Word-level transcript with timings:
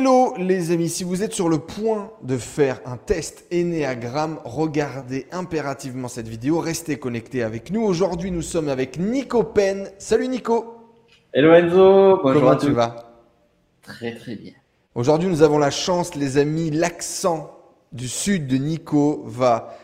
Hello 0.00 0.32
les 0.38 0.70
amis, 0.70 0.88
si 0.88 1.04
vous 1.04 1.22
êtes 1.22 1.34
sur 1.34 1.50
le 1.50 1.58
point 1.58 2.10
de 2.22 2.38
faire 2.38 2.80
un 2.86 2.96
test 2.96 3.44
Enneagram, 3.52 4.38
regardez 4.46 5.26
impérativement 5.30 6.08
cette 6.08 6.26
vidéo, 6.26 6.58
restez 6.58 6.98
connectés 6.98 7.42
avec 7.42 7.70
nous. 7.70 7.82
Aujourd'hui 7.82 8.30
nous 8.30 8.40
sommes 8.40 8.70
avec 8.70 8.98
Nico 8.98 9.42
Pen. 9.42 9.90
Salut 9.98 10.28
Nico. 10.28 10.76
Hello 11.34 11.52
Enzo, 11.52 12.18
bonjour 12.22 12.40
Comment 12.40 12.56
tu 12.56 12.70
vas? 12.70 13.12
Très 13.82 14.14
très 14.14 14.36
bien. 14.36 14.54
Aujourd'hui 14.94 15.28
nous 15.28 15.42
avons 15.42 15.58
la 15.58 15.70
chance 15.70 16.14
les 16.14 16.38
amis, 16.38 16.70
l'accent 16.70 17.54
du 17.92 18.08
sud 18.08 18.46
de 18.46 18.56
Nico 18.56 19.22
va 19.26 19.76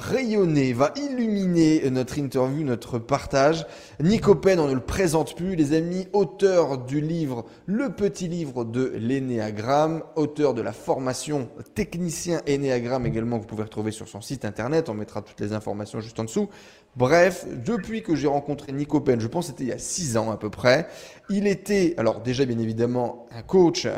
rayonner, 0.00 0.72
va 0.72 0.92
illuminer 0.96 1.88
notre 1.90 2.18
interview, 2.18 2.64
notre 2.64 2.98
partage. 2.98 3.66
Nico 4.00 4.34
Pen, 4.34 4.58
on 4.58 4.66
ne 4.66 4.74
le 4.74 4.80
présente 4.80 5.36
plus, 5.36 5.54
les 5.54 5.74
amis, 5.74 6.08
auteur 6.12 6.78
du 6.78 7.00
livre 7.00 7.44
Le 7.66 7.90
petit 7.90 8.26
livre 8.26 8.64
de 8.64 8.92
l'énéagramme, 8.96 10.02
auteur 10.16 10.54
de 10.54 10.62
la 10.62 10.72
formation 10.72 11.48
technicien 11.74 12.40
énéagramme 12.46 13.06
également, 13.06 13.36
que 13.36 13.42
vous 13.42 13.48
pouvez 13.48 13.64
retrouver 13.64 13.92
sur 13.92 14.08
son 14.08 14.20
site 14.20 14.44
internet, 14.44 14.88
on 14.88 14.94
mettra 14.94 15.22
toutes 15.22 15.40
les 15.40 15.52
informations 15.52 16.00
juste 16.00 16.18
en 16.18 16.24
dessous. 16.24 16.48
Bref, 16.96 17.46
depuis 17.64 18.02
que 18.02 18.16
j'ai 18.16 18.26
rencontré 18.26 18.72
Nico 18.72 19.00
Pen, 19.00 19.20
je 19.20 19.28
pense 19.28 19.46
que 19.46 19.52
c'était 19.52 19.62
il 19.62 19.68
y 19.68 19.72
a 19.72 19.78
six 19.78 20.16
ans 20.16 20.32
à 20.32 20.36
peu 20.36 20.50
près, 20.50 20.88
il 21.28 21.46
était, 21.46 21.94
alors 21.98 22.20
déjà 22.20 22.44
bien 22.44 22.58
évidemment, 22.58 23.28
un 23.30 23.42
coach, 23.42 23.84
euh, 23.86 23.90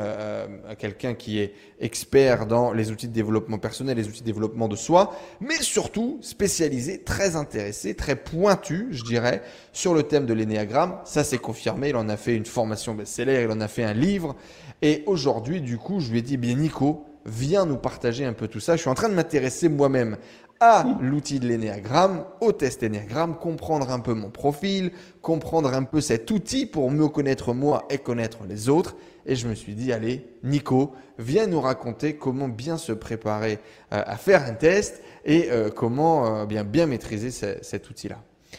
euh, 0.68 0.74
quelqu'un 0.78 1.14
qui 1.14 1.38
est 1.38 1.54
expert 1.80 2.44
dans 2.46 2.70
les 2.74 2.90
outils 2.90 3.08
de 3.08 3.14
développement 3.14 3.58
personnel, 3.58 3.96
les 3.96 4.08
outils 4.08 4.20
de 4.20 4.26
développement 4.26 4.68
de 4.68 4.76
soi, 4.76 5.16
mais 5.40 5.56
surtout 5.62 6.18
spécialisé, 6.20 7.02
très 7.02 7.34
intéressé, 7.34 7.94
très 7.94 8.14
pointu, 8.14 8.88
je 8.90 9.04
dirais, 9.04 9.40
sur 9.72 9.94
le 9.94 10.02
thème 10.02 10.26
de 10.26 10.34
l'énéagramme. 10.34 10.98
Ça 11.06 11.24
c'est 11.24 11.38
confirmé, 11.38 11.88
il 11.88 11.96
en 11.96 12.10
a 12.10 12.18
fait 12.18 12.36
une 12.36 12.44
formation 12.44 12.94
best-seller, 12.94 13.44
il 13.44 13.50
en 13.50 13.62
a 13.62 13.68
fait 13.68 13.84
un 13.84 13.94
livre. 13.94 14.36
Et 14.82 15.02
aujourd'hui, 15.06 15.62
du 15.62 15.78
coup, 15.78 16.00
je 16.00 16.10
lui 16.10 16.18
ai 16.18 16.22
dit, 16.22 16.36
bien 16.36 16.56
Nico, 16.56 17.06
viens 17.24 17.66
nous 17.66 17.76
partager 17.76 18.24
un 18.24 18.32
peu 18.32 18.48
tout 18.48 18.60
ça. 18.60 18.76
Je 18.76 18.80
suis 18.80 18.90
en 18.90 18.94
train 18.94 19.08
de 19.08 19.14
m'intéresser 19.14 19.68
moi-même 19.68 20.16
à 20.62 20.84
l'outil 21.00 21.40
de 21.40 21.48
l'énéagramme, 21.48 22.24
au 22.40 22.52
test 22.52 22.84
énéagramme, 22.84 23.36
comprendre 23.36 23.90
un 23.90 23.98
peu 23.98 24.14
mon 24.14 24.30
profil, 24.30 24.92
comprendre 25.20 25.74
un 25.74 25.82
peu 25.82 26.00
cet 26.00 26.30
outil 26.30 26.66
pour 26.66 26.88
mieux 26.92 27.08
connaître 27.08 27.52
moi 27.52 27.84
et 27.90 27.98
connaître 27.98 28.44
les 28.48 28.68
autres. 28.68 28.94
Et 29.26 29.34
je 29.34 29.48
me 29.48 29.56
suis 29.56 29.74
dit, 29.74 29.92
allez, 29.92 30.24
Nico, 30.44 30.92
viens 31.18 31.48
nous 31.48 31.60
raconter 31.60 32.14
comment 32.14 32.46
bien 32.46 32.76
se 32.76 32.92
préparer 32.92 33.58
euh, 33.92 34.02
à 34.06 34.16
faire 34.16 34.44
un 34.44 34.54
test 34.54 35.02
et 35.24 35.50
euh, 35.50 35.68
comment 35.70 36.42
euh, 36.42 36.46
bien, 36.46 36.62
bien 36.62 36.86
maîtriser 36.86 37.32
cet 37.32 37.90
outil-là. 37.90 38.18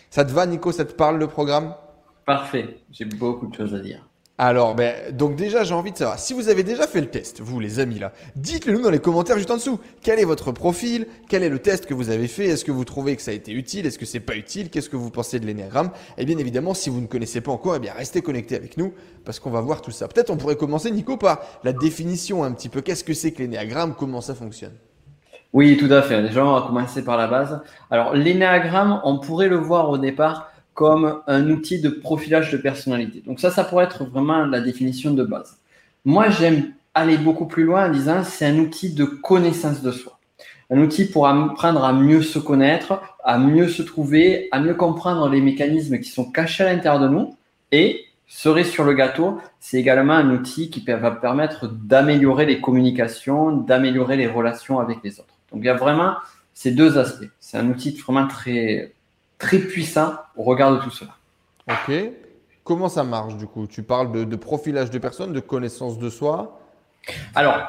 Ça 0.10 0.26
te 0.26 0.34
va, 0.34 0.46
Nico 0.46 0.74
Ça 0.74 0.84
te 0.84 0.94
parle 0.94 1.18
le 1.20 1.28
programme? 1.28 1.74
Parfait. 2.26 2.80
J'ai 2.92 3.06
beaucoup 3.06 3.48
de 3.48 3.56
choses 3.56 3.74
à 3.74 3.80
dire. 3.80 4.06
Alors, 4.40 4.74
ben, 4.74 5.16
donc 5.16 5.36
déjà, 5.36 5.64
j'ai 5.64 5.76
envie 5.76 5.92
de 5.92 5.98
savoir, 5.98 6.18
si 6.18 6.34
vous 6.34 6.50
avez 6.50 6.64
déjà 6.64 6.88
fait 6.88 7.02
le 7.02 7.08
test, 7.08 7.40
vous 7.40 7.60
les 7.60 7.80
amis 7.80 8.00
là, 8.00 8.14
dites-le 8.36 8.74
nous 8.74 8.82
dans 8.82 8.90
les 8.90 8.98
commentaires 8.98 9.38
juste 9.38 9.52
en 9.52 9.58
dessous. 9.58 9.80
Quel 10.02 10.20
est 10.20 10.26
votre 10.26 10.52
profil? 10.52 11.06
Quel 11.30 11.44
est 11.44 11.50
le 11.50 11.60
test 11.60 11.86
que 11.86 11.94
vous 11.94 12.10
avez 12.10 12.28
fait? 12.28 12.46
Est-ce 12.46 12.66
que 12.66 12.72
vous 12.72 12.84
trouvez 12.84 13.16
que 13.16 13.22
ça 13.22 13.30
a 13.30 13.36
été 13.36 13.52
utile? 13.52 13.86
Est-ce 13.86 14.00
que 14.00 14.08
c'est 14.08 14.20
pas 14.20 14.36
utile? 14.36 14.72
Qu'est-ce 14.72 14.90
que 14.90 14.96
vous 14.96 15.12
pensez 15.12 15.40
de 15.40 15.46
l'énéagramme 15.46 15.92
Et 16.18 16.26
bien 16.26 16.40
évidemment, 16.40 16.74
si 16.74 16.90
vous 16.90 17.00
ne 17.00 17.06
connaissez 17.06 17.42
pas 17.42 17.52
encore, 17.52 17.76
eh 17.76 17.80
bien 17.80 17.94
restez 17.96 18.24
connectés 18.24 18.56
avec 18.56 18.76
nous 18.76 18.92
parce 19.24 19.40
qu'on 19.40 19.52
va 19.52 19.62
voir 19.62 19.84
tout 19.84 19.92
ça. 19.92 20.08
Peut-être 20.08 20.32
on 20.32 20.38
pourrait 20.38 20.56
commencer, 20.56 20.90
Nico, 20.90 21.16
par 21.16 21.40
la 21.64 21.72
définition 21.72 22.44
un 22.44 22.54
petit 22.54 22.70
peu. 22.70 22.82
Qu'est-ce 22.82 23.04
que 23.04 23.14
c'est 23.14 23.34
que 23.34 23.44
l'énéagramme 23.44 23.94
Comment 23.94 24.22
ça 24.22 24.34
fonctionne? 24.34 24.74
Oui, 25.54 25.78
tout 25.78 25.94
à 25.94 26.02
fait. 26.02 26.20
Déjà, 26.24 26.44
on 26.44 26.54
va 26.60 26.66
commencer 26.66 27.04
par 27.04 27.18
la 27.18 27.28
base. 27.28 27.62
Alors, 27.92 28.16
l'énéagramme, 28.16 29.00
on 29.04 29.20
pourrait 29.20 29.48
le 29.48 29.58
voir 29.58 29.92
au 29.92 30.00
départ 30.00 30.50
comme 30.74 31.22
un 31.28 31.50
outil 31.50 31.80
de 31.80 31.90
profilage 31.90 32.52
de 32.52 32.58
personnalité. 32.58 33.22
Donc 33.26 33.40
ça, 33.40 33.52
ça 33.52 33.64
pourrait 33.64 33.86
être 33.86 34.06
vraiment 34.06 34.46
la 34.46 34.62
définition 34.62 35.14
de 35.14 35.24
base. 35.24 35.58
Moi, 36.06 36.30
j'aime 36.30 36.74
aller 36.94 37.18
beaucoup 37.18 37.46
plus 37.46 37.64
loin 37.64 37.90
en 37.90 37.92
disant 37.92 38.24
c'est 38.24 38.46
un 38.46 38.58
outil 38.58 38.94
de 38.94 39.06
connaissance 39.06 39.82
de 39.82 39.92
soi. 39.92 40.20
Un 40.70 40.80
outil 40.80 41.06
pour 41.06 41.28
apprendre 41.28 41.84
à 41.84 41.94
mieux 41.94 42.22
se 42.22 42.40
connaître, 42.40 43.02
à 43.24 43.38
mieux 43.38 43.68
se 43.68 43.84
trouver, 43.84 44.48
à 44.52 44.60
mieux 44.60 44.74
comprendre 44.74 45.30
les 45.30 45.42
mécanismes 45.42 46.00
qui 46.00 46.10
sont 46.10 46.32
cachés 46.32 46.64
à 46.64 46.74
l'intérieur 46.74 47.02
de 47.02 47.08
nous. 47.08 47.36
Et, 47.72 48.06
cerise 48.28 48.70
sur 48.70 48.84
le 48.84 48.94
gâteau, 48.94 49.40
c'est 49.60 49.78
également 49.78 50.14
un 50.14 50.32
outil 50.32 50.70
qui 50.70 50.84
va 50.86 51.12
permettre 51.12 51.68
d'améliorer 51.68 52.46
les 52.46 52.60
communications, 52.60 53.52
d'améliorer 53.52 54.18
les 54.18 54.28
relations 54.28 54.80
avec 54.80 54.98
les 55.04 55.20
autres. 55.20 55.36
Donc 55.52 55.62
il 55.62 55.66
y 55.66 55.70
a 55.70 55.76
vraiment 55.76 56.16
ces 56.54 56.72
deux 56.72 56.98
aspects. 56.98 57.30
C'est 57.40 57.58
un 57.58 57.70
outil 57.70 57.92
vraiment 57.92 58.28
très, 58.28 58.94
très 59.44 59.60
puissant 59.60 60.14
au 60.38 60.44
regard 60.44 60.72
de 60.74 60.78
tout 60.78 60.90
cela. 60.90 61.12
Ok. 61.70 61.94
Comment 62.64 62.88
ça 62.88 63.04
marche 63.04 63.36
du 63.36 63.46
coup? 63.46 63.68
Tu 63.68 63.84
parles 63.84 64.26
de, 64.26 64.36
profilage 64.38 64.90
de 64.90 64.98
personnes, 64.98 65.34
de 65.34 65.42
connaissance 65.42 66.00
de 66.00 66.10
soi? 66.10 66.60
Alors, 67.36 67.68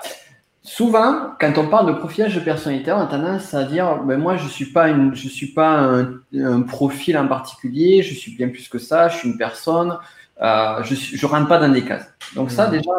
souvent, 0.63 1.33
quand 1.41 1.59
on 1.59 1.67
parle 1.67 1.89
de 1.89 1.99
profilage 1.99 2.37
de 2.37 2.41
personnalité, 2.41 2.93
on 2.93 3.01
a 3.01 3.07
tendance 3.07 3.53
à 3.55 3.65
dire 3.65 4.03
ben 4.05 4.21
moi, 4.21 4.37
je 4.37 4.45
ne 4.45 4.49
suis 4.49 4.67
pas, 4.67 4.89
une, 4.89 5.13
je 5.17 5.29
suis 5.29 5.49
pas 5.49 5.91
un, 6.33 6.63
profil 6.63 7.19
en 7.19 7.27
particulier, 7.27 8.05
je 8.05 8.15
suis 8.15 8.37
bien 8.37 8.49
plus 8.49 8.69
que 8.69 8.79
ça, 8.79 9.09
je 9.09 9.17
suis 9.19 9.29
une 9.29 9.37
personne, 9.37 9.99
euh, 10.41 10.81
je 10.85 10.95
ne 10.95 11.31
rentre 11.31 11.49
pas 11.49 11.59
dans 11.59 11.71
des 11.71 11.85
cases. 11.85 12.07
Donc, 12.37 12.53
ça, 12.53 12.69
hmm. 12.69 12.71
déjà, 12.71 12.91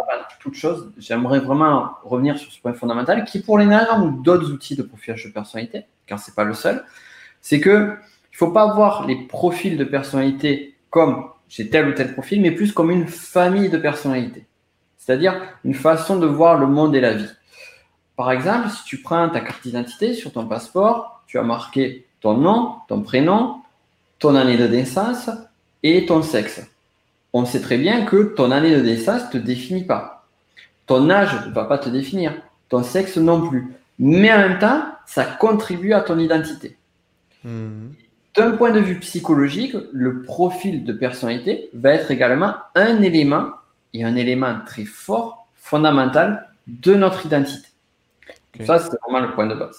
toute 0.42 0.56
chose, 0.56 0.92
j'aimerais 0.97 1.40
vraiment 1.40 1.92
revenir 2.03 2.38
sur 2.38 2.52
ce 2.52 2.59
point 2.59 2.74
fondamental 2.74 3.24
qui, 3.24 3.40
pour 3.40 3.57
les 3.57 3.66
nerfs 3.66 4.03
ou 4.03 4.22
d'autres 4.22 4.52
outils 4.52 4.75
de 4.75 4.84
profilage 4.84 5.24
de 5.24 5.31
personnalité, 5.31 5.86
car 6.07 6.19
ce 6.19 6.30
n'est 6.30 6.36
pas 6.36 6.44
le 6.44 6.53
seul, 6.53 6.84
c'est 7.40 7.62
que 7.62 7.96
il 8.35 8.44
ne 8.44 8.47
faut 8.47 8.53
pas 8.53 8.73
voir 8.73 9.07
les 9.07 9.16
profils 9.16 9.78
de 9.78 9.85
personnalité 9.85 10.75
comme 10.90 11.29
j'ai 11.47 11.69
tel 11.69 11.88
ou 11.88 11.94
tel 11.94 12.12
profil, 12.12 12.41
mais 12.41 12.51
plus 12.51 12.73
comme 12.73 12.91
une 12.91 13.07
famille 13.07 13.69
de 13.69 13.78
personnalités. 13.78 14.46
C'est-à-dire 14.97 15.41
une 15.63 15.73
façon 15.73 16.18
de 16.18 16.25
voir 16.25 16.57
le 16.57 16.68
monde 16.68 16.94
et 16.97 17.00
la 17.00 17.13
vie. 17.13 17.29
Par 18.18 18.31
exemple, 18.31 18.69
si 18.69 18.84
tu 18.84 18.97
prends 18.97 19.29
ta 19.29 19.40
carte 19.40 19.63
d'identité 19.63 20.13
sur 20.13 20.34
ton 20.34 20.45
passeport, 20.47 21.24
tu 21.28 21.40
as 21.40 21.44
marqué 21.44 22.07
ton 22.19 22.35
nom, 22.35 22.75
ton 22.90 23.03
prénom, 23.03 23.62
ton 24.19 24.35
année 24.35 24.57
de 24.57 24.68
naissance 24.68 25.29
et 25.81 26.06
ton 26.06 26.22
sexe. 26.22 26.62
On 27.31 27.45
sait 27.45 27.62
très 27.62 27.78
bien 27.78 28.03
que 28.03 28.34
ton 28.35 28.51
année 28.51 28.75
de 28.75 28.81
naissance 28.81 29.24
ne 29.28 29.31
te 29.31 29.38
définit 29.38 29.85
pas. 29.85 30.25
Ton 30.88 31.09
âge 31.09 31.47
ne 31.47 31.53
va 31.53 31.63
pas 31.63 31.78
te 31.78 31.88
définir. 31.88 32.34
Ton 32.68 32.84
sexe 32.84 33.16
non 33.16 33.47
plus. 33.47 33.74
Mais 33.97 34.34
en 34.34 34.40
même 34.40 34.59
temps, 34.59 34.84
ça 35.06 35.24
contribue 35.24 35.94
à 35.94 36.01
ton 36.01 36.19
identité. 36.19 36.75
Mmh. 37.45 37.91
D'un 38.35 38.51
point 38.51 38.72
de 38.72 38.79
vue 38.79 39.00
psychologique, 39.00 39.75
le 39.94 40.22
profil 40.23 40.84
de 40.84 40.94
personnalité 40.94 41.69
va 41.73 41.91
être 41.91 42.12
également 42.12 42.56
un 42.75 43.01
élément, 43.01 43.51
et 43.94 44.03
un 44.03 44.16
élément 44.16 44.57
très 44.66 44.84
fort, 44.84 45.47
fondamental 45.56 46.50
de 46.68 46.95
notre 46.95 47.25
identité. 47.25 47.68
Ça, 48.66 48.79
c'est 48.79 48.97
vraiment 49.03 49.25
le 49.25 49.34
point 49.34 49.47
de 49.47 49.56
base. 49.56 49.78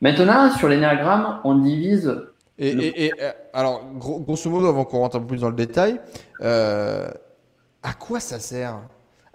Maintenant, 0.00 0.50
sur 0.56 0.68
l'énéagramme, 0.68 1.40
on 1.44 1.56
divise. 1.56 2.22
Et, 2.58 3.12
euh, 3.20 3.32
alors, 3.52 3.84
grosso 3.94 4.48
modo, 4.50 4.66
avant 4.66 4.84
qu'on 4.84 4.98
rentre 4.98 5.16
un 5.16 5.20
peu 5.20 5.26
plus 5.26 5.40
dans 5.40 5.48
le 5.48 5.56
détail, 5.56 6.00
euh, 6.40 7.08
à 7.82 7.92
quoi 7.94 8.20
ça 8.20 8.38
sert? 8.38 8.80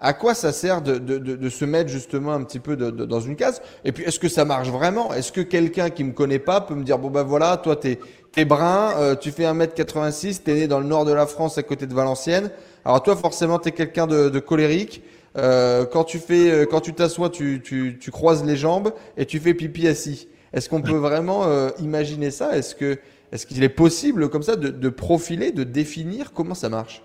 À 0.02 0.14
quoi 0.14 0.32
ça 0.32 0.52
sert 0.52 0.80
de, 0.80 0.96
de, 0.96 1.18
de, 1.18 1.48
se 1.50 1.66
mettre 1.66 1.90
justement 1.90 2.32
un 2.32 2.42
petit 2.42 2.58
peu 2.58 2.74
dans 2.74 3.20
une 3.20 3.36
case? 3.36 3.60
Et 3.84 3.92
puis, 3.92 4.04
est-ce 4.04 4.18
que 4.18 4.28
ça 4.28 4.46
marche 4.46 4.68
vraiment? 4.68 5.12
Est-ce 5.12 5.30
que 5.30 5.42
quelqu'un 5.42 5.90
qui 5.90 6.04
me 6.04 6.12
connaît 6.12 6.38
pas 6.38 6.62
peut 6.62 6.74
me 6.74 6.84
dire 6.84 6.98
bon 6.98 7.10
ben 7.10 7.22
voilà, 7.22 7.58
toi 7.58 7.76
t'es 7.76 7.98
es 8.36 8.44
brun, 8.44 8.92
euh, 8.96 9.16
tu 9.16 9.30
fais 9.30 9.44
1m86, 9.44 10.42
t'es 10.42 10.54
né 10.54 10.68
dans 10.68 10.80
le 10.80 10.86
nord 10.86 11.04
de 11.04 11.12
la 11.12 11.26
France 11.26 11.58
à 11.58 11.62
côté 11.62 11.86
de 11.86 11.94
Valenciennes. 11.94 12.50
Alors 12.84 13.02
toi 13.02 13.16
forcément 13.16 13.58
t'es 13.58 13.72
quelqu'un 13.72 14.06
de, 14.06 14.38
colérique. 14.38 15.02
Euh, 15.36 15.86
quand 15.86 16.04
tu 16.04 16.18
fais, 16.18 16.50
euh, 16.50 16.66
quand 16.66 16.80
tu 16.80 16.92
t'assois, 16.92 17.30
tu, 17.30 17.60
tu, 17.62 17.98
tu, 18.00 18.10
croises 18.10 18.44
les 18.44 18.56
jambes 18.56 18.92
et 19.16 19.26
tu 19.26 19.38
fais 19.38 19.54
pipi 19.54 19.86
assis. 19.86 20.28
Est-ce 20.52 20.68
qu'on 20.68 20.82
peut 20.82 20.96
vraiment 20.96 21.44
imaginer 21.78 22.32
ça? 22.32 22.56
Est-ce 22.56 22.74
que 22.74 22.98
est-ce 23.30 23.46
qu'il 23.46 23.62
est 23.62 23.68
possible 23.68 24.28
comme 24.28 24.42
ça 24.42 24.56
de, 24.56 24.68
de 24.70 24.88
profiler, 24.88 25.52
de 25.52 25.62
définir 25.62 26.32
comment 26.32 26.54
ça 26.54 26.68
marche? 26.68 27.02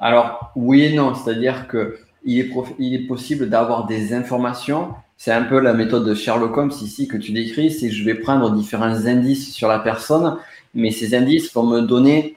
Alors 0.00 0.50
oui 0.56 0.82
et 0.84 0.94
non, 0.94 1.14
c'est-à-dire 1.14 1.68
que 1.68 1.98
il 2.24 2.40
est, 2.40 2.50
il 2.80 2.94
est 2.94 3.06
possible 3.06 3.48
d'avoir 3.48 3.86
des 3.86 4.12
informations. 4.12 4.94
C'est 5.16 5.32
un 5.32 5.42
peu 5.42 5.58
la 5.60 5.72
méthode 5.72 6.06
de 6.06 6.14
Sherlock 6.14 6.56
Holmes 6.56 6.72
ici 6.82 7.08
que 7.08 7.16
tu 7.16 7.32
décris, 7.32 7.70
c'est 7.70 7.88
que 7.88 7.94
je 7.94 8.04
vais 8.04 8.14
prendre 8.14 8.50
différents 8.50 9.06
indices 9.06 9.52
sur 9.52 9.68
la 9.68 9.78
personne, 9.78 10.36
mais 10.74 10.90
ces 10.90 11.14
indices 11.14 11.52
vont 11.54 11.64
me 11.64 11.80
donner 11.80 12.36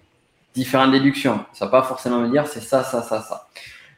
différentes 0.55 0.91
déductions. 0.91 1.43
Ça 1.53 1.65
va 1.65 1.71
pas 1.71 1.83
forcément 1.83 2.19
me 2.19 2.29
dire 2.29 2.47
c'est 2.47 2.61
ça, 2.61 2.83
ça, 2.83 3.01
ça, 3.01 3.21
ça. 3.21 3.47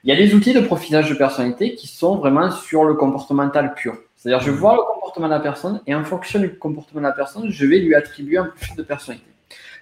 Il 0.03 0.09
y 0.09 0.13
a 0.13 0.15
des 0.15 0.33
outils 0.33 0.53
de 0.53 0.61
profilage 0.61 1.09
de 1.09 1.15
personnalité 1.15 1.75
qui 1.75 1.87
sont 1.87 2.15
vraiment 2.15 2.49
sur 2.49 2.83
le 2.83 2.95
comportemental 2.95 3.75
pur. 3.75 3.95
C'est-à-dire, 4.17 4.41
je 4.41 4.51
vois 4.51 4.75
le 4.75 4.81
comportement 4.93 5.27
de 5.27 5.33
la 5.33 5.39
personne 5.39 5.81
et 5.85 5.93
en 5.93 6.03
fonction 6.03 6.39
du 6.39 6.55
comportement 6.57 7.01
de 7.01 7.07
la 7.07 7.11
personne, 7.11 7.51
je 7.51 7.65
vais 7.65 7.79
lui 7.79 7.93
attribuer 7.93 8.37
un 8.37 8.45
profil 8.45 8.75
de 8.75 8.83
personnalité. 8.83 9.27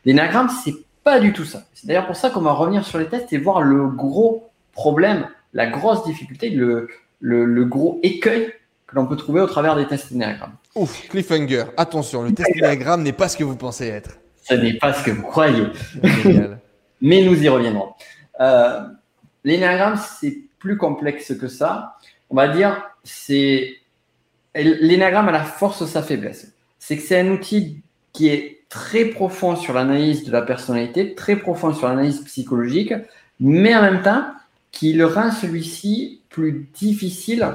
L'énagramme, 0.06 0.50
c'est 0.64 0.76
pas 1.04 1.20
du 1.20 1.34
tout 1.34 1.46
ça. 1.46 1.64
C'est 1.74 1.88
d'ailleurs 1.88 2.06
pour 2.06 2.16
ça 2.16 2.30
qu'on 2.30 2.42
va 2.42 2.52
revenir 2.52 2.86
sur 2.86 3.00
les 3.00 3.06
tests 3.06 3.32
et 3.32 3.38
voir 3.38 3.62
le 3.62 3.88
gros 3.88 4.50
problème 4.74 5.28
la 5.54 5.68
grosse 5.68 6.04
difficulté, 6.06 6.50
le, 6.50 6.88
le, 7.20 7.66
gros 7.66 8.00
écueil 8.04 8.54
que 8.90 8.96
l'on 8.96 9.06
peut 9.06 9.16
trouver 9.16 9.42
au 9.42 9.48
travers 9.48 9.76
des 9.76 9.86
tests 9.86 10.12
Enneagram. 10.12 10.52
Ouf, 10.76 11.08
cliffhanger. 11.10 11.66
Attention, 11.78 12.24
le 12.24 12.34
test 12.34 12.50
Enneagram 12.56 13.04
n'est 13.04 13.14
pas 13.14 13.30
ce 13.30 13.38
que 13.38 13.44
vous 13.44 13.56
pensez 13.56 13.88
être. 13.88 14.18
Ce 14.44 14.56
n'est 14.56 14.74
pas 14.74 14.94
ce 14.94 15.04
que 15.04 15.12
vous 15.12 15.24
croyez. 15.24 15.68
Mais 17.02 17.22
nous 17.22 17.42
y 17.42 17.48
reviendrons. 17.48 17.94
Euh, 18.40 18.82
c'est 19.46 20.38
plus 20.58 20.78
complexe 20.78 21.34
que 21.40 21.48
ça. 21.48 21.98
On 22.30 22.36
va 22.36 22.48
dire, 22.48 22.82
c'est 23.04 23.76
l'énagramme 24.56 25.30
a 25.30 25.32
la 25.32 25.44
force 25.44 25.82
de 25.82 25.88
sa 25.88 26.02
faiblesse. 26.02 26.54
C'est 26.80 26.98
que 26.98 27.04
c'est 27.04 27.20
un 27.20 27.30
outil 27.30 27.82
qui 28.12 28.30
est 28.30 28.62
très 28.70 29.06
profond 29.06 29.56
sur 29.56 29.74
l'analyse 29.74 30.24
de 30.24 30.32
la 30.32 30.42
personnalité, 30.42 31.16
très 31.16 31.36
profond 31.36 31.74
sur 31.74 31.88
l'analyse 31.88 32.22
psychologique, 32.22 32.94
mais 33.40 33.76
en 33.76 33.82
même 33.82 34.02
temps 34.02 34.26
qui 34.72 34.94
le 34.94 35.06
rend 35.06 35.32
celui-ci 35.32 36.22
plus 36.30 36.70
difficile 36.74 37.48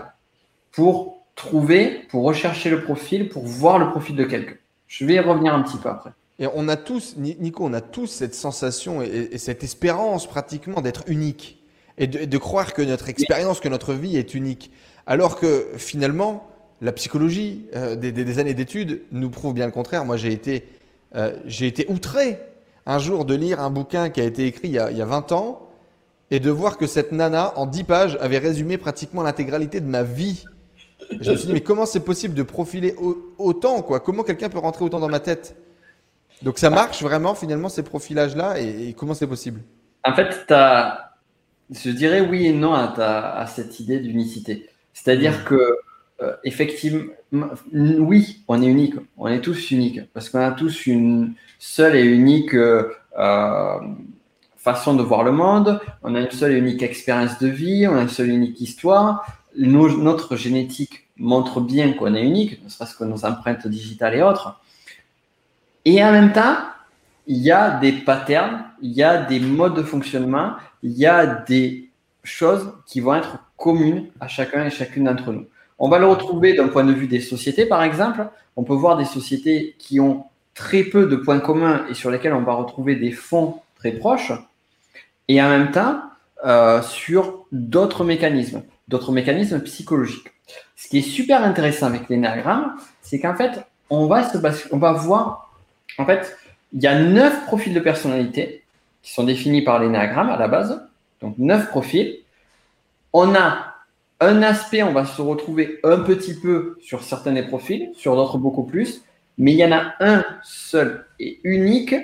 pour 0.72 1.23
trouver, 1.34 2.04
pour 2.10 2.24
rechercher 2.24 2.70
le 2.70 2.82
profil, 2.82 3.28
pour 3.28 3.44
voir 3.44 3.78
le 3.78 3.90
profil 3.90 4.16
de 4.16 4.24
quelqu'un. 4.24 4.56
Je 4.86 5.04
vais 5.04 5.14
y 5.14 5.20
revenir 5.20 5.54
un 5.54 5.62
petit 5.62 5.76
peu 5.76 5.88
après. 5.88 6.10
Et 6.38 6.46
on 6.54 6.68
a 6.68 6.76
tous, 6.76 7.16
Nico, 7.16 7.64
on 7.64 7.72
a 7.72 7.80
tous 7.80 8.06
cette 8.06 8.34
sensation 8.34 9.02
et, 9.02 9.38
cette 9.38 9.62
espérance 9.62 10.26
pratiquement 10.26 10.80
d'être 10.80 11.04
unique 11.06 11.62
et 11.96 12.08
de, 12.08 12.38
croire 12.38 12.74
que 12.74 12.82
notre 12.82 13.08
expérience, 13.08 13.60
que 13.60 13.68
notre 13.68 13.94
vie 13.94 14.16
est 14.16 14.34
unique. 14.34 14.72
Alors 15.06 15.38
que 15.38 15.68
finalement, 15.76 16.48
la 16.80 16.90
psychologie 16.92 17.66
euh, 17.76 17.94
des, 17.94 18.38
années 18.40 18.54
d'études 18.54 19.02
nous 19.12 19.30
prouve 19.30 19.54
bien 19.54 19.66
le 19.66 19.72
contraire. 19.72 20.04
Moi, 20.04 20.16
j'ai 20.16 20.32
été, 20.32 20.64
euh, 21.14 21.36
été 21.48 21.86
outré 21.88 22.40
un 22.84 22.98
jour 22.98 23.24
de 23.24 23.34
lire 23.34 23.60
un 23.60 23.70
bouquin 23.70 24.10
qui 24.10 24.20
a 24.20 24.24
été 24.24 24.46
écrit 24.46 24.68
il 24.68 24.74
y 24.74 24.78
a, 24.80 24.90
il 24.90 24.96
y 24.96 25.02
a 25.02 25.06
20 25.06 25.30
ans 25.30 25.64
et 26.30 26.40
de 26.40 26.50
voir 26.50 26.78
que 26.78 26.88
cette 26.88 27.12
nana, 27.12 27.52
en 27.56 27.66
10 27.66 27.84
pages, 27.84 28.18
avait 28.20 28.38
résumé 28.38 28.76
pratiquement 28.76 29.22
l'intégralité 29.22 29.80
de 29.80 29.86
ma 29.86 30.02
vie. 30.02 30.44
Je 31.20 31.30
me 31.30 31.36
suis 31.36 31.46
dit, 31.46 31.52
mais 31.52 31.60
comment 31.60 31.86
c'est 31.86 32.04
possible 32.04 32.34
de 32.34 32.42
profiler 32.42 32.94
autant 33.38 33.82
quoi? 33.82 34.00
Comment 34.00 34.22
quelqu'un 34.22 34.48
peut 34.48 34.58
rentrer 34.58 34.84
autant 34.84 35.00
dans 35.00 35.08
ma 35.08 35.20
tête? 35.20 35.56
Donc 36.42 36.58
ça 36.58 36.70
marche 36.70 37.02
vraiment 37.02 37.34
finalement 37.34 37.68
ces 37.68 37.82
profilages-là 37.82 38.60
et, 38.60 38.94
comment 38.96 39.14
c'est 39.14 39.26
possible? 39.26 39.60
En 40.04 40.14
fait, 40.14 40.50
as, 40.50 41.14
je 41.70 41.90
dirais 41.90 42.20
oui 42.20 42.46
et 42.46 42.52
non 42.52 42.74
à, 42.74 43.46
cette 43.46 43.80
idée 43.80 43.98
d'unicité. 43.98 44.68
C'est-à-dire 44.92 45.40
mmh. 45.40 45.44
que 45.44 45.76
euh, 46.22 46.36
effectivement, 46.44 47.12
oui, 47.72 48.44
on 48.46 48.62
est 48.62 48.66
unique, 48.66 48.94
on 49.16 49.28
est 49.28 49.40
tous 49.40 49.70
uniques. 49.70 50.00
Parce 50.12 50.28
qu'on 50.28 50.40
a 50.40 50.52
tous 50.52 50.86
une 50.86 51.34
seule 51.58 51.96
et 51.96 52.04
unique 52.04 52.54
euh, 52.54 52.88
façon 54.56 54.94
de 54.94 55.02
voir 55.02 55.24
le 55.24 55.32
monde, 55.32 55.80
on 56.02 56.14
a 56.14 56.20
une 56.20 56.30
seule 56.30 56.52
et 56.52 56.58
unique 56.58 56.82
expérience 56.82 57.38
de 57.38 57.48
vie, 57.48 57.86
on 57.86 57.96
a 57.96 58.02
une 58.02 58.08
seule 58.08 58.30
et 58.30 58.34
unique 58.34 58.60
histoire. 58.60 59.26
Notre 59.56 60.36
génétique 60.36 61.08
montre 61.16 61.60
bien 61.60 61.92
qu'on 61.92 62.14
est 62.14 62.24
unique, 62.24 62.62
ne 62.64 62.68
serait-ce 62.68 62.96
que 62.96 63.04
nos 63.04 63.24
empreintes 63.24 63.66
digitales 63.66 64.16
et 64.16 64.22
autres. 64.22 64.60
Et 65.84 66.02
en 66.04 66.12
même 66.12 66.32
temps, 66.32 66.56
il 67.26 67.38
y 67.38 67.50
a 67.50 67.78
des 67.78 67.92
patterns, 67.92 68.64
il 68.82 68.92
y 68.92 69.02
a 69.02 69.22
des 69.22 69.40
modes 69.40 69.74
de 69.74 69.82
fonctionnement, 69.82 70.54
il 70.82 70.92
y 70.92 71.06
a 71.06 71.26
des 71.26 71.90
choses 72.22 72.72
qui 72.86 73.00
vont 73.00 73.14
être 73.14 73.38
communes 73.56 74.08
à 74.20 74.28
chacun 74.28 74.66
et 74.66 74.70
chacune 74.70 75.04
d'entre 75.04 75.32
nous. 75.32 75.46
On 75.78 75.88
va 75.88 75.98
le 75.98 76.06
retrouver 76.06 76.54
d'un 76.54 76.68
point 76.68 76.84
de 76.84 76.92
vue 76.92 77.06
des 77.06 77.20
sociétés, 77.20 77.66
par 77.66 77.82
exemple. 77.82 78.26
On 78.56 78.64
peut 78.64 78.74
voir 78.74 78.96
des 78.96 79.04
sociétés 79.04 79.74
qui 79.78 80.00
ont 80.00 80.24
très 80.54 80.84
peu 80.84 81.06
de 81.06 81.16
points 81.16 81.40
communs 81.40 81.84
et 81.88 81.94
sur 81.94 82.10
lesquels 82.10 82.32
on 82.32 82.42
va 82.42 82.54
retrouver 82.54 82.96
des 82.96 83.10
fonds 83.10 83.60
très 83.76 83.92
proches 83.92 84.32
et 85.28 85.42
en 85.42 85.48
même 85.48 85.70
temps 85.70 86.00
euh, 86.44 86.82
sur 86.82 87.46
d'autres 87.52 88.04
mécanismes, 88.04 88.62
d'autres 88.88 89.12
mécanismes 89.12 89.60
psychologiques. 89.60 90.32
Ce 90.76 90.88
qui 90.88 90.98
est 90.98 91.02
super 91.02 91.42
intéressant 91.44 91.86
avec 91.86 92.08
l'énagramme, 92.08 92.76
c'est 93.00 93.18
qu'en 93.18 93.34
fait, 93.34 93.64
on 93.90 94.06
va, 94.06 94.28
se 94.28 94.38
on 94.72 94.78
va 94.78 94.92
voir, 94.92 95.54
en 95.98 96.06
fait, 96.06 96.36
il 96.72 96.82
y 96.82 96.86
a 96.86 96.98
neuf 96.98 97.44
profils 97.46 97.72
de 97.72 97.80
personnalité 97.80 98.64
qui 99.02 99.12
sont 99.12 99.24
définis 99.24 99.62
par 99.62 99.78
l'énagramme 99.78 100.30
à 100.30 100.36
la 100.36 100.48
base, 100.48 100.82
donc 101.20 101.36
neuf 101.38 101.68
profils. 101.68 102.18
On 103.12 103.34
a 103.34 103.74
un 104.20 104.42
aspect, 104.42 104.82
on 104.82 104.92
va 104.92 105.04
se 105.04 105.20
retrouver 105.22 105.78
un 105.84 105.98
petit 105.98 106.34
peu 106.34 106.76
sur 106.80 107.02
certains 107.02 107.32
des 107.32 107.42
profils, 107.42 107.90
sur 107.94 108.16
d'autres 108.16 108.38
beaucoup 108.38 108.64
plus, 108.64 109.02
mais 109.38 109.52
il 109.52 109.58
y 109.58 109.64
en 109.64 109.72
a 109.72 109.94
un 110.00 110.24
seul 110.42 111.06
et 111.20 111.40
unique 111.44 111.94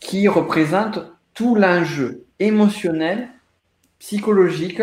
qui 0.00 0.28
représente 0.28 1.00
tout 1.34 1.54
l'enjeu 1.54 2.24
émotionnel, 2.38 3.28
psychologique 3.98 4.82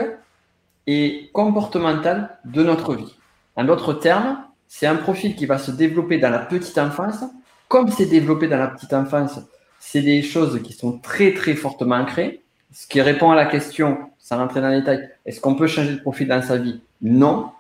et 0.88 1.30
comportemental 1.34 2.38
de 2.46 2.64
notre 2.64 2.96
vie. 2.96 3.16
En 3.56 3.64
d'autres 3.64 3.94
termes, 3.94 4.38
c'est 4.68 4.88
un 4.88 4.96
profil 4.96 5.36
qui 5.36 5.46
va 5.46 5.58
se 5.58 5.72
développer 5.72 6.18
dans 6.18 6.30
la 6.30 6.40
petite 6.40 6.78
enfance. 6.78 7.24
Comme 7.68 7.90
c'est 7.90 8.06
développé 8.06 8.48
dans 8.48 8.58
la 8.58 8.68
petite 8.68 8.94
enfance, 8.94 9.40
c'est 9.80 10.02
des 10.02 10.22
choses 10.22 10.62
qui 10.64 10.74
sont 10.74 10.98
très 11.00 11.34
très 11.34 11.56
fortement 11.56 11.96
ancrées. 11.96 12.42
Ce 12.72 12.88
qui 12.88 13.02
répond 13.02 13.30
à 13.32 13.36
la 13.36 13.46
question, 13.46 13.98
sans 14.18 14.38
rentrer 14.38 14.62
dans 14.62 14.70
les 14.70 14.80
détails, 14.80 15.10
est-ce 15.26 15.40
qu'on 15.40 15.56
peut 15.56 15.68
changer 15.68 15.94
de 15.94 16.00
profil 16.00 16.28
dans 16.28 16.42
sa 16.42 16.58
vie? 16.58 16.82
Non. 17.02 17.52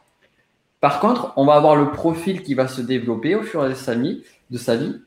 Par 0.80 1.00
contre, 1.00 1.34
on 1.36 1.46
va 1.46 1.54
avoir 1.54 1.76
le 1.76 1.92
profil 1.92 2.42
qui 2.42 2.56
va 2.56 2.68
se 2.68 2.82
développer 2.82 3.36
au 3.36 3.44
fur 3.44 3.62
et 3.62 3.66
à 3.66 3.70
mesure 3.70 4.24
de 4.50 4.58
sa 4.58 4.76
vie. 4.76 5.02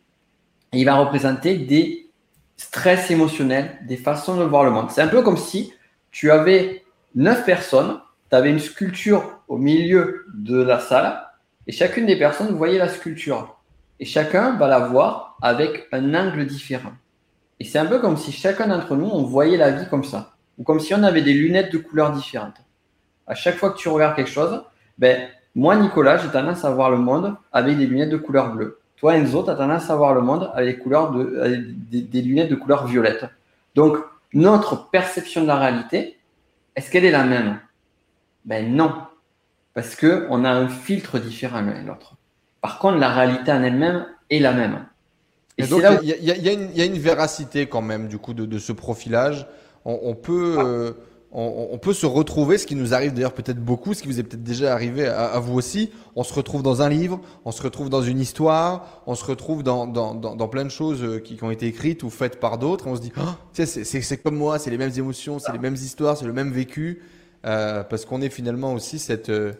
Il 0.72 0.84
va 0.84 0.94
représenter 0.96 1.56
des 1.56 2.08
stress 2.56 3.10
émotionnel, 3.10 3.78
des 3.86 3.96
façons 3.96 4.36
de 4.36 4.44
voir 4.44 4.64
le 4.64 4.70
monde. 4.70 4.90
C'est 4.90 5.02
un 5.02 5.08
peu 5.08 5.22
comme 5.22 5.36
si 5.36 5.72
tu 6.10 6.30
avais 6.30 6.84
neuf 7.14 7.44
personnes, 7.44 8.00
tu 8.30 8.36
avais 8.36 8.50
une 8.50 8.58
sculpture 8.58 9.40
au 9.48 9.58
milieu 9.58 10.26
de 10.34 10.60
la 10.60 10.80
salle 10.80 11.22
et 11.66 11.72
chacune 11.72 12.06
des 12.06 12.16
personnes 12.16 12.54
voyait 12.54 12.78
la 12.78 12.88
sculpture. 12.88 13.56
Et 13.98 14.04
chacun 14.04 14.56
va 14.56 14.68
la 14.68 14.80
voir 14.80 15.36
avec 15.42 15.88
un 15.92 16.14
angle 16.14 16.46
différent. 16.46 16.92
Et 17.58 17.64
c'est 17.64 17.78
un 17.78 17.86
peu 17.86 17.98
comme 17.98 18.16
si 18.16 18.32
chacun 18.32 18.68
d'entre 18.68 18.94
nous, 18.96 19.06
on 19.06 19.22
voyait 19.22 19.56
la 19.56 19.70
vie 19.70 19.88
comme 19.88 20.04
ça. 20.04 20.34
Ou 20.58 20.64
comme 20.64 20.80
si 20.80 20.94
on 20.94 21.02
avait 21.02 21.22
des 21.22 21.32
lunettes 21.32 21.72
de 21.72 21.78
couleurs 21.78 22.12
différentes. 22.12 22.60
À 23.26 23.34
chaque 23.34 23.56
fois 23.56 23.70
que 23.70 23.78
tu 23.78 23.88
regardes 23.88 24.16
quelque 24.16 24.30
chose, 24.30 24.62
ben, 24.98 25.28
moi, 25.54 25.76
Nicolas, 25.76 26.18
j'ai 26.18 26.28
tendance 26.28 26.64
à 26.64 26.70
voir 26.70 26.90
le 26.90 26.98
monde 26.98 27.34
avec 27.52 27.78
des 27.78 27.86
lunettes 27.86 28.10
de 28.10 28.16
couleur 28.16 28.52
bleue. 28.52 28.78
Toi, 28.96 29.16
Enzo, 29.16 29.42
tu 29.42 29.50
as 29.50 29.54
tendance 29.54 29.90
à 29.90 29.96
voir 29.96 30.14
le 30.14 30.20
monde 30.20 30.50
avec 30.54 30.82
des, 30.86 32.22
lunettes 32.22 32.50
de 32.50 32.54
couleur 32.54 32.86
violette. 32.86 33.26
Donc, 33.74 33.98
notre 34.32 34.90
perception 34.90 35.42
de 35.42 35.46
la 35.46 35.56
réalité, 35.56 36.18
est-ce 36.76 36.90
qu'elle 36.90 37.04
est 37.04 37.10
la 37.10 37.24
même? 37.24 37.58
Ben 38.46 38.74
non, 38.74 38.92
parce 39.74 39.96
qu'on 39.96 40.44
a 40.44 40.50
un 40.50 40.68
filtre 40.68 41.18
différent 41.18 41.60
l'un 41.60 41.80
et 41.80 41.84
l'autre. 41.84 42.14
Par 42.62 42.78
contre, 42.78 42.98
la 42.98 43.12
réalité 43.12 43.52
en 43.52 43.62
elle-même 43.62 44.06
est 44.30 44.38
la 44.38 44.52
même. 44.52 44.86
Et, 45.58 45.66
donc, 45.66 45.82
il 46.02 46.08
y, 46.08 46.80
a 46.80 46.84
une 46.84 46.98
véracité 46.98 47.66
quand 47.66 47.82
même 47.82 48.08
du 48.08 48.18
coup 48.18 48.34
de, 48.34 48.58
ce 48.58 48.72
profilage. 48.72 49.46
On, 49.84 50.14
peut, 50.14 50.56
euh, 50.58 50.92
on, 51.32 51.78
peut 51.78 51.94
se 51.94 52.06
retrouver, 52.06 52.58
ce 52.58 52.66
qui 52.66 52.74
nous 52.74 52.92
arrive 52.92 53.14
d'ailleurs 53.14 53.32
peut-être 53.32 53.62
beaucoup, 53.62 53.94
ce 53.94 54.02
qui 54.02 54.08
vous 54.08 54.20
est 54.20 54.22
peut-être 54.22 54.42
déjà 54.42 54.72
arrivé 54.72 55.06
à, 55.06 55.38
vous 55.38 55.54
aussi. 55.54 55.92
On 56.14 56.24
se 56.24 56.34
retrouve 56.34 56.62
dans 56.62 56.82
un 56.82 56.88
livre, 56.88 57.20
on 57.44 57.52
se 57.52 57.62
retrouve 57.62 57.88
dans 57.88 58.02
une 58.02 58.20
histoire, 58.20 59.02
on 59.06 59.14
se 59.14 59.24
retrouve 59.24 59.62
dans, 59.62 59.86
dans, 59.86 60.14
dans, 60.14 60.48
plein 60.48 60.64
de 60.64 60.70
choses 60.70 61.02
euh, 61.02 61.20
qui, 61.20 61.38
ont 61.42 61.50
été 61.50 61.66
écrites 61.66 62.02
ou 62.02 62.10
faites 62.10 62.38
par 62.38 62.58
d'autres. 62.58 62.86
On 62.86 62.96
se 62.96 63.00
dit, 63.00 63.12
oh, 63.18 63.22
c'est 63.52 64.22
comme 64.22 64.36
moi, 64.36 64.58
c'est 64.58 64.70
les 64.70 64.78
mêmes 64.78 64.92
émotions, 64.96 65.38
c'est 65.38 65.52
les 65.52 65.58
mêmes 65.58 65.74
histoires, 65.74 66.16
c'est 66.16 66.26
le 66.26 66.32
même 66.32 66.50
vécu. 66.50 67.02
Euh, 67.46 67.84
parce 67.84 68.04
qu'on 68.04 68.22
est 68.22 68.28
finalement 68.28 68.72
aussi 68.72 68.98
cette, 68.98 69.28
euh, 69.30 69.52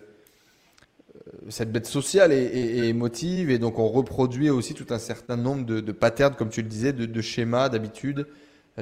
cette 1.48 1.70
bête 1.70 1.86
sociale 1.86 2.32
et, 2.32 2.88
émotive. 2.88 3.50
Et 3.50 3.58
donc 3.58 3.78
on 3.78 3.88
reproduit 3.88 4.50
aussi 4.50 4.74
tout 4.74 4.86
un 4.90 4.98
certain 4.98 5.36
nombre 5.36 5.64
de, 5.64 5.92
patterns, 5.92 6.34
comme 6.34 6.50
tu 6.50 6.62
le 6.62 6.68
disais, 6.68 6.92
de, 6.92 7.06
de 7.06 7.20
schémas, 7.20 7.68
d'habitudes. 7.68 8.26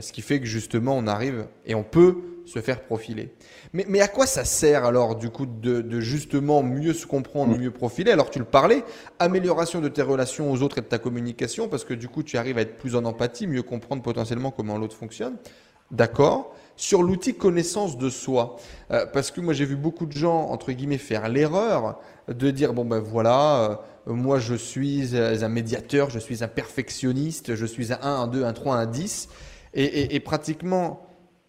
Ce 0.00 0.12
qui 0.12 0.23
fait 0.23 0.40
que 0.40 0.46
justement 0.46 0.96
on 0.96 1.06
arrive 1.06 1.46
et 1.66 1.76
on 1.76 1.84
peut 1.84 2.16
se 2.46 2.58
faire 2.58 2.82
profiler. 2.82 3.32
Mais, 3.73 3.87
mais 3.88 4.00
à 4.00 4.08
quoi 4.08 4.26
ça 4.26 4.44
sert 4.44 4.84
alors 4.84 5.14
du 5.14 5.30
coup 5.30 5.46
de, 5.46 5.80
de, 5.80 6.00
justement 6.00 6.62
mieux 6.62 6.92
se 6.92 7.06
comprendre, 7.06 7.56
mieux 7.56 7.70
profiler? 7.70 8.11
Alors 8.11 8.30
tu 8.30 8.38
le 8.38 8.44
parlais, 8.44 8.84
amélioration 9.20 9.80
de 9.80 9.88
tes 9.88 10.02
relations 10.02 10.50
aux 10.50 10.62
autres 10.62 10.78
et 10.78 10.80
de 10.80 10.87
ta 10.87 10.99
communication, 10.99 11.68
parce 11.68 11.84
que 11.84 11.94
du 11.94 12.08
coup 12.08 12.23
tu 12.23 12.37
arrives 12.38 12.58
à 12.58 12.62
être 12.62 12.76
plus 12.76 12.96
en 12.96 13.04
empathie, 13.04 13.46
mieux 13.46 13.62
comprendre 13.62 14.02
potentiellement 14.02 14.50
comment 14.50 14.78
l'autre 14.78 14.96
fonctionne. 14.96 15.37
D'accord 15.90 16.54
Sur 16.76 17.02
l'outil 17.02 17.35
connaissance 17.35 17.99
de 17.99 18.11
soi, 18.11 18.57
euh, 18.90 19.07
parce 19.07 19.31
que 19.31 19.40
moi 19.40 19.54
j'ai 19.54 19.64
vu 19.64 19.76
beaucoup 19.76 20.07
de 20.07 20.12
gens, 20.12 20.49
entre 20.50 20.73
guillemets, 20.73 20.99
faire 20.99 21.28
l'erreur 21.28 22.00
de 22.28 22.50
dire, 22.50 22.73
bon 22.73 22.85
ben 22.85 22.99
voilà, 22.99 23.81
euh, 24.09 24.12
moi 24.12 24.38
je 24.38 24.54
suis 24.54 25.16
un 25.16 25.49
médiateur, 25.49 26.11
je 26.11 26.19
suis 26.19 26.43
un 26.43 26.49
perfectionniste, 26.49 27.54
je 27.54 27.66
suis 27.66 27.93
un 27.93 27.99
1, 28.02 28.23
un 28.23 28.26
2, 28.26 28.45
un 28.45 28.52
3, 28.52 28.76
un 28.76 28.87
10, 28.87 29.28
et, 29.75 29.85
et, 29.85 30.14
et 30.16 30.21
pratiquement 30.21 31.07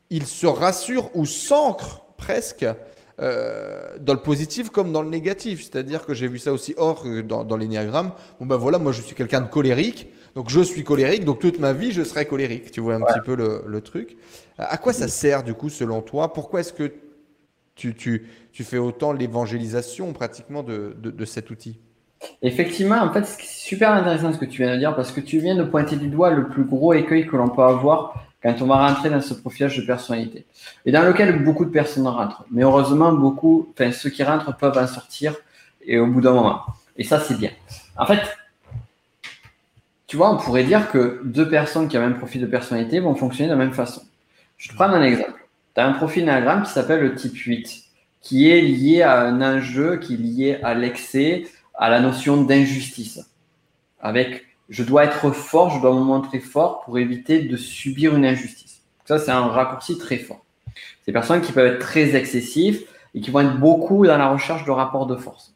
il 0.10 0.26
se 0.28 0.48
rassure 0.48 1.10
ou 1.16 1.26
s'ancre 1.26 2.06
presque 2.18 2.66
euh, 3.22 3.96
dans 4.02 4.14
le 4.14 4.20
positif 4.20 4.70
comme 4.70 4.92
dans 4.92 5.02
le 5.02 5.10
négatif. 5.10 5.64
C'est-à-dire 5.64 6.06
que 6.06 6.14
j'ai 6.14 6.28
vu 6.28 6.38
ça 6.38 6.52
aussi 6.52 6.74
hors 6.78 7.04
euh, 7.06 7.24
dans, 7.24 7.46
dans 7.46 7.56
l'énéagramme. 7.56 8.12
Bon 8.40 8.46
ben 8.46 8.58
voilà, 8.58 8.78
moi 8.78 8.92
je 8.92 9.02
suis 9.02 9.16
quelqu'un 9.16 9.42
de 9.42 9.48
colérique, 9.48 10.10
donc 10.36 10.50
je 10.50 10.60
suis 10.60 10.84
colérique, 10.84 11.24
donc 11.24 11.40
toute 11.40 11.60
ma 11.60 11.72
vie 11.72 11.92
je 11.94 12.04
serai 12.04 12.26
colérique. 12.26 12.72
Tu 12.72 12.82
vois 12.82 12.96
un 12.96 13.02
petit 13.02 13.22
peu 13.24 13.36
le, 13.36 13.82
truc. 13.82 14.18
À 14.58 14.78
quoi 14.78 14.94
ça 14.94 15.08
sert 15.08 15.44
du 15.44 15.54
coup 15.54 15.70
selon 15.70 16.02
toi? 16.02 16.32
Pourquoi 16.32 16.62
est-ce 16.62 16.74
que 16.74 16.94
tu, 17.76 18.28
fais 18.54 18.78
autant 18.78 19.12
l'évangélisation 19.12 20.14
pratiquement 20.14 20.64
de, 20.64 21.26
cet 21.26 21.50
outil? 21.50 21.80
Effectivement, 22.42 22.98
en 22.98 23.12
fait, 23.12 23.26
c'est 23.26 23.46
super 23.46 23.92
intéressant 23.92 24.34
ce 24.34 24.38
que 24.38 24.46
tu 24.46 24.64
viens 24.64 24.74
de 24.74 24.80
dire 24.80 24.96
parce 24.96 25.12
que 25.12 25.20
tu 25.20 25.40
viens 25.40 25.56
de 25.56 25.64
pointer 25.64 25.96
du 25.98 26.08
doigt 26.08 26.32
le 26.32 26.48
plus 26.48 26.64
gros 26.64 26.94
écueil 26.94 27.28
que 27.28 27.36
l'on 27.36 27.50
peut 27.50 27.62
avoir 27.62 28.26
quand 28.42 28.56
on 28.62 28.68
va 28.68 28.88
rentrer 28.88 29.10
dans 29.10 29.22
ce 29.22 29.34
profilage 29.34 29.78
de 29.78 29.86
personnalité. 29.86 30.46
Et 30.86 30.92
dans 30.92 31.04
lequel 31.04 31.44
beaucoup 31.44 31.66
de 31.66 31.72
personnes 31.72 32.08
rentrent. 32.08 32.46
Mais 32.52 32.64
heureusement, 32.64 33.12
beaucoup, 33.12 33.74
ceux 33.92 34.10
qui 34.10 34.24
rentrent 34.24 34.56
peuvent 34.56 34.78
en 34.78 34.88
sortir 34.88 35.36
et 35.82 36.00
au 36.00 36.08
bout 36.08 36.22
d'un 36.22 36.34
moment. 36.34 36.62
Et 36.96 37.04
ça, 37.04 37.20
c'est 37.20 37.38
bien. 37.38 37.52
En 37.98 38.06
fait, 38.06 38.22
tu 40.08 40.16
vois, 40.16 40.32
on 40.32 40.38
pourrait 40.38 40.64
dire 40.64 40.90
que 40.92 41.22
deux 41.26 41.50
personnes 41.50 41.88
qui 41.88 41.98
ont 41.98 42.02
le 42.02 42.10
même 42.10 42.18
profil 42.18 42.42
de 42.42 42.48
personnalité 42.48 43.00
vont 43.00 43.16
fonctionner 43.16 43.50
de 43.50 43.56
la 43.56 43.64
même 43.64 43.74
façon. 43.74 44.02
Je 44.58 44.70
te 44.70 44.76
prends 44.76 44.86
un 44.86 45.02
exemple. 45.02 45.48
Tu 45.76 45.82
as 45.82 45.88
un 45.88 45.94
profil 45.94 46.26
d'anagramme 46.26 46.64
qui 46.64 46.72
s'appelle 46.72 47.02
le 47.02 47.16
type 47.16 47.36
8, 47.36 47.84
qui 48.22 48.50
est 48.50 48.62
lié 48.62 49.02
à 49.02 49.22
un 49.22 49.42
enjeu, 49.42 49.98
qui 49.98 50.14
est 50.14 50.18
lié 50.18 50.60
à 50.64 50.74
l'excès, 50.74 51.46
à 51.74 51.90
la 51.90 52.00
notion 52.00 52.42
d'injustice. 52.44 53.20
Avec 54.00 54.46
je 54.70 54.84
dois 54.84 55.04
être 55.04 55.32
fort, 55.32 55.70
je 55.70 55.82
dois 55.82 55.94
me 55.94 56.00
montrer 56.00 56.40
fort 56.40 56.82
pour 56.82 56.98
éviter 56.98 57.44
de 57.44 57.56
subir 57.56 58.16
une 58.16 58.26
injustice. 58.26 58.82
Ça, 59.06 59.20
c'est 59.20 59.32
un 59.32 59.48
raccourci 59.48 59.98
très 59.98 60.18
fort. 60.18 60.44
Ces 61.06 61.12
personnes 61.12 61.42
qui 61.42 61.52
peuvent 61.52 61.74
être 61.74 61.80
très 61.80 62.16
excessifs 62.16 62.84
et 63.14 63.22
qui 63.22 63.30
vont 63.30 63.42
être 63.42 63.60
beaucoup 63.60 64.06
dans 64.08 64.18
la 64.18 64.30
recherche 64.30 64.66
de 64.66 64.72
rapports 64.72 65.06
de 65.06 65.16
force. 65.16 65.54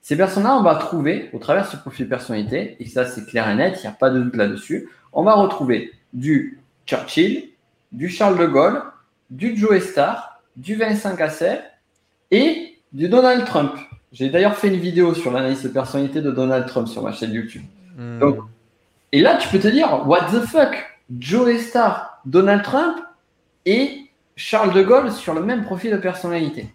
Ces 0.00 0.16
personnes-là, 0.16 0.56
on 0.56 0.62
va 0.62 0.76
trouver, 0.76 1.28
au 1.32 1.38
travers 1.38 1.64
de 1.64 1.70
ce 1.70 1.76
profil 1.76 2.08
personnalité, 2.08 2.76
et 2.80 2.86
ça 2.86 3.04
c'est 3.04 3.26
clair 3.26 3.48
et 3.48 3.54
net, 3.54 3.78
il 3.78 3.82
n'y 3.82 3.88
a 3.88 3.96
pas 3.96 4.10
de 4.10 4.20
doute 4.20 4.36
là-dessus, 4.36 4.88
on 5.12 5.22
va 5.22 5.34
retrouver 5.34 5.92
du 6.12 6.60
Churchill, 6.86 7.49
du 7.92 8.08
Charles 8.08 8.38
de 8.38 8.46
Gaulle, 8.46 8.82
du 9.30 9.56
Joe 9.56 9.80
Star, 9.80 10.40
du 10.56 10.74
Vincent 10.74 11.16
Cassel 11.16 11.62
et 12.30 12.78
du 12.92 13.08
Donald 13.08 13.44
Trump. 13.44 13.72
J'ai 14.12 14.28
d'ailleurs 14.28 14.56
fait 14.56 14.68
une 14.68 14.80
vidéo 14.80 15.14
sur 15.14 15.30
l'analyse 15.30 15.62
de 15.62 15.68
personnalité 15.68 16.20
de 16.20 16.30
Donald 16.30 16.66
Trump 16.66 16.88
sur 16.88 17.02
ma 17.02 17.12
chaîne 17.12 17.32
YouTube. 17.32 17.62
Hmm. 17.96 18.20
et 19.12 19.20
là, 19.20 19.36
tu 19.36 19.48
peux 19.48 19.58
te 19.58 19.68
dire, 19.68 20.06
what 20.06 20.26
the 20.26 20.40
fuck? 20.46 20.74
Joe 21.18 21.58
Star, 21.58 22.20
Donald 22.24 22.62
Trump 22.62 22.98
et 23.66 24.10
Charles 24.36 24.72
de 24.72 24.82
Gaulle 24.82 25.12
sur 25.12 25.34
le 25.34 25.42
même 25.42 25.64
profil 25.64 25.90
de 25.90 25.96
personnalité. 25.96 26.72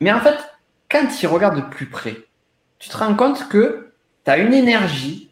Mais 0.00 0.12
en 0.12 0.20
fait, 0.20 0.36
quand 0.90 1.06
tu 1.08 1.26
regardes 1.26 1.56
de 1.56 1.62
plus 1.62 1.86
près, 1.86 2.16
tu 2.78 2.90
te 2.90 2.96
rends 2.96 3.14
compte 3.14 3.48
que 3.48 3.92
tu 4.24 4.30
as 4.30 4.38
une 4.38 4.52
énergie, 4.52 5.30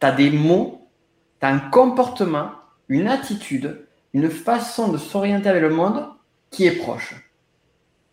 tu 0.00 0.06
as 0.06 0.12
des 0.12 0.30
mots, 0.30 0.88
tu 1.40 1.46
as 1.46 1.50
un 1.50 1.58
comportement, 1.58 2.50
une 2.88 3.08
attitude, 3.08 3.86
une 4.14 4.30
façon 4.30 4.88
de 4.88 4.98
s'orienter 4.98 5.48
avec 5.48 5.62
le 5.62 5.70
monde 5.70 6.06
qui 6.50 6.66
est 6.66 6.72
proche. 6.72 7.14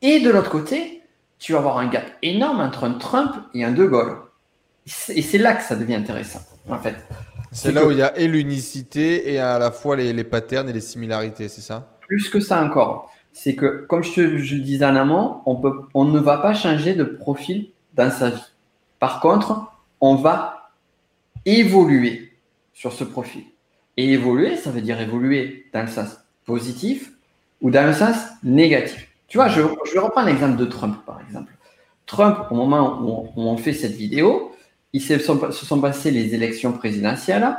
Et 0.01 0.19
de 0.19 0.29
l'autre 0.29 0.49
côté, 0.49 1.01
tu 1.39 1.53
vas 1.53 1.59
avoir 1.59 1.77
un 1.77 1.87
gap 1.87 2.05
énorme 2.21 2.59
entre 2.59 2.83
un 2.83 2.93
Trump 2.93 3.35
et 3.53 3.63
un 3.63 3.71
De 3.71 3.85
Gaulle. 3.85 4.17
Et 5.09 5.21
c'est 5.21 5.37
là 5.37 5.53
que 5.53 5.63
ça 5.63 5.75
devient 5.75 5.95
intéressant, 5.95 6.41
en 6.69 6.77
fait. 6.77 6.95
C'est 7.51 7.71
là 7.71 7.85
où 7.85 7.91
il 7.91 7.97
y 7.97 8.01
a 8.01 8.15
et 8.17 8.27
l'unicité 8.27 9.31
et 9.31 9.39
à 9.39 9.57
la 9.57 9.71
fois 9.71 9.95
les, 9.95 10.11
les 10.11 10.23
patterns 10.23 10.69
et 10.69 10.73
les 10.73 10.81
similarités, 10.81 11.47
c'est 11.47 11.61
ça? 11.61 11.97
Plus 12.01 12.29
que 12.29 12.39
ça 12.39 12.61
encore. 12.61 13.11
C'est 13.31 13.55
que, 13.55 13.85
comme 13.87 14.03
je, 14.03 14.13
te, 14.13 14.21
le 14.21 14.59
disais 14.59 14.85
en 14.85 14.95
amont, 14.95 15.41
on, 15.45 15.55
peut, 15.55 15.73
on 15.93 16.05
ne 16.05 16.19
va 16.19 16.37
pas 16.37 16.53
changer 16.53 16.93
de 16.93 17.03
profil 17.03 17.69
dans 17.93 18.11
sa 18.11 18.29
vie. 18.29 18.53
Par 18.99 19.19
contre, 19.21 19.71
on 20.01 20.15
va 20.15 20.71
évoluer 21.45 22.33
sur 22.73 22.93
ce 22.93 23.03
profil. 23.03 23.43
Et 23.97 24.11
évoluer, 24.13 24.57
ça 24.57 24.71
veut 24.71 24.81
dire 24.81 24.99
évoluer 24.99 25.65
dans 25.73 25.81
le 25.81 25.87
sens 25.87 26.17
positif 26.45 27.11
ou 27.61 27.71
dans 27.71 27.85
le 27.85 27.93
sens 27.93 28.15
négatif. 28.43 29.07
Tu 29.27 29.37
vois, 29.37 29.47
je, 29.47 29.61
je 29.61 30.25
l'exemple 30.25 30.57
de 30.57 30.65
Trump, 30.65 30.97
par 31.05 31.21
exemple. 31.21 31.53
Trump, 32.05 32.47
au 32.51 32.55
moment 32.55 33.01
où 33.01 33.41
on, 33.41 33.57
fait 33.57 33.73
cette 33.73 33.95
vidéo, 33.95 34.55
il 34.93 35.01
se 35.01 35.17
sont, 35.17 35.51
se 35.51 35.75
passées 35.75 36.11
les 36.11 36.35
élections 36.35 36.71
présidentielles. 36.73 37.55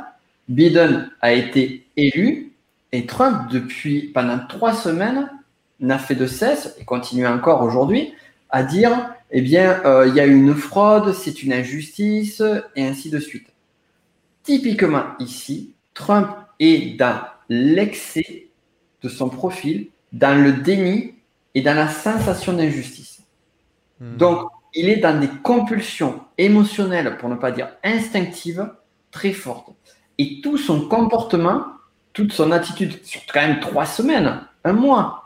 Biden 0.47 1.09
a 1.21 1.33
été 1.33 1.85
élu 1.97 2.53
et 2.91 3.05
Trump, 3.05 3.49
depuis 3.51 4.11
pendant 4.13 4.39
trois 4.47 4.73
semaines, 4.73 5.29
n'a 5.79 5.99
fait 5.99 6.15
de 6.15 6.25
cesse 6.25 6.75
et 6.79 6.85
continue 6.85 7.27
encore 7.27 7.61
aujourd'hui 7.61 8.13
à 8.49 8.63
dire 8.63 9.13
eh 9.29 9.41
bien, 9.41 9.81
euh, 9.85 10.07
il 10.07 10.15
y 10.15 10.19
a 10.19 10.25
une 10.25 10.55
fraude, 10.55 11.13
c'est 11.13 11.43
une 11.43 11.51
injustice, 11.51 12.41
et 12.75 12.85
ainsi 12.85 13.09
de 13.09 13.19
suite. 13.19 13.47
Typiquement 14.43 15.03
ici, 15.19 15.73
Trump 15.97 16.29
est 16.59 16.95
dans 16.95 17.19
l'excès 17.49 18.49
de 19.01 19.09
son 19.09 19.29
profil, 19.29 19.87
dans 20.13 20.39
le 20.41 20.53
déni 20.53 21.15
et 21.55 21.61
dans 21.61 21.73
la 21.73 21.87
sensation 21.87 22.53
d'injustice. 22.53 23.23
Hmm. 23.99 24.15
Donc, 24.17 24.47
il 24.75 24.89
est 24.89 24.97
dans 24.97 25.19
des 25.19 25.29
compulsions 25.41 26.21
émotionnelles, 26.37 27.17
pour 27.17 27.29
ne 27.29 27.35
pas 27.35 27.51
dire 27.51 27.69
instinctives, 27.83 28.69
très 29.09 29.31
fortes. 29.31 29.71
Et 30.19 30.39
tout 30.41 30.59
son 30.59 30.87
comportement, 30.87 31.65
toute 32.13 32.31
son 32.31 32.51
attitude, 32.51 33.03
sur 33.03 33.21
quand 33.33 33.41
même 33.41 33.59
trois 33.59 33.87
semaines, 33.87 34.41
un 34.63 34.73
mois, 34.73 35.23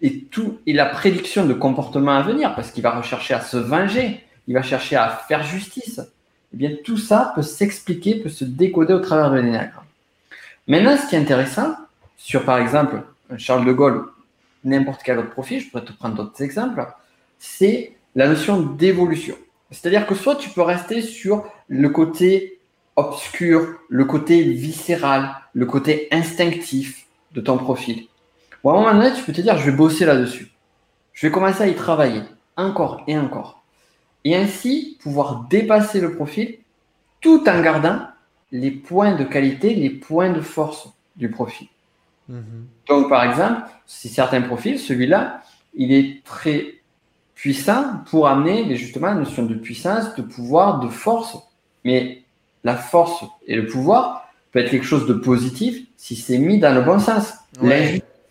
et 0.00 0.24
tout 0.24 0.60
et 0.66 0.72
la 0.72 0.86
prédiction 0.86 1.46
de 1.46 1.54
comportement 1.54 2.12
à 2.12 2.22
venir, 2.22 2.54
parce 2.54 2.70
qu'il 2.70 2.84
va 2.84 2.92
rechercher 2.92 3.34
à 3.34 3.40
se 3.40 3.56
venger, 3.56 4.24
il 4.46 4.54
va 4.54 4.62
chercher 4.62 4.94
à 4.94 5.08
faire 5.26 5.42
justice. 5.42 6.00
Eh 6.54 6.56
bien, 6.56 6.70
tout 6.84 6.98
ça 6.98 7.32
peut 7.34 7.42
s'expliquer, 7.42 8.16
peut 8.16 8.28
se 8.28 8.44
décoder 8.44 8.92
au 8.92 9.00
travers 9.00 9.32
de 9.32 9.38
l'énagramme. 9.38 9.81
Maintenant, 10.68 10.96
ce 10.96 11.08
qui 11.08 11.16
est 11.16 11.18
intéressant, 11.18 11.74
sur 12.16 12.44
par 12.44 12.58
exemple 12.58 13.02
Charles 13.36 13.64
de 13.64 13.72
Gaulle, 13.72 14.06
n'importe 14.64 15.02
quel 15.02 15.18
autre 15.18 15.30
profil, 15.30 15.60
je 15.60 15.68
pourrais 15.68 15.84
te 15.84 15.92
prendre 15.92 16.14
d'autres 16.14 16.40
exemples, 16.42 16.86
c'est 17.38 17.96
la 18.14 18.28
notion 18.28 18.60
d'évolution. 18.60 19.34
C'est-à-dire 19.70 20.06
que 20.06 20.14
soit 20.14 20.36
tu 20.36 20.50
peux 20.50 20.62
rester 20.62 21.02
sur 21.02 21.44
le 21.68 21.88
côté 21.88 22.60
obscur, 22.94 23.74
le 23.88 24.04
côté 24.04 24.42
viscéral, 24.42 25.34
le 25.54 25.66
côté 25.66 26.08
instinctif 26.12 27.06
de 27.32 27.40
ton 27.40 27.56
profil. 27.56 28.06
Ou 28.62 28.70
à 28.70 28.74
un 28.74 28.76
moment 28.76 28.94
donné, 28.94 29.14
tu 29.14 29.22
peux 29.22 29.32
te 29.32 29.40
dire, 29.40 29.56
je 29.58 29.70
vais 29.70 29.76
bosser 29.76 30.04
là-dessus. 30.04 30.52
Je 31.12 31.26
vais 31.26 31.32
commencer 31.32 31.62
à 31.62 31.66
y 31.66 31.74
travailler 31.74 32.22
encore 32.56 33.02
et 33.08 33.18
encore. 33.18 33.64
Et 34.24 34.36
ainsi 34.36 34.98
pouvoir 35.02 35.46
dépasser 35.50 36.00
le 36.00 36.14
profil 36.14 36.58
tout 37.20 37.48
en 37.48 37.60
gardant 37.62 38.06
les 38.52 38.70
points 38.70 39.14
de 39.14 39.24
qualité, 39.24 39.74
les 39.74 39.90
points 39.90 40.30
de 40.30 40.40
force 40.40 40.88
du 41.16 41.30
profil. 41.30 41.68
Mhm. 42.28 42.66
Donc, 42.88 43.08
par 43.08 43.24
exemple, 43.24 43.62
si 43.86 44.08
certains 44.08 44.42
profils, 44.42 44.78
celui-là, 44.78 45.42
il 45.74 45.92
est 45.92 46.22
très 46.24 46.74
puissant 47.34 48.02
pour 48.10 48.28
amener 48.28 48.76
justement 48.76 49.08
la 49.08 49.14
notion 49.14 49.44
de 49.44 49.54
puissance, 49.54 50.14
de 50.14 50.22
pouvoir, 50.22 50.80
de 50.80 50.88
force. 50.88 51.36
Mais 51.84 52.22
la 52.62 52.76
force 52.76 53.24
et 53.46 53.56
le 53.56 53.66
pouvoir 53.66 54.30
peut 54.52 54.60
être 54.60 54.70
quelque 54.70 54.86
chose 54.86 55.06
de 55.06 55.14
positif 55.14 55.86
si 55.96 56.14
c'est 56.14 56.38
mis 56.38 56.58
dans 56.58 56.74
le 56.74 56.82
bon 56.82 57.00
sens. 57.00 57.32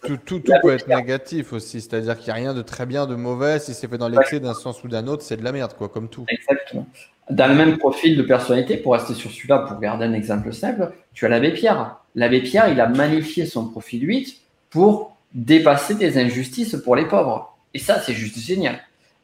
Tout, 0.04 0.18
tout, 0.18 0.40
tout 0.40 0.54
peut 0.64 0.74
être 0.74 0.88
négatif 0.88 1.54
aussi, 1.54 1.80
c'est-à-dire 1.80 2.18
qu'il 2.18 2.26
n'y 2.26 2.32
a 2.32 2.42
rien 2.42 2.54
de 2.56 2.64
très 2.64 2.88
bien, 2.88 3.06
de 3.06 3.14
mauvais. 3.14 3.60
Si 3.60 3.76
c'est 3.76 3.88
fait 3.88 4.00
dans 4.00 4.10
l'excès 4.10 4.40
d'un 4.40 4.56
sens 4.56 4.84
ou 4.84 4.88
d'un 4.88 5.06
autre, 5.06 5.22
c'est 5.22 5.38
de 5.38 5.44
la 5.44 5.52
merde, 5.52 5.76
quoi, 5.78 5.90
comme 5.90 6.10
tout. 6.10 6.26
Exactement 6.28 6.88
dans 7.32 7.48
le 7.48 7.56
même 7.56 7.78
profil 7.78 8.18
de 8.18 8.24
personnalité, 8.24 8.78
pour 8.78 8.94
rester 8.94 9.14
sur 9.14 9.32
celui-là, 9.32 9.60
pour 9.60 9.80
garder 9.80 10.06
un 10.06 10.14
exemple 10.14 10.54
simple, 10.54 10.92
tu 11.14 11.26
as 11.26 11.30
l'abbé 11.30 11.52
Pierre. 11.52 11.98
L'abbé 12.14 12.42
Pierre, 12.42 12.68
il 12.70 12.80
a 12.82 12.88
magnifié 12.88 13.46
son 13.46 13.70
profil 13.70 14.06
8 14.06 14.42
pour 14.70 15.16
dépasser 15.34 15.96
des 15.96 16.18
injustices 16.18 16.76
pour 16.84 16.96
les 16.96 17.06
pauvres. 17.06 17.58
Et 17.74 17.80
ça, 17.80 18.00
c'est 18.02 18.14
juste 18.14 18.38
génial. 18.38 18.80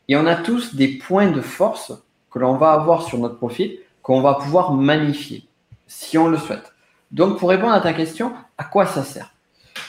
Et 0.08 0.16
on 0.16 0.26
a 0.26 0.36
tous 0.36 0.74
des 0.74 0.88
points 0.88 1.32
de 1.32 1.42
force 1.42 1.92
que 2.32 2.40
l'on 2.40 2.56
va 2.56 2.72
avoir 2.72 3.04
sur 3.04 3.18
notre 3.18 3.36
profil, 3.36 3.78
qu'on 4.02 4.22
va 4.22 4.36
pouvoir 4.36 4.72
magnifier, 4.72 5.44
si 5.88 6.18
on 6.18 6.30
le 6.30 6.38
souhaite. 6.38 6.74
Donc, 7.12 7.38
pour 7.38 7.50
répondre 7.50 7.74
à 7.74 7.82
ta 7.82 7.92
question, 7.92 8.32
à 8.58 8.64
quoi 8.64 8.86
ça 8.86 9.04
sert? 9.04 9.34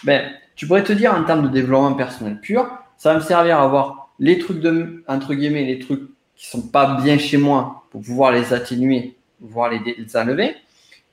Ben, 0.03 0.33
Tu 0.57 0.67
pourrais 0.67 0.83
te 0.83 0.93
dire 0.93 1.15
en 1.15 1.23
termes 1.23 1.43
de 1.43 1.53
développement 1.53 1.95
personnel 1.95 2.41
pur, 2.41 2.69
ça 2.97 3.13
va 3.13 3.21
me 3.21 3.25
servir 3.25 3.61
à 3.61 3.63
avoir 3.63 4.11
les 4.19 4.41
trucs 4.41 4.61
de, 4.61 5.05
entre 5.07 5.35
guillemets, 5.35 5.65
les 5.65 5.79
trucs 5.79 6.11
qui 6.39 6.47
sont 6.47 6.63
pas 6.63 6.99
bien 7.03 7.19
chez 7.19 7.37
moi 7.37 7.85
pour 7.91 8.01
pouvoir 8.01 8.31
les 8.31 8.55
atténuer, 8.55 9.17
voire 9.41 9.71
les, 9.71 10.17
enlever, 10.17 10.55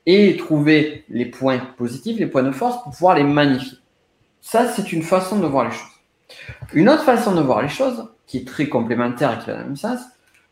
et 0.06 0.38
trouver 0.38 1.04
les 1.10 1.26
points 1.26 1.58
positifs, 1.78 2.20
les 2.20 2.28
points 2.28 2.44
de 2.44 2.52
force 2.52 2.82
pour 2.84 2.92
pouvoir 2.92 3.16
les 3.16 3.24
magnifier. 3.24 3.80
Ça, 4.40 4.68
c'est 4.68 4.94
une 4.94 5.02
façon 5.02 5.40
de 5.40 5.48
voir 5.48 5.66
les 5.66 5.72
choses. 5.72 5.82
Une 6.74 6.90
autre 6.90 7.04
façon 7.04 7.34
de 7.34 7.42
voir 7.42 7.64
les 7.64 7.70
choses, 7.70 8.08
qui 8.28 8.38
est 8.38 8.48
très 8.48 8.68
complémentaire 8.68 9.34
et 9.34 9.44
qui 9.44 9.50
a 9.50 9.58
la 9.58 9.64
même 9.64 9.76
sens, 9.76 10.00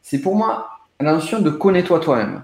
c'est 0.02 0.22
pour 0.22 0.36
moi 0.36 0.70
la 1.00 1.14
notion 1.14 1.40
de 1.40 1.52
connais-toi 1.52 2.00
toi-même. 2.00 2.44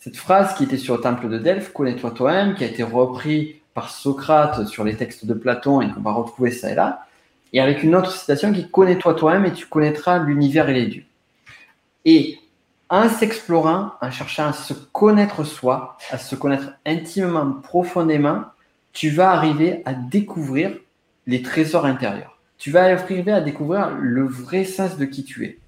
Cette 0.00 0.16
phrase 0.16 0.54
qui 0.54 0.64
était 0.64 0.78
sur 0.78 0.96
le 0.96 1.02
temple 1.02 1.28
de 1.28 1.38
Delphes, 1.38 1.72
connais-toi 1.74 2.10
toi-même, 2.12 2.54
qui 2.54 2.64
a 2.64 2.68
été 2.68 2.82
repris 2.82 3.60
par 3.74 3.90
Socrate 3.90 4.66
sur 4.66 4.82
les 4.82 4.96
textes 4.96 5.26
de 5.26 5.34
Platon 5.34 5.82
et 5.82 5.90
qu'on 5.90 6.00
va 6.00 6.12
retrouver 6.12 6.50
ça 6.50 6.72
et 6.72 6.74
là, 6.74 7.04
et 7.52 7.60
avec 7.60 7.82
une 7.82 7.94
autre 7.94 8.12
citation 8.12 8.52
qui 8.52 8.70
connais-toi 8.70 9.14
toi-même 9.14 9.44
et 9.44 9.52
tu 9.52 9.66
connaîtras 9.66 10.18
l'univers 10.18 10.70
et 10.70 10.74
les 10.74 10.86
dieux. 10.86 11.04
Et 12.06 12.38
en 12.88 13.08
s'explorant, 13.08 13.90
en 14.00 14.10
cherchant 14.10 14.46
à 14.46 14.52
se 14.52 14.72
connaître 14.72 15.44
soi, 15.44 15.98
à 16.10 16.18
se 16.18 16.36
connaître 16.36 16.70
intimement, 16.86 17.52
profondément, 17.62 18.44
tu 18.92 19.10
vas 19.10 19.32
arriver 19.32 19.82
à 19.84 19.92
découvrir 19.92 20.70
les 21.26 21.42
trésors 21.42 21.84
intérieurs. 21.84 22.38
Tu 22.58 22.70
vas 22.70 22.84
arriver 22.84 23.32
à 23.32 23.40
découvrir 23.40 23.90
le 24.00 24.24
vrai 24.24 24.64
sens 24.64 24.96
de 24.96 25.04
qui 25.04 25.24
tu 25.24 25.44
es. 25.44 25.58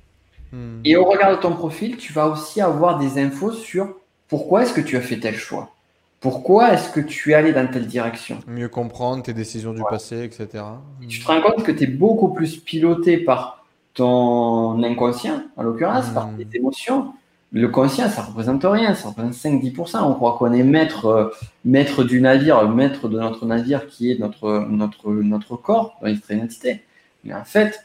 Hmm. 0.53 0.81
Et 0.85 0.97
au 0.97 1.05
regard 1.05 1.37
de 1.37 1.43
ton 1.43 1.53
profil, 1.53 1.97
tu 1.97 2.13
vas 2.13 2.29
aussi 2.29 2.61
avoir 2.61 2.99
des 2.99 3.21
infos 3.21 3.53
sur 3.53 3.97
pourquoi 4.29 4.63
est-ce 4.63 4.73
que 4.73 4.81
tu 4.81 4.97
as 4.97 5.01
fait 5.01 5.19
tel 5.19 5.35
choix? 5.35 5.75
Pourquoi 6.21 6.73
est-ce 6.73 6.91
que 6.91 7.01
tu 7.01 7.33
es 7.33 7.35
allé 7.35 7.53
dans 7.53 7.67
telle 7.67 7.87
direction? 7.87 8.39
Mieux 8.47 8.69
comprendre 8.69 9.23
tes 9.23 9.35
décisions 9.35 9.73
du 9.73 9.83
passé, 9.83 10.25
etc. 10.25 10.65
Tu 11.09 11.21
te 11.21 11.27
rends 11.27 11.41
compte 11.41 11.65
que 11.65 11.73
tu 11.73 11.85
es 11.85 11.87
beaucoup 11.87 12.29
plus 12.29 12.57
piloté 12.57 13.19
par 13.19 13.65
ton 13.99 14.81
inconscient, 14.85 15.43
en 15.57 15.63
l'occurrence, 15.65 16.09
par 16.11 16.29
hmm. 16.29 16.37
tes 16.37 16.57
émotions. 16.57 17.13
Le 17.51 17.67
conscient, 17.67 18.09
ça 18.09 18.23
représente 18.23 18.63
rien, 18.63 18.95
ça 18.95 19.09
représente 19.09 19.33
5-10%. 19.33 20.05
On 20.05 20.15
croit 20.15 20.37
qu'on 20.39 20.53
est 20.53 20.63
maître, 20.63 21.07
euh, 21.07 21.31
maître 21.65 22.05
du 22.05 22.21
navire, 22.21 22.69
maître 22.69 23.09
de 23.09 23.19
notre 23.19 23.45
navire 23.45 23.89
qui 23.89 24.13
est 24.13 24.19
notre, 24.21 24.67
notre, 24.69 25.11
notre 25.11 25.57
corps, 25.57 25.99
notre 26.03 26.31
identité. 26.31 26.85
Mais 27.25 27.35
en 27.35 27.45
fait, 27.45 27.85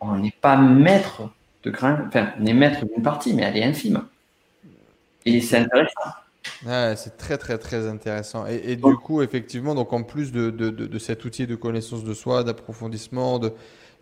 on 0.00 0.16
n'est 0.16 0.34
pas 0.40 0.56
maître 0.56 1.28
de 1.64 1.70
grain, 1.70 2.04
enfin, 2.08 2.30
on 2.40 2.46
est 2.46 2.54
maître 2.54 2.86
d'une 2.86 3.02
partie, 3.02 3.34
mais 3.34 3.42
elle 3.42 3.56
est 3.58 3.64
infime. 3.64 4.02
Et 5.26 5.40
c'est 5.40 5.58
intéressant. 5.58 6.96
c'est 6.96 7.16
très 7.18 7.36
très 7.36 7.58
très 7.58 7.86
intéressant. 7.86 8.46
Et, 8.46 8.76
du 8.76 8.96
coup, 8.96 9.20
effectivement, 9.20 9.74
donc 9.74 9.92
en 9.92 10.02
plus 10.02 10.32
de, 10.32 10.50
de, 10.50 10.70
de, 10.70 10.98
cet 10.98 11.24
outil 11.24 11.46
de 11.46 11.56
connaissance 11.56 12.04
de 12.04 12.14
soi, 12.14 12.42
d'approfondissement, 12.42 13.38
de, 13.38 13.52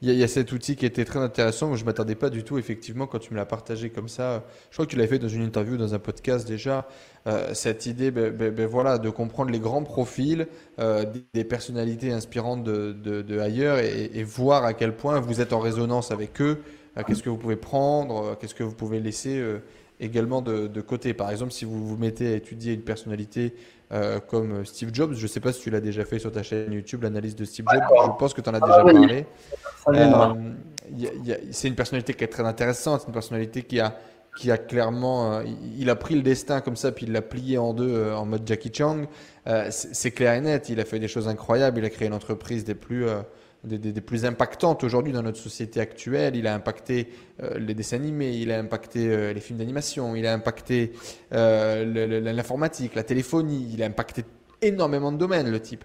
il 0.03 0.15
y, 0.15 0.23
a 0.23 0.29
cet 0.29 0.53
outil 0.53 0.77
qui 0.77 0.87
était 0.87 1.05
très 1.05 1.19
intéressant. 1.19 1.75
Je 1.75 1.83
ne 1.83 1.87
m'attendais 1.87 2.15
pas 2.15 2.31
du 2.31 2.43
tout, 2.43 2.57
effectivement, 2.57 3.07
quand 3.07 3.19
tu 3.19 3.33
me 3.33 3.37
l'as 3.37 3.45
partagé 3.45 3.91
comme 3.91 4.09
ça. 4.09 4.45
Je 4.71 4.77
crois 4.77 4.87
que 4.87 4.91
tu 4.91 4.97
l'avais 4.97 5.09
fait 5.09 5.19
dans 5.19 5.29
une 5.29 5.43
interview, 5.43 5.77
dans 5.77 5.95
un 5.95 5.99
podcast 5.99 6.49
déjà. 6.49 6.89
Euh, 7.27 7.53
cette 7.53 7.85
idée 7.85 8.11
ben, 8.11 8.35
ben, 8.35 8.51
ben, 8.51 8.67
voilà, 8.67 8.97
de 8.97 9.11
comprendre 9.11 9.51
les 9.51 9.59
grands 9.59 9.83
profils 9.83 10.47
euh, 10.79 11.05
des 11.35 11.45
personnalités 11.45 12.13
inspirantes 12.13 12.65
de, 12.65 13.39
ailleurs 13.39 13.79
et, 13.79 14.23
voir 14.23 14.65
à 14.65 14.73
quel 14.73 14.97
point 14.97 15.21
vous 15.21 15.43
êtes 15.43 15.53
en 15.53 15.61
résonance 15.61 16.11
avec 16.11 16.41
eux. 16.41 16.63
Euh, 16.97 17.03
qu'est-ce 17.07 17.23
que 17.23 17.29
vous 17.29 17.37
pouvez 17.37 17.57
prendre 17.57 18.39
Qu'est-ce 18.41 18.55
que 18.55 18.65
vous 18.65 18.75
pouvez 18.75 19.01
laisser 19.01 19.43
également 20.01 20.41
de, 20.41 20.81
côté. 20.81 21.13
Par 21.13 21.31
exemple, 21.31 21.53
si 21.53 21.67
vous 21.67 21.87
vous 21.87 21.99
mettez 21.99 22.33
à 22.33 22.37
étudier 22.37 22.73
une 22.73 22.83
personnalité 22.83 23.55
euh, 23.93 24.21
comme 24.21 24.65
Steve 24.65 24.91
Jobs, 24.93 25.15
je 25.15 25.23
ne 25.23 25.27
sais 25.27 25.41
pas 25.41 25.53
si 25.53 25.63
tu 25.63 25.71
l'as 25.71 25.81
déjà 25.81 26.05
fait 26.05 26.21
sur 26.21 26.31
ta 26.31 26.45
chaîne 26.45 26.73
YouTube, 26.73 27.03
l'analyse 27.03 27.35
de 27.35 27.45
Steve 27.45 27.67
Jobs, 27.73 27.83
je 28.05 28.19
pense 28.19 28.33
que 28.33 28.41
tu 28.41 28.49
en 28.49 28.55
as 28.55 28.61
déjà 28.61 28.85
parlé. 28.85 29.27
Euh, 29.89 30.35
c'est 31.51 31.67
une 31.67 31.75
personnalité 31.75 32.15
qui 32.15 32.23
est 32.23 32.29
très 32.29 32.45
intéressante, 32.45 33.05
une 33.09 33.13
personnalité 33.13 33.63
qui 33.63 33.81
a, 33.81 33.97
qui 34.37 34.51
a 34.53 34.59
clairement, 34.59 35.33
euh, 35.33 35.43
il 35.77 35.91
a 35.91 35.97
pris 35.97 36.15
le 36.15 36.23
destin 36.23 36.61
comme 36.61 36.77
ça, 36.77 36.93
puis 36.93 37.07
il 37.07 37.13
l'a 37.13 37.23
plié 37.23 37.59
en 37.59 37.75
deux 37.75 38.13
en 38.13 38.27
mode 38.27 38.47
Jackie 38.47 38.71
Chang. 38.73 39.07
c'est 39.71 40.13
clair 40.13 40.35
et 40.35 40.41
net, 40.41 40.69
il 40.69 40.79
a 40.79 40.85
fait 40.85 41.01
des 41.01 41.09
choses 41.09 41.27
incroyables, 41.27 41.79
il 41.81 41.85
a 41.85 41.91
créé 41.91 42.07
une 42.07 42.15
entreprise 42.15 42.65
des 42.65 42.77
plus 42.77 43.07
des, 43.65 44.01
plus 44.01 44.25
impactantes 44.25 44.85
aujourd'hui 44.85 45.13
dans 45.13 45.23
notre 45.23 45.39
société 45.39 45.81
actuelle. 45.81 46.37
Il 46.37 46.47
a 46.47 46.55
impacté 46.55 47.09
euh, 47.43 47.59
les 47.59 47.75
dessins 47.75 47.97
animés, 47.97 48.31
il 48.31 48.51
a 48.53 48.59
impacté 48.59 49.09
euh, 49.09 49.33
les 49.33 49.41
films 49.41 49.59
d'animation, 49.59 50.17
il 50.17 50.27
a 50.27 50.33
impacté 50.33 50.93
euh, 51.33 52.21
l'informatique, 52.21 52.95
la 52.95 53.03
téléphonie, 53.03 53.69
il 53.73 53.83
a 53.83 53.87
impacté 53.87 54.25
énormément 54.63 55.13
de 55.13 55.19
domaines, 55.19 55.51
le 55.51 55.61
type. 55.61 55.85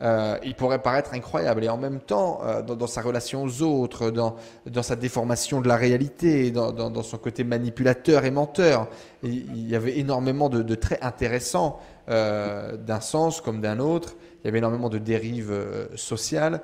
il 0.00 0.54
pourrait 0.56 0.82
paraître 0.82 1.14
incroyable 1.14 1.64
et 1.64 1.68
en 1.68 1.76
même 1.76 2.00
temps, 2.00 2.40
dans, 2.66 2.86
sa 2.86 3.02
relation 3.02 3.44
aux 3.44 3.62
autres, 3.62 4.10
dans, 4.10 4.36
dans 4.66 4.82
sa 4.82 4.96
déformation 4.96 5.60
de 5.60 5.68
la 5.68 5.76
réalité, 5.76 6.50
dans, 6.50 6.72
dans 6.72 7.02
son 7.02 7.18
côté 7.18 7.44
manipulateur 7.44 8.24
et 8.24 8.30
menteur, 8.30 8.88
il, 9.22 9.68
y 9.68 9.76
avait 9.76 9.98
énormément 9.98 10.48
de, 10.48 10.62
de 10.62 10.74
traits 10.74 11.04
intéressants 11.04 11.80
d'un 12.08 13.00
sens 13.00 13.42
comme 13.42 13.60
d'un 13.60 13.78
autre. 13.78 14.16
Il 14.42 14.46
y 14.46 14.48
avait 14.48 14.58
énormément 14.58 14.88
de 14.88 14.98
dérives 14.98 15.52
sociales 15.94 16.62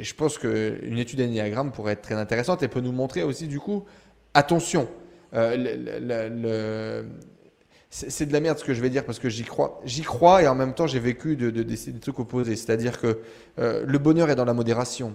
je 0.00 0.14
pense 0.14 0.38
qu'une 0.38 0.98
étude 0.98 1.18
d'énéagramme 1.18 1.72
pourrait 1.72 1.94
être 1.94 2.02
très 2.02 2.14
intéressante 2.14 2.62
et 2.62 2.68
peut 2.68 2.80
nous 2.80 2.92
montrer 2.92 3.22
aussi, 3.22 3.48
du 3.48 3.58
coup, 3.58 3.84
attention, 4.34 4.88
euh, 5.34 7.02
c'est 7.90 8.26
de 8.26 8.32
la 8.32 8.40
merde 8.40 8.58
ce 8.58 8.64
que 8.64 8.74
je 8.74 8.82
vais 8.82 8.90
dire 8.90 9.04
parce 9.04 9.18
que 9.18 9.28
j'y 9.28 9.44
crois. 9.44 9.80
J'y 9.84 10.02
crois 10.02 10.42
et 10.42 10.48
en 10.48 10.54
même 10.54 10.74
temps, 10.74 10.86
j'ai 10.86 11.00
vécu 11.00 11.36
de, 11.36 11.50
de, 11.50 11.62
des 11.62 11.76
trucs 12.00 12.18
opposés. 12.18 12.56
C'est-à-dire 12.56 13.00
que 13.00 13.18
euh, 13.58 13.84
le 13.86 13.98
bonheur 13.98 14.30
est 14.30 14.36
dans 14.36 14.44
la 14.44 14.54
modération. 14.54 15.14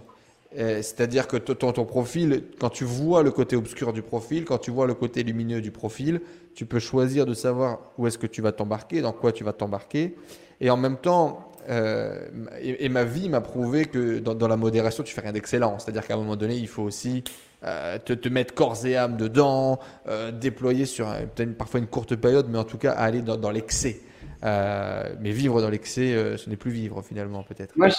C'est-à-dire 0.56 1.28
que 1.28 1.38
ton, 1.38 1.72
ton 1.72 1.84
profil, 1.84 2.44
quand 2.60 2.70
tu 2.70 2.84
vois 2.84 3.24
le 3.24 3.32
côté 3.32 3.56
obscur 3.56 3.92
du 3.92 4.04
profil, 4.04 4.46
quand 4.46 4.60
tu 4.60 4.70
vois 4.70 4.86
le 4.86 4.94
côté 4.94 5.24
lumineux 5.24 5.62
du 5.62 5.72
profil, 5.72 6.22
tu 6.54 6.68
peux 6.68 6.78
choisir 6.78 7.26
de 7.26 7.34
savoir 7.34 7.80
où 7.98 8.06
est-ce 8.06 8.20
que 8.20 8.28
tu 8.28 8.44
vas 8.44 8.52
t'embarquer, 8.52 9.02
dans 9.02 9.14
quoi 9.14 9.32
tu 9.32 9.44
vas 9.44 9.54
t'embarquer. 9.54 10.16
Et 10.62 10.70
en 10.70 10.78
même 10.78 10.98
temps, 10.98 11.52
euh, 11.70 12.26
et, 12.62 12.90
ma 12.90 13.04
vie 13.04 13.30
m'a 13.30 13.42
prouvé 13.42 13.86
que 13.86 14.20
dans, 14.20 14.48
la 14.48 14.58
modération, 14.58 15.04
tu 15.04 15.14
fais 15.14 15.22
rien 15.22 15.32
d'excellent. 15.32 15.80
C'est-à-dire 15.80 16.06
qu'à 16.06 16.16
un 16.16 16.18
moment 16.18 16.36
donné, 16.36 16.56
il 16.56 16.68
faut 16.68 16.84
aussi 16.84 17.24
euh, 17.64 17.98
te, 18.00 18.30
mettre 18.30 18.54
corps 18.54 18.86
et 18.86 18.98
âme 18.98 19.18
dedans, 19.18 19.80
euh, 20.08 20.32
déployer 20.32 20.86
sur 20.86 21.08
peut-être 21.36 21.58
parfois 21.58 21.80
une 21.80 21.88
courte 21.88 22.16
période, 22.16 22.48
mais 22.50 22.58
en 22.58 22.64
tout 22.64 22.78
cas 22.78 22.92
aller 22.92 23.22
dans, 23.22 23.52
l'excès. 23.52 24.02
mais 24.44 25.32
vivre 25.32 25.62
dans 25.62 25.70
l'excès, 25.70 26.38
ce 26.38 26.50
n'est 26.50 26.58
plus 26.58 26.72
vivre 26.72 27.02
finalement, 27.02 27.44
peut-être. 27.44 27.76
Moi, 27.78 27.90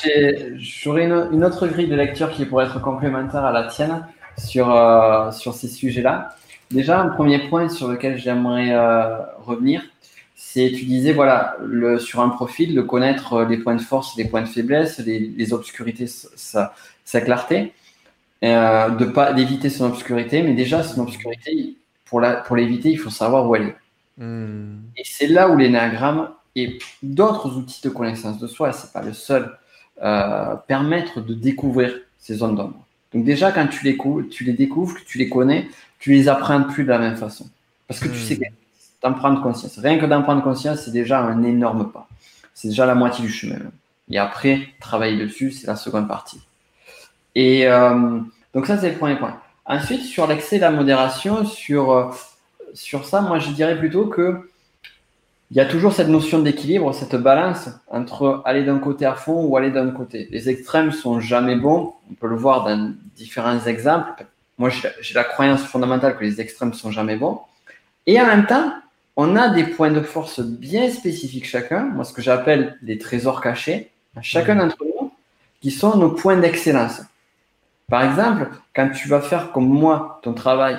j'aurais 0.56 1.04
une, 1.04 1.44
autre 1.44 1.66
grille 1.66 1.88
de 1.88 1.96
lecture 1.96 2.30
qui 2.30 2.44
pourrait 2.44 2.66
être 2.66 2.80
complémentaire 2.80 3.44
à 3.44 3.52
la 3.52 3.64
tienne 3.64 4.06
sur, 4.36 4.66
sur 5.32 5.54
ces 5.54 5.68
sujets-là. 5.68 6.36
Déjà, 6.70 7.00
un 7.00 7.08
premier 7.08 7.48
point 7.48 7.68
sur 7.68 7.88
lequel 7.88 8.18
j'aimerais 8.18 8.74
revenir, 9.38 9.82
c'est 10.46 10.70
tu 10.70 10.84
disais 10.84 11.12
voilà 11.12 11.56
le, 11.64 11.98
sur 11.98 12.20
un 12.20 12.28
profil 12.28 12.74
de 12.74 12.82
connaître 12.82 13.32
euh, 13.32 13.44
les 13.46 13.56
points 13.56 13.74
de 13.74 13.80
force, 13.80 14.14
les 14.16 14.26
points 14.26 14.42
de 14.42 14.46
faiblesse, 14.46 14.98
les, 14.98 15.52
obscurités, 15.52 16.06
sa, 16.06 16.74
sa 17.04 17.20
clarté, 17.22 17.72
euh, 18.44 18.90
de 18.90 19.06
pas 19.06 19.32
d'éviter 19.32 19.70
son 19.70 19.86
obscurité, 19.86 20.42
mais 20.42 20.52
déjà 20.52 20.84
son 20.84 21.00
obscurité 21.00 21.74
pour 22.04 22.20
la 22.20 22.36
pour 22.36 22.56
l'éviter 22.56 22.90
il 22.90 22.98
faut 22.98 23.10
savoir 23.10 23.48
où 23.48 23.56
elle 23.56 23.68
est. 23.68 23.76
Hmm. 24.18 24.80
Et 24.96 25.02
c'est 25.04 25.26
là 25.26 25.48
où 25.48 25.56
l'énagramme 25.56 26.30
et 26.54 26.78
d'autres 27.02 27.56
outils 27.56 27.80
de 27.82 27.88
connaissance 27.88 28.38
de 28.38 28.46
soi, 28.46 28.72
c'est 28.72 28.92
pas 28.92 29.02
le 29.02 29.14
seul, 29.14 29.58
euh, 30.02 30.54
permettre 30.68 31.20
de 31.20 31.34
découvrir 31.34 31.98
ces 32.18 32.34
zones 32.36 32.54
d'ombre. 32.54 32.86
Donc 33.12 33.24
déjà 33.24 33.50
quand 33.50 33.66
tu 33.66 33.84
les, 33.84 33.98
tu 34.30 34.44
les 34.44 34.52
découvres, 34.52 34.94
que 34.94 35.04
tu 35.04 35.18
les 35.18 35.28
connais, 35.28 35.68
tu 35.98 36.12
les 36.12 36.28
apprends 36.28 36.62
plus 36.62 36.84
de 36.84 36.90
la 36.90 36.98
même 36.98 37.16
façon, 37.16 37.48
parce 37.88 37.98
que 37.98 38.08
tu 38.08 38.14
hmm. 38.14 38.26
sais 38.28 38.52
d'en 39.04 39.12
prendre 39.12 39.42
conscience. 39.42 39.78
Rien 39.78 39.98
que 39.98 40.06
d'en 40.06 40.22
prendre 40.22 40.42
conscience, 40.42 40.80
c'est 40.80 40.90
déjà 40.90 41.20
un 41.20 41.42
énorme 41.42 41.92
pas. 41.92 42.08
C'est 42.54 42.68
déjà 42.68 42.86
la 42.86 42.94
moitié 42.94 43.24
du 43.24 43.30
chemin. 43.30 43.58
Et 44.10 44.18
après, 44.18 44.68
travailler 44.80 45.18
dessus, 45.18 45.52
c'est 45.52 45.66
la 45.66 45.76
seconde 45.76 46.08
partie. 46.08 46.40
Et 47.34 47.66
euh, 47.68 48.18
donc 48.54 48.66
ça, 48.66 48.78
c'est 48.78 48.90
le 48.90 48.96
premier 48.96 49.16
point. 49.16 49.38
Ensuite, 49.66 50.02
sur 50.02 50.26
l'excès 50.26 50.56
et 50.56 50.58
la 50.58 50.70
modération, 50.70 51.44
sur, 51.44 51.92
euh, 51.92 52.10
sur 52.72 53.04
ça, 53.04 53.20
moi, 53.20 53.38
je 53.38 53.50
dirais 53.50 53.78
plutôt 53.78 54.06
que 54.06 54.50
il 55.50 55.58
y 55.58 55.60
a 55.60 55.66
toujours 55.66 55.92
cette 55.92 56.08
notion 56.08 56.40
d'équilibre, 56.40 56.92
cette 56.94 57.14
balance 57.14 57.68
entre 57.88 58.42
aller 58.46 58.64
d'un 58.64 58.78
côté 58.78 59.04
à 59.04 59.14
fond 59.14 59.44
ou 59.44 59.56
aller 59.56 59.70
d'un 59.70 59.90
côté. 59.90 60.28
Les 60.32 60.48
extrêmes 60.48 60.90
sont 60.90 61.20
jamais 61.20 61.54
bons. 61.54 61.94
On 62.10 62.14
peut 62.14 62.26
le 62.26 62.36
voir 62.36 62.64
dans 62.64 62.94
différents 63.14 63.60
exemples. 63.66 64.26
Moi, 64.56 64.70
j'ai 64.70 65.14
la 65.14 65.24
croyance 65.24 65.62
fondamentale 65.62 66.16
que 66.16 66.24
les 66.24 66.40
extrêmes 66.40 66.72
sont 66.72 66.90
jamais 66.90 67.16
bons. 67.16 67.40
Et 68.06 68.20
en 68.20 68.26
même 68.26 68.46
temps, 68.46 68.72
on 69.16 69.36
a 69.36 69.48
des 69.48 69.64
points 69.64 69.90
de 69.90 70.00
force 70.00 70.40
bien 70.40 70.90
spécifiques 70.90 71.46
chacun, 71.46 71.84
moi 71.84 72.04
ce 72.04 72.12
que 72.12 72.22
j'appelle 72.22 72.78
des 72.82 72.98
trésors 72.98 73.40
cachés, 73.40 73.90
chacun 74.20 74.56
d'entre 74.56 74.84
nous, 74.84 75.12
qui 75.60 75.70
sont 75.70 75.96
nos 75.96 76.10
points 76.10 76.36
d'excellence. 76.36 77.00
Par 77.88 78.02
exemple, 78.02 78.48
quand 78.74 78.90
tu 78.90 79.08
vas 79.08 79.20
faire 79.20 79.52
comme 79.52 79.68
moi 79.68 80.20
ton 80.22 80.34
travail 80.34 80.78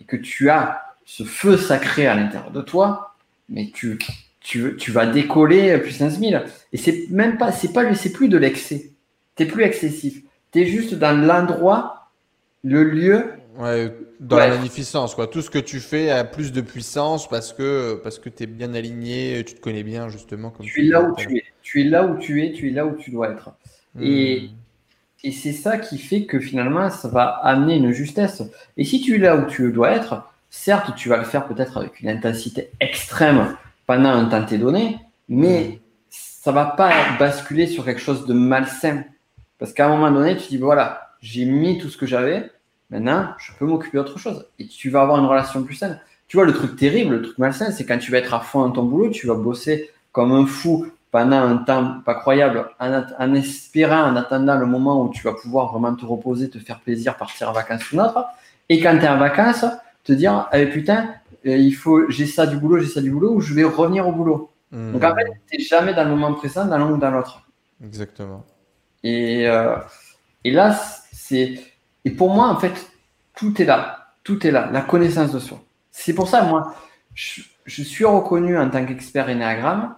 et 0.00 0.04
que 0.04 0.16
tu 0.16 0.50
as 0.50 0.82
ce 1.04 1.22
feu 1.22 1.56
sacré 1.56 2.06
à 2.06 2.14
l'intérieur 2.14 2.50
de 2.50 2.60
toi, 2.60 3.14
mais 3.48 3.70
tu, 3.72 3.98
tu, 4.40 4.76
tu 4.76 4.90
vas 4.90 5.06
décoller 5.06 5.78
puissance 5.78 6.18
1000. 6.18 6.44
Et 6.72 6.76
c'est 6.76 7.06
même 7.10 7.38
pas, 7.38 7.52
c'est 7.52 7.72
pas, 7.72 7.94
c'est 7.94 8.12
plus 8.12 8.28
de 8.28 8.38
l'excès. 8.38 8.90
Tu 9.36 9.42
n'es 9.42 9.48
plus 9.48 9.64
excessif. 9.64 10.22
Tu 10.52 10.62
es 10.62 10.66
juste 10.66 10.94
dans 10.94 11.16
l'endroit, 11.18 12.10
le 12.64 12.82
lieu 12.82 13.32
Ouais, 13.58 13.92
dans 14.20 14.36
la 14.36 14.48
magnificence, 14.48 15.14
quoi. 15.14 15.26
Tout 15.26 15.40
ce 15.40 15.50
que 15.50 15.58
tu 15.58 15.80
fais 15.80 16.10
a 16.10 16.24
plus 16.24 16.52
de 16.52 16.60
puissance 16.60 17.28
parce 17.28 17.52
que, 17.52 17.98
parce 18.02 18.18
que 18.18 18.28
tu 18.28 18.42
es 18.42 18.46
bien 18.46 18.74
aligné, 18.74 19.42
tu 19.46 19.54
te 19.54 19.60
connais 19.60 19.82
bien, 19.82 20.08
justement. 20.08 20.50
Comme 20.50 20.66
tu 20.66 20.86
es 20.86 20.88
là 20.88 21.02
où 21.02 21.14
tu 21.16 21.36
es. 21.38 21.44
Tu 21.62 21.80
es 21.80 21.84
là 21.84 22.04
où 22.04 22.18
tu 22.18 22.44
es, 22.44 22.52
tu 22.52 22.68
es 22.68 22.72
là 22.72 22.86
où 22.86 22.96
tu 22.96 23.10
dois 23.10 23.30
être. 23.30 23.50
Et, 24.00 24.40
hmm. 24.40 25.26
et 25.26 25.32
c'est 25.32 25.52
ça 25.52 25.78
qui 25.78 25.98
fait 25.98 26.24
que 26.24 26.38
finalement, 26.38 26.90
ça 26.90 27.08
va 27.08 27.24
amener 27.24 27.76
une 27.76 27.92
justesse. 27.92 28.42
Et 28.76 28.84
si 28.84 29.00
tu 29.00 29.14
es 29.14 29.18
là 29.18 29.36
où 29.36 29.46
tu 29.46 29.72
dois 29.72 29.92
être, 29.92 30.30
certes, 30.50 30.94
tu 30.94 31.08
vas 31.08 31.16
le 31.16 31.24
faire 31.24 31.46
peut-être 31.46 31.78
avec 31.78 32.00
une 32.00 32.10
intensité 32.10 32.70
extrême 32.80 33.56
pendant 33.86 34.10
un 34.10 34.26
temps 34.26 34.44
donné, 34.58 34.98
mais 35.28 35.62
hmm. 35.62 35.78
ça 36.10 36.52
va 36.52 36.66
pas 36.66 36.92
basculer 37.18 37.66
sur 37.66 37.84
quelque 37.86 38.00
chose 38.00 38.26
de 38.26 38.34
malsain. 38.34 39.04
Parce 39.58 39.72
qu'à 39.72 39.86
un 39.86 39.88
moment 39.88 40.10
donné, 40.10 40.36
tu 40.36 40.48
dis, 40.48 40.58
voilà, 40.58 41.14
j'ai 41.20 41.46
mis 41.46 41.78
tout 41.78 41.88
ce 41.88 41.96
que 41.96 42.04
j'avais, 42.04 42.50
Maintenant, 42.90 43.28
je 43.38 43.52
peux 43.58 43.66
m'occuper 43.66 43.98
d'autre 43.98 44.18
chose. 44.18 44.46
Et 44.58 44.66
tu 44.66 44.90
vas 44.90 45.02
avoir 45.02 45.18
une 45.18 45.26
relation 45.26 45.62
plus 45.62 45.74
saine. 45.74 46.00
Tu 46.28 46.36
vois, 46.36 46.46
le 46.46 46.52
truc 46.52 46.76
terrible, 46.76 47.16
le 47.16 47.22
truc 47.22 47.38
malsain, 47.38 47.70
c'est 47.70 47.84
quand 47.84 47.98
tu 47.98 48.10
vas 48.10 48.18
être 48.18 48.34
à 48.34 48.40
fond 48.40 48.62
dans 48.62 48.70
ton 48.70 48.82
boulot, 48.84 49.10
tu 49.10 49.26
vas 49.26 49.34
bosser 49.34 49.90
comme 50.12 50.32
un 50.32 50.46
fou 50.46 50.86
pendant 51.10 51.36
un 51.36 51.58
temps 51.58 52.00
pas 52.04 52.14
croyable, 52.14 52.68
en, 52.78 53.34
espérant, 53.34 54.02
en 54.02 54.16
attendant 54.16 54.56
le 54.56 54.66
moment 54.66 55.02
où 55.02 55.10
tu 55.10 55.22
vas 55.22 55.32
pouvoir 55.32 55.72
vraiment 55.72 55.94
te 55.94 56.04
reposer, 56.04 56.50
te 56.50 56.58
faire 56.58 56.80
plaisir, 56.80 57.16
partir 57.16 57.48
en 57.48 57.52
vacances 57.52 57.90
ou 57.92 57.98
autre. 57.98 58.24
Et 58.68 58.80
quand 58.80 58.98
tu 58.98 59.04
es 59.04 59.08
en 59.08 59.18
vacances, 59.18 59.64
te 60.04 60.12
dire, 60.12 60.48
eh, 60.52 60.66
putain, 60.66 61.08
euh, 61.46 61.56
il 61.56 61.74
faut, 61.74 62.10
j'ai 62.10 62.26
ça 62.26 62.46
du 62.46 62.56
boulot, 62.56 62.80
j'ai 62.80 62.88
ça 62.88 63.00
du 63.00 63.10
boulot, 63.10 63.34
ou 63.34 63.40
je 63.40 63.54
vais 63.54 63.64
revenir 63.64 64.06
au 64.06 64.12
boulot. 64.12 64.50
Hmm. 64.72 64.92
Donc 64.92 65.04
en 65.04 65.14
fait, 65.14 65.24
tu 65.50 65.56
n'es 65.56 65.64
jamais 65.64 65.94
dans 65.94 66.04
le 66.04 66.10
moment 66.10 66.34
présent, 66.34 66.66
dans 66.66 66.78
l'un 66.78 66.90
ou 66.90 66.96
dans 66.96 67.10
l'autre. 67.10 67.42
Exactement. 67.82 68.44
Et, 69.02 69.48
euh, 69.48 69.76
et 70.44 70.50
là, 70.50 70.78
c'est. 71.12 71.60
Et 72.06 72.10
pour 72.10 72.30
moi, 72.30 72.48
en 72.48 72.56
fait, 72.56 72.92
tout 73.34 73.60
est 73.60 73.64
là. 73.64 74.06
Tout 74.22 74.46
est 74.46 74.52
là. 74.52 74.70
La 74.72 74.80
connaissance 74.82 75.32
de 75.32 75.40
soi. 75.40 75.60
C'est 75.90 76.14
pour 76.14 76.28
ça, 76.28 76.44
moi, 76.44 76.72
je, 77.14 77.42
suis 77.66 78.04
reconnu 78.04 78.56
en 78.56 78.70
tant 78.70 78.86
qu'expert 78.86 79.28
énéagramme, 79.28 79.96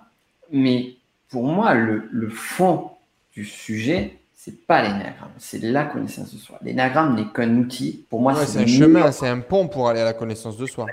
mais 0.51 0.95
pour 1.29 1.45
moi, 1.45 1.75
le, 1.75 2.09
le 2.11 2.31
fond 2.31 2.93
du 3.35 3.45
sujet, 3.45 4.17
c'est 4.33 4.67
pas 4.67 4.81
l'énéagramme, 4.81 5.33
c'est 5.37 5.63
la 5.63 5.85
connaissance 5.85 6.33
de 6.33 6.39
soi. 6.39 6.59
L'énéagramme 6.63 7.15
n'est 7.15 7.27
qu'un 7.27 7.55
outil. 7.59 8.07
Pour 8.09 8.23
moi, 8.23 8.35
c'est 8.47 8.61
un 8.61 8.67
chemin, 8.67 9.13
c'est 9.13 9.29
un 9.29 9.41
pont 9.41 9.69
pour 9.69 9.91
aller 9.91 10.01
à 10.01 10.05
la 10.07 10.15
connaissance 10.15 10.57
de 10.57 10.65
soi. 10.65 10.87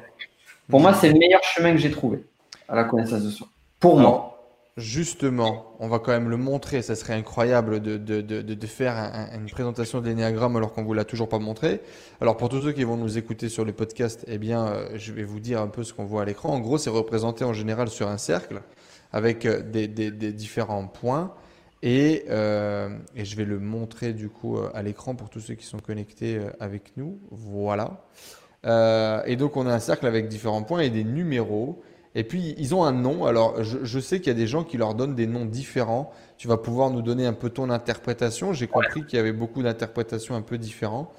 Pour 0.69 0.81
moi, 0.81 0.93
c'est 0.93 1.07
le 1.07 1.17
meilleur 1.17 1.43
chemin 1.43 1.71
que 1.71 1.77
j'ai 1.77 1.91
trouvé 1.91 2.25
à 2.67 2.75
la 2.75 2.83
connaissance 2.83 3.23
de 3.23 3.29
soi. 3.29 3.47
Pour 3.79 3.97
moi. 3.97 4.34
Justement, 4.77 5.73
on 5.79 5.87
va 5.87 5.99
quand 5.99 6.11
même 6.11 6.29
le 6.29 6.35
montrer. 6.35 6.81
Ça 6.81 6.95
serait 6.95 7.13
incroyable 7.13 7.79
de, 7.79 7.95
de, 7.95 8.19
de, 8.19 8.41
de 8.41 8.67
faire 8.67 9.29
une 9.33 9.49
présentation 9.49 10.01
de 10.01 10.05
l'énéagramme 10.07 10.57
alors 10.57 10.73
qu'on 10.73 10.81
ne 10.81 10.85
vous 10.85 10.93
l'a 10.93 11.05
toujours 11.05 11.29
pas 11.29 11.39
montré. 11.39 11.79
Alors 12.19 12.35
pour 12.35 12.49
tous 12.49 12.61
ceux 12.61 12.73
qui 12.73 12.83
vont 12.83 12.97
nous 12.97 13.17
écouter 13.17 13.47
sur 13.47 13.63
le 13.63 13.71
podcast, 13.71 14.25
eh 14.27 14.37
bien, 14.37 14.67
euh, 14.67 14.89
je 14.95 15.13
vais 15.13 15.23
vous 15.23 15.39
dire 15.39 15.61
un 15.61 15.67
peu 15.67 15.83
ce 15.85 15.93
qu'on 15.93 16.03
voit 16.03 16.23
à 16.23 16.25
l'écran. 16.25 16.49
En 16.49 16.59
gros, 16.59 16.77
c'est 16.77 16.89
représenté 16.89 17.45
en 17.45 17.53
général 17.53 17.87
sur 17.87 18.09
un 18.09 18.17
cercle 18.17 18.61
avec 19.13 19.45
euh, 19.45 19.61
des, 19.61 19.87
des, 19.87 20.11
des 20.11 20.33
différents 20.33 20.87
points. 20.87 21.33
Et, 21.81 22.25
euh, 22.29 22.89
et, 23.15 23.23
je 23.23 23.35
vais 23.37 23.45
le 23.45 23.59
montrer 23.59 24.11
du 24.11 24.27
coup 24.27 24.57
à 24.73 24.81
l'écran 24.81 25.15
pour 25.15 25.29
tous 25.29 25.39
ceux 25.39 25.53
qui 25.53 25.65
sont 25.65 25.79
connectés 25.79 26.39
avec 26.59 26.97
nous. 26.97 27.19
Voilà. 27.31 28.03
Euh, 28.65 29.21
et 29.25 29.35
donc 29.35 29.57
on 29.57 29.67
a 29.67 29.73
un 29.73 29.79
cercle 29.79 30.07
avec 30.07 30.27
différents 30.27 30.63
points 30.63 30.81
et 30.81 30.89
des 30.89 31.03
numéros. 31.03 31.81
Et 32.15 32.23
puis, 32.23 32.55
ils 32.57 32.73
ont 32.73 32.83
un 32.83 32.93
nom. 32.93 33.25
Alors, 33.25 33.61
je, 33.61 33.99
sais 33.99 34.19
qu'il 34.19 34.27
y 34.27 34.35
a 34.35 34.39
des 34.39 34.47
gens 34.47 34.63
qui 34.63 34.77
leur 34.77 34.95
donnent 34.95 35.15
des 35.15 35.27
noms 35.27 35.45
différents. 35.45 36.11
Tu 36.37 36.47
vas 36.47 36.57
pouvoir 36.57 36.89
nous 36.89 37.01
donner 37.01 37.25
un 37.25 37.33
peu 37.33 37.49
ton 37.49 37.69
interprétation. 37.69 38.53
J'ai 38.53 38.67
compris 38.67 39.05
qu'il 39.05 39.17
y 39.17 39.19
avait 39.19 39.33
beaucoup 39.33 39.61
d'interprétations 39.61 40.35
un 40.35 40.41
peu 40.41 40.57
différentes. 40.57 41.09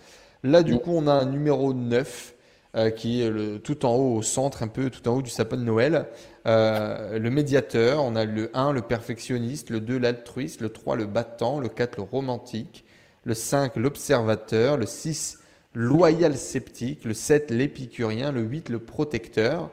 Là, 0.43 0.63
du 0.63 0.79
coup, 0.79 0.93
on 0.95 1.07
a 1.07 1.13
un 1.13 1.27
numéro 1.27 1.75
9 1.75 2.35
euh, 2.77 2.91
qui 2.91 3.23
est 3.23 3.31
le, 3.31 3.59
tout 3.59 3.85
en 3.85 3.95
haut, 3.95 4.17
au 4.17 4.23
centre, 4.23 4.63
un 4.63 4.69
peu 4.69 4.89
tout 4.89 5.07
en 5.07 5.17
haut 5.17 5.23
du 5.23 5.31
sapin 5.31 5.57
de 5.59 5.63
Noël. 5.63 6.07
Euh, 6.47 7.19
le 7.19 7.31
médiateur, 7.31 8.03
on 8.03 8.17
a 8.17 8.25
le 8.25 8.51
1, 8.55 8.73
le 8.73 8.81
perfectionniste, 8.81 9.69
le 9.69 9.81
2, 9.81 9.99
l'altruiste, 9.99 10.63
le 10.63 10.71
3, 10.71 10.97
le 10.97 11.07
battant, 11.07 11.61
le 11.61 11.69
4, 11.69 11.97
le 11.97 12.03
romantique, 12.05 12.85
le 13.25 13.35
5, 13.35 13.77
l'observateur, 13.77 14.79
le 14.79 14.87
6, 14.87 15.41
loyal 15.77 16.39
sceptique, 16.39 17.05
le 17.05 17.13
7, 17.13 17.51
l'épicurien, 17.51 18.33
le 18.33 18.41
8, 18.41 18.71
le 18.71 18.79
protecteur. 18.79 19.69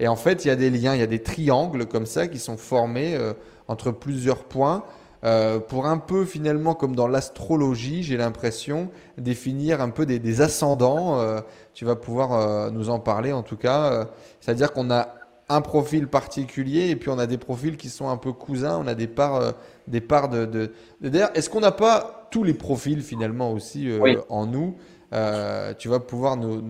Et 0.00 0.08
en 0.08 0.16
fait, 0.16 0.44
il 0.44 0.48
y 0.48 0.50
a 0.50 0.56
des 0.56 0.68
liens, 0.68 0.94
il 0.94 1.00
y 1.00 1.04
a 1.04 1.06
des 1.06 1.22
triangles 1.22 1.86
comme 1.86 2.06
ça 2.06 2.26
qui 2.26 2.40
sont 2.40 2.56
formés 2.56 3.14
euh, 3.14 3.34
entre 3.68 3.92
plusieurs 3.92 4.42
points 4.44 4.84
euh, 5.22 5.60
pour 5.60 5.86
un 5.86 5.98
peu 5.98 6.24
finalement 6.24 6.74
comme 6.74 6.96
dans 6.96 7.06
l'astrologie, 7.06 8.02
j'ai 8.02 8.16
l'impression, 8.16 8.90
définir 9.16 9.80
un 9.80 9.90
peu 9.90 10.06
des, 10.06 10.40
ascendants. 10.40 11.20
Euh, 11.20 11.40
tu 11.72 11.84
vas 11.84 11.94
pouvoir 11.94 12.72
nous 12.72 12.90
en 12.90 12.98
parler 12.98 13.32
en 13.32 13.44
tout 13.44 13.56
cas. 13.56 14.08
C'est-à-dire 14.40 14.72
qu'on 14.72 14.90
a 14.90 15.14
un 15.48 15.60
profil 15.60 16.08
particulier 16.08 16.88
et 16.88 16.96
puis 16.96 17.10
on 17.10 17.18
a 17.18 17.26
des 17.26 17.38
profils 17.38 17.76
qui 17.76 17.90
sont 17.90 18.08
un 18.08 18.16
peu 18.16 18.32
cousins, 18.32 18.76
on 18.82 18.88
a 18.88 18.94
des 18.94 19.06
parts, 19.06 19.54
des 19.86 20.00
parts 20.00 20.28
de... 20.28 20.72
D'ailleurs, 21.00 21.30
est-ce 21.34 21.48
qu'on 21.48 21.60
n'a 21.60 21.72
pas 21.72 22.28
tous 22.30 22.42
les 22.42 22.54
profils 22.54 23.02
finalement 23.02 23.52
aussi 23.52 23.88
en 24.28 24.46
nous? 24.46 24.74
Euh, 25.14 25.74
tu 25.74 25.88
vas 25.88 26.00
pouvoir 26.00 26.36
nous, 26.36 26.62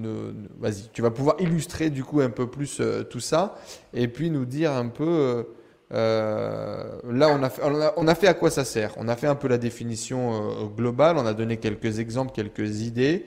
vas-y, 0.59 0.89
tu 0.93 1.01
vas 1.01 1.11
pouvoir 1.11 1.37
illustrer 1.41 1.89
du 1.89 2.05
coup 2.05 2.21
un 2.21 2.31
peu 2.31 2.47
plus 2.47 2.79
euh, 2.81 3.03
tout 3.03 3.21
ça 3.21 3.55
et 3.95 4.07
puis 4.09 4.31
nous 4.31 4.45
dire 4.45 4.73
un 4.73 4.89
peu. 4.89 5.47
Euh, 5.93 6.99
là, 7.09 7.29
on 7.31 7.43
a, 7.43 7.51
fait, 7.51 7.63
on 7.97 8.09
a, 8.09 8.15
fait 8.15 8.27
à 8.27 8.35
quoi 8.35 8.51
ça 8.51 8.65
sert. 8.65 8.95
On 8.97 9.09
a 9.09 9.17
fait 9.17 9.29
un 9.29 9.35
peu 9.35 9.49
la 9.49 9.59
définition 9.59 10.67
globale. 10.77 11.17
On 11.19 11.27
a 11.27 11.35
donné 11.35 11.59
quelques 11.59 12.01
exemples, 12.01 12.33
quelques 12.33 12.81
idées. 12.81 13.27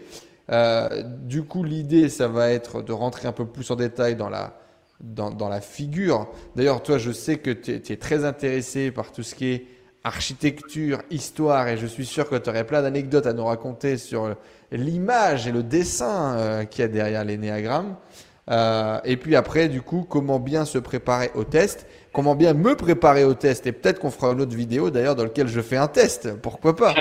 du 1.21 1.43
coup, 1.43 1.63
l'idée, 1.63 2.09
ça 2.09 2.27
va 2.27 2.51
être 2.51 2.81
de 2.81 2.91
rentrer 2.91 3.27
un 3.27 3.31
peu 3.31 3.45
plus 3.45 3.71
en 3.71 3.75
détail 3.75 4.15
dans 4.15 4.29
la, 4.29 4.59
dans, 4.99 5.29
dans 5.29 5.49
la 5.49 5.61
figure. 5.61 6.27
D'ailleurs, 6.55 6.83
toi, 6.83 6.97
je 6.97 7.11
sais 7.11 7.37
que 7.37 7.51
tu 7.51 7.71
es, 7.71 7.97
très 7.97 8.25
intéressé 8.25 8.91
par 8.91 9.11
tout 9.11 9.23
ce 9.23 9.35
qui 9.35 9.47
est 9.47 9.65
architecture, 10.03 11.01
histoire, 11.09 11.67
et 11.67 11.77
je 11.77 11.85
suis 11.85 12.05
sûr 12.05 12.29
que 12.29 12.35
tu 12.35 12.49
aurais 12.49 12.65
plein 12.65 12.81
d'anecdotes 12.81 13.27
à 13.27 13.33
nous 13.33 13.45
raconter 13.45 13.97
sur 13.97 14.35
l'image 14.71 15.47
et 15.47 15.51
le 15.51 15.63
dessin 15.63 16.35
euh, 16.37 16.63
qu'il 16.65 16.81
y 16.81 16.85
a 16.85 16.87
derrière 16.87 17.23
l'énéagramme. 17.23 17.95
Euh, 18.49 18.99
et 19.03 19.17
puis 19.17 19.35
après, 19.35 19.67
du 19.67 19.81
coup, 19.81 20.05
comment 20.07 20.39
bien 20.39 20.65
se 20.65 20.77
préparer 20.77 21.31
au 21.35 21.43
test, 21.43 21.85
comment 22.13 22.35
bien 22.35 22.53
me 22.53 22.75
préparer 22.75 23.23
au 23.23 23.33
test. 23.33 23.67
Et 23.67 23.71
peut-être 23.71 23.99
qu'on 23.99 24.11
fera 24.11 24.31
une 24.31 24.41
autre 24.41 24.55
vidéo 24.55 24.89
d'ailleurs 24.89 25.15
dans 25.15 25.23
laquelle 25.23 25.47
je 25.47 25.61
fais 25.61 25.77
un 25.77 25.87
test. 25.87 26.33
Pourquoi 26.41 26.75
pas? 26.75 26.93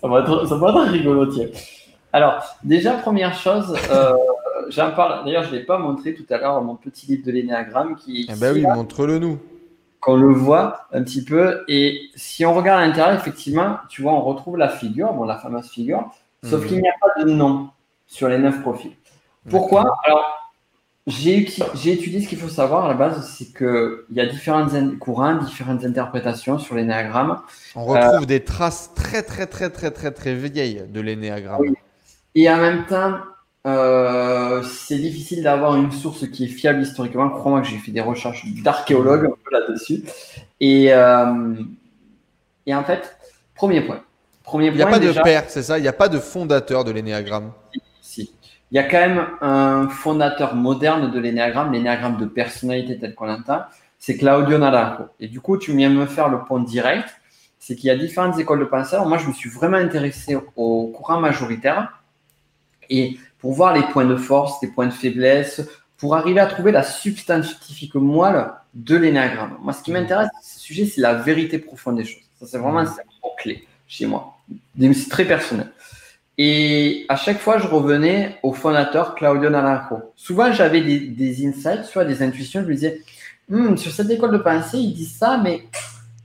Ça, 0.00 0.08
va 0.08 0.20
être, 0.20 0.46
ça 0.46 0.56
va 0.56 0.70
être 0.70 0.90
rigolo, 0.90 1.26
tiens. 1.26 1.46
Alors, 2.12 2.42
déjà, 2.64 2.94
première 2.94 3.34
chose, 3.34 3.76
euh, 3.90 4.12
j'en 4.68 4.90
parle. 4.92 5.24
D'ailleurs, 5.24 5.44
je 5.44 5.52
ne 5.52 5.56
l'ai 5.56 5.64
pas 5.64 5.78
montré 5.78 6.14
tout 6.14 6.26
à 6.30 6.38
l'heure, 6.38 6.60
mon 6.62 6.74
petit 6.74 7.06
livre 7.06 7.24
de 7.24 7.30
l'énéagramme 7.30 7.96
qui. 7.96 8.28
Eh 8.30 8.38
ben 8.38 8.52
oui, 8.52 8.62
montre-le 8.62 9.18
nous 9.18 9.38
qu'on 10.00 10.16
le 10.16 10.32
voit 10.32 10.86
un 10.92 11.02
petit 11.02 11.24
peu. 11.24 11.62
Et 11.68 12.00
si 12.14 12.44
on 12.44 12.54
regarde 12.54 12.82
à 12.82 12.86
l'intérieur, 12.86 13.14
effectivement, 13.14 13.76
tu 13.88 14.02
vois, 14.02 14.12
on 14.12 14.22
retrouve 14.22 14.56
la 14.56 14.68
figure, 14.68 15.12
bon, 15.12 15.24
la 15.24 15.36
fameuse 15.36 15.68
figure. 15.68 16.10
Sauf 16.44 16.66
qu'il 16.66 16.80
n'y 16.80 16.88
a 16.88 16.94
pas 17.00 17.22
de 17.22 17.30
nom 17.30 17.70
sur 18.06 18.28
les 18.28 18.38
neuf 18.38 18.60
profils. 18.62 18.92
Pourquoi 19.48 19.98
Alors, 20.04 20.40
j'ai 21.06 21.38
étudié 21.38 22.20
ce 22.20 22.28
qu'il 22.28 22.38
faut 22.38 22.48
savoir 22.48 22.84
à 22.84 22.88
la 22.88 22.94
base, 22.94 23.28
c'est 23.30 23.56
qu'il 23.56 24.16
y 24.16 24.20
a 24.20 24.26
différents 24.26 24.68
courants, 24.98 25.36
différentes 25.36 25.84
interprétations 25.84 26.58
sur 26.58 26.74
l'énéagramme. 26.74 27.40
On 27.74 27.84
retrouve 27.84 28.22
euh, 28.22 28.26
des 28.26 28.44
traces 28.44 28.92
très, 28.94 29.22
très, 29.22 29.46
très, 29.46 29.70
très, 29.70 29.90
très, 29.90 30.10
très 30.12 30.34
vieilles 30.34 30.84
de 30.88 31.00
l'énéagramme. 31.00 31.74
Et 32.34 32.50
en 32.50 32.58
même 32.58 32.86
temps, 32.86 33.18
euh, 33.66 34.62
c'est 34.62 34.98
difficile 34.98 35.42
d'avoir 35.42 35.76
une 35.76 35.92
source 35.92 36.26
qui 36.28 36.44
est 36.44 36.48
fiable 36.48 36.82
historiquement. 36.82 37.28
Crois-moi 37.28 37.60
que 37.62 37.68
j'ai 37.68 37.78
fait 37.78 37.92
des 37.92 38.00
recherches 38.00 38.44
d'archéologues 38.62 39.30
là-dessus. 39.50 40.04
Et, 40.60 40.92
euh, 40.92 41.54
et 42.66 42.74
en 42.74 42.84
fait, 42.84 43.16
premier 43.54 43.80
point. 43.82 44.00
Il 44.54 44.72
n'y 44.72 44.82
a 44.82 44.86
pas 44.86 44.98
de 44.98 45.12
père, 45.22 45.44
c'est 45.48 45.62
ça? 45.62 45.78
Il 45.78 45.82
n'y 45.82 45.88
a 45.88 45.92
pas 45.92 46.08
de 46.08 46.18
fondateur 46.18 46.84
de 46.84 46.90
l'énéagramme? 46.90 47.52
Si. 48.00 48.32
Il 48.72 48.76
y 48.76 48.78
a 48.78 48.84
quand 48.84 49.00
même 49.00 49.26
un 49.40 49.88
fondateur 49.88 50.54
moderne 50.54 51.10
de 51.10 51.18
l'énéagramme, 51.18 51.72
l'énéagramme 51.72 52.16
de 52.18 52.26
personnalité 52.26 52.98
tel 52.98 53.14
qu'on 53.14 53.26
l'entend, 53.26 53.62
c'est 53.98 54.16
Claudio 54.16 54.58
Naranjo. 54.58 55.04
Et 55.18 55.28
du 55.28 55.40
coup, 55.40 55.58
tu 55.58 55.76
viens 55.76 55.90
me 55.90 56.06
faire 56.06 56.28
le 56.28 56.44
point 56.44 56.60
direct, 56.60 57.08
c'est 57.58 57.74
qu'il 57.74 57.88
y 57.88 57.90
a 57.90 57.96
différentes 57.96 58.38
écoles 58.38 58.60
de 58.60 58.64
penseurs. 58.64 59.06
Moi, 59.06 59.18
je 59.18 59.26
me 59.26 59.32
suis 59.32 59.50
vraiment 59.50 59.76
intéressé 59.76 60.38
au 60.56 60.86
courant 60.86 61.20
majoritaire 61.20 62.00
et 62.88 63.18
pour 63.38 63.52
voir 63.52 63.74
les 63.74 63.82
points 63.82 64.04
de 64.04 64.16
force, 64.16 64.62
les 64.62 64.68
points 64.68 64.86
de 64.86 64.92
faiblesse, 64.92 65.68
pour 65.98 66.14
arriver 66.16 66.40
à 66.40 66.46
trouver 66.46 66.72
la 66.72 66.82
substance 66.82 67.48
scientifique 67.48 67.94
moelle 67.96 68.52
de 68.72 68.96
l'énéagramme. 68.96 69.58
Moi, 69.60 69.72
ce 69.72 69.82
qui 69.82 69.90
m'intéresse, 69.90 70.28
ce 70.42 70.60
sujet, 70.60 70.86
c'est 70.86 71.00
la 71.00 71.14
vérité 71.14 71.58
profonde 71.58 71.96
des 71.96 72.04
choses. 72.04 72.22
Ça, 72.38 72.46
c'est 72.46 72.58
vraiment 72.58 72.78
un 72.78 72.94
clé 73.36 73.66
chez 73.86 74.06
moi. 74.06 74.36
C'est 74.78 75.08
très 75.08 75.24
personnel. 75.24 75.68
Et 76.38 77.04
à 77.08 77.16
chaque 77.16 77.38
fois, 77.38 77.58
je 77.58 77.66
revenais 77.66 78.38
au 78.42 78.52
fondateur 78.52 79.14
Claudio 79.14 79.50
Naranjo. 79.50 80.12
Souvent, 80.16 80.52
j'avais 80.52 80.80
des, 80.80 81.00
des, 81.00 81.46
insights, 81.46 81.84
soit 81.84 82.06
des 82.06 82.22
intuitions. 82.22 82.62
Je 82.62 82.66
me 82.66 82.72
disais, 82.72 83.02
hmm, 83.50 83.76
sur 83.76 83.92
cette 83.92 84.08
école 84.08 84.32
de 84.32 84.38
pensée, 84.38 84.78
ils 84.78 84.94
disent 84.94 85.16
ça, 85.16 85.36
mais 85.36 85.64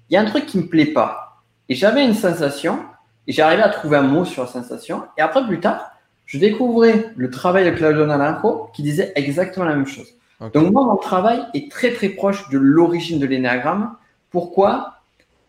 il 0.09 0.13
y 0.13 0.17
a 0.17 0.21
un 0.21 0.25
truc 0.25 0.45
qui 0.45 0.57
me 0.57 0.67
plaît 0.67 0.85
pas. 0.85 1.43
Et 1.67 1.75
j'avais 1.75 2.05
une 2.05 2.13
sensation, 2.13 2.79
et 3.27 3.33
j'arrivais 3.33 3.63
à 3.63 3.69
trouver 3.69 3.97
un 3.97 4.03
mot 4.03 4.23
sur 4.23 4.43
la 4.43 4.49
sensation. 4.49 5.03
Et 5.17 5.21
après, 5.21 5.45
plus 5.45 5.59
tard, 5.59 5.91
je 6.25 6.38
découvrais 6.38 7.11
le 7.15 7.29
travail 7.29 7.65
de 7.65 7.71
Claudio 7.71 8.05
Naranjo 8.05 8.69
qui 8.73 8.83
disait 8.83 9.11
exactement 9.15 9.65
la 9.65 9.75
même 9.75 9.88
chose. 9.88 10.07
Donc, 10.53 10.71
moi, 10.71 10.85
mon 10.85 10.97
travail 10.97 11.43
est 11.53 11.71
très, 11.71 11.93
très 11.93 12.09
proche 12.09 12.49
de 12.49 12.57
l'origine 12.57 13.19
de 13.19 13.25
l'énéagramme. 13.25 13.95
Pourquoi? 14.31 14.95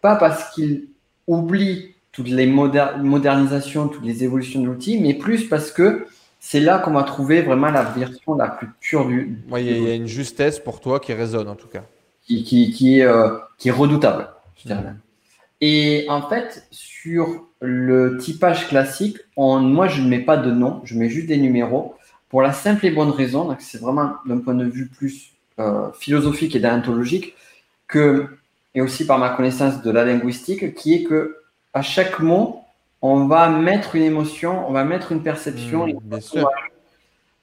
Pas 0.01 0.17
parce 0.17 0.51
qu'il 0.55 0.89
oublie 1.27 1.96
toutes 2.17 2.31
les 2.31 2.47
modernisations, 2.47 3.89
toutes 3.89 4.07
les 4.07 4.25
évolutions 4.25 4.63
de 4.63 4.67
l'outil, 4.67 4.99
mais 4.99 5.13
plus 5.13 5.45
parce 5.45 5.71
que 5.71 6.07
c'est 6.41 6.61
là 6.61 6.79
qu'on 6.79 6.93
va 6.93 7.03
trouver 7.03 7.43
vraiment 7.43 7.71
la 7.71 7.83
version 7.83 8.35
la 8.35 8.49
plus 8.49 8.69
pure 8.81 9.07
du. 9.07 9.39
Il 9.55 9.83
y 9.83 9.91
a 9.91 9.95
une 9.95 10.07
justesse 10.07 10.59
pour 10.59 10.81
toi 10.81 10.99
qui 10.99 11.13
résonne 11.13 11.47
en 11.47 11.57
tout 11.57 11.69
cas. 11.69 11.83
Qui, 12.27 12.43
qui, 12.43 13.03
euh, 13.03 13.37
qui 13.59 13.69
est 13.69 13.73
redoutable, 13.73 14.29
je 14.57 14.73
Et 15.61 16.07
en 16.09 16.23
fait, 16.23 16.67
sur 16.71 17.47
le 17.61 18.17
typage 18.17 18.67
classique, 18.67 19.19
moi 19.37 19.87
je 19.87 20.01
ne 20.01 20.09
mets 20.09 20.21
pas 20.21 20.39
de 20.39 20.51
nom, 20.51 20.81
je 20.85 20.97
mets 20.97 21.11
juste 21.11 21.27
des 21.27 21.37
numéros 21.37 21.95
pour 22.31 22.41
la 22.41 22.55
simple 22.55 22.87
et 22.87 22.91
bonne 22.91 23.11
raison, 23.11 23.55
c'est 23.61 23.81
vraiment 23.81 24.15
d'un 24.25 24.39
point 24.39 24.55
de 24.55 24.65
vue 24.65 24.89
plus 24.89 25.33
euh, 25.59 25.93
philosophique 25.93 26.57
et 26.57 26.61
déontologique, 26.61 27.35
que, 27.87 28.27
et 28.75 28.81
aussi 28.81 29.07
par 29.07 29.19
ma 29.19 29.29
connaissance 29.31 29.83
de 29.83 29.91
la 29.91 30.05
linguistique, 30.05 30.75
qui 30.75 30.95
est 30.95 31.03
que 31.05 31.37
à 31.77 31.83
chaque 31.83 32.21
mot, 32.21 32.63
on 33.03 33.27
va 33.27 33.51
mettre 33.51 33.97
une 33.97 34.03
émotion, 34.03 34.67
on 34.67 34.73
va 34.73 34.85
mettre 34.85 35.13
une 35.13 35.23
perception. 35.23 35.87
Mmh, 35.87 35.99
bien 36.03 36.21
sûr. 36.21 36.51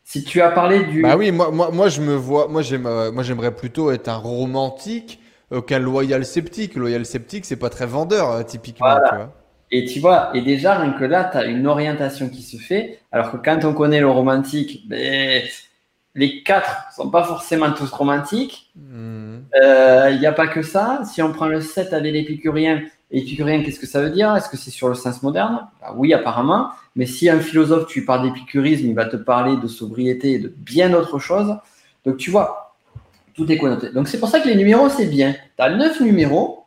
Si 0.04 0.24
tu 0.24 0.42
as 0.42 0.50
parlé 0.50 0.86
du. 0.86 1.04
Bah 1.04 1.16
oui, 1.16 1.32
moi, 1.32 1.52
moi, 1.52 1.70
moi 1.72 1.88
je 1.88 2.02
me 2.02 2.16
vois, 2.16 2.48
moi 2.48 2.64
euh, 2.72 3.12
moi 3.12 3.22
j'aimerais 3.22 3.56
plutôt 3.56 3.92
être 3.92 4.10
un 4.10 4.18
romantique 4.18 5.20
euh, 5.52 5.62
qu'un 5.62 5.78
loyal 5.78 6.26
sceptique. 6.26 6.76
Loyal 6.76 7.06
sceptique, 7.06 7.46
c'est 7.46 7.58
pas 7.58 7.70
très 7.70 7.86
vendeur 7.86 8.32
euh, 8.32 8.44
typiquement, 8.44 8.88
Voilà. 8.88 9.10
tu 9.10 9.16
vois. 9.16 9.34
Et 9.70 9.86
tu 9.86 10.00
vois, 10.00 10.32
et 10.34 10.42
déjà, 10.42 10.80
rien 10.80 10.94
que 10.94 11.04
là, 11.06 11.30
tu 11.32 11.38
as 11.38 11.46
une 11.46 11.68
orientation 11.68 12.30
qui 12.30 12.42
se 12.42 12.58
fait, 12.58 13.00
alors 13.12 13.32
que 13.32 13.38
quand 13.38 13.64
on 13.66 13.74
connaît 13.74 14.02
le 14.02 14.10
romantique, 14.10 14.88
ben, 14.88 15.44
les 16.16 16.44
quatre 16.44 16.92
sont 16.96 17.10
pas 17.10 17.24
forcément 17.24 17.72
tous 17.72 17.92
romantiques. 17.92 18.72
Hmm. 18.76 19.42
Euh, 19.64 20.10
Il 20.12 20.20
n'y 20.20 20.26
a 20.26 20.32
pas 20.32 20.48
que 20.48 20.62
ça. 20.62 21.02
Si 21.06 21.22
on 21.22 21.32
prend 21.32 21.48
le 21.48 21.62
7 21.62 21.94
avec 21.94 22.14
l'épicurien, 22.14 22.84
épicurien, 23.14 23.64
qu'est-ce 23.64 23.80
que 23.80 23.86
ça 23.88 24.02
veut 24.02 24.10
dire? 24.10 24.36
Est-ce 24.36 24.50
que 24.50 24.58
c'est 24.58 24.72
sur 24.72 24.90
le 24.90 24.96
sens 24.96 25.22
moderne? 25.24 25.68
Bah 25.82 25.94
Oui, 25.96 26.14
apparemment. 26.14 26.70
Mais 26.96 27.06
si 27.06 27.30
un 27.30 27.40
philosophe, 27.40 27.88
tu 27.88 28.00
lui 28.00 28.06
parles 28.06 28.24
d'épicurisme, 28.24 28.86
il 28.86 28.94
va 28.96 29.06
te 29.06 29.16
parler 29.18 29.56
de 29.58 29.68
sobriété 29.68 30.34
et 30.34 30.40
de 30.40 30.48
bien 30.56 30.90
d'autres 30.90 31.20
choses. 31.20 31.56
Donc 32.06 32.18
tu 32.18 32.30
vois, 32.32 32.76
tout 33.34 33.50
est 33.52 33.58
connoté. 33.58 33.90
Donc 33.92 34.08
c'est 34.08 34.20
pour 34.20 34.30
ça 34.30 34.40
que 34.40 34.48
les 34.48 34.56
numéros, 34.56 34.90
c'est 34.90 35.06
bien. 35.08 35.34
Tu 35.34 35.64
as 35.64 35.70
9 35.70 36.02
numéros 36.02 36.66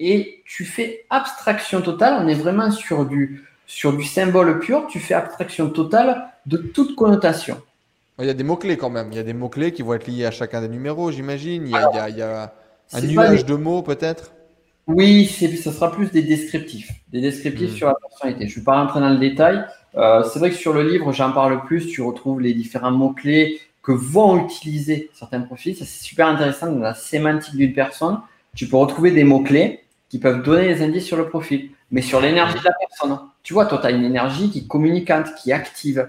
et 0.00 0.42
tu 0.46 0.64
fais 0.64 1.04
abstraction 1.10 1.80
totale. 1.82 2.22
On 2.24 2.28
est 2.28 2.34
vraiment 2.34 2.70
sur 2.70 3.04
du, 3.04 3.44
sur 3.66 3.92
du 3.92 4.04
symbole 4.04 4.58
pur. 4.60 4.86
Tu 4.88 4.98
fais 5.00 5.14
abstraction 5.14 5.68
totale 5.70 6.28
de 6.46 6.56
toute 6.56 6.94
connotation. 6.96 7.60
Il 8.20 8.26
y 8.26 8.30
a 8.30 8.34
des 8.34 8.42
mots-clés 8.42 8.76
quand 8.76 8.90
même. 8.90 9.08
Il 9.12 9.16
y 9.16 9.20
a 9.20 9.22
des 9.22 9.32
mots-clés 9.32 9.72
qui 9.72 9.82
vont 9.82 9.94
être 9.94 10.08
liés 10.08 10.24
à 10.26 10.32
chacun 10.32 10.60
des 10.60 10.68
numéros, 10.68 11.12
j'imagine. 11.12 11.66
Il 11.66 11.72
y 11.72 11.76
a, 11.76 11.88
il 11.90 11.96
y 11.96 11.98
a- 12.00 12.08
il 12.10 12.18
y 12.18 12.22
a 12.22 12.52
un 12.94 13.00
nuage 13.02 13.44
des- 13.44 13.52
de 13.52 13.56
mots 13.56 13.82
peut-être. 13.82 14.32
Oui, 14.88 15.26
ça 15.26 15.70
sera 15.70 15.92
plus 15.92 16.10
des 16.10 16.22
descriptifs, 16.22 16.90
des 17.12 17.20
descriptifs 17.20 17.72
Mm. 17.72 17.76
sur 17.76 17.86
la 17.88 17.94
personnalité. 17.94 18.48
Je 18.48 18.54
ne 18.54 18.60
vais 18.60 18.64
pas 18.64 18.80
rentrer 18.82 19.00
dans 19.00 19.10
le 19.10 19.18
détail. 19.18 19.62
Euh, 19.96 20.24
c'est 20.24 20.38
vrai 20.38 20.48
que 20.48 20.56
sur 20.56 20.72
le 20.72 20.82
livre, 20.82 21.12
j'en 21.12 21.30
parle 21.32 21.62
plus. 21.66 21.86
Tu 21.88 22.00
retrouves 22.00 22.40
les 22.40 22.54
différents 22.54 22.90
mots-clés 22.90 23.60
que 23.82 23.92
vont 23.92 24.42
utiliser 24.44 25.10
certains 25.12 25.42
profils. 25.42 25.76
Ça, 25.76 25.84
c'est 25.84 26.02
super 26.02 26.26
intéressant 26.26 26.72
dans 26.72 26.80
la 26.80 26.94
sémantique 26.94 27.54
d'une 27.54 27.74
personne. 27.74 28.18
Tu 28.56 28.66
peux 28.66 28.78
retrouver 28.78 29.10
des 29.10 29.24
mots-clés 29.24 29.80
qui 30.08 30.18
peuvent 30.18 30.42
donner 30.42 30.74
des 30.74 30.82
indices 30.82 31.04
sur 31.04 31.18
le 31.18 31.28
profil, 31.28 31.70
mais 31.90 32.00
sur 32.00 32.20
l'énergie 32.22 32.58
de 32.58 32.64
la 32.64 32.72
personne. 32.80 33.18
Tu 33.42 33.52
vois, 33.52 33.66
toi, 33.66 33.78
tu 33.78 33.86
as 33.86 33.90
une 33.90 34.04
énergie 34.04 34.50
qui 34.50 34.60
est 34.60 34.66
communicante, 34.66 35.26
qui 35.34 35.50
est 35.50 35.54
active, 35.54 36.08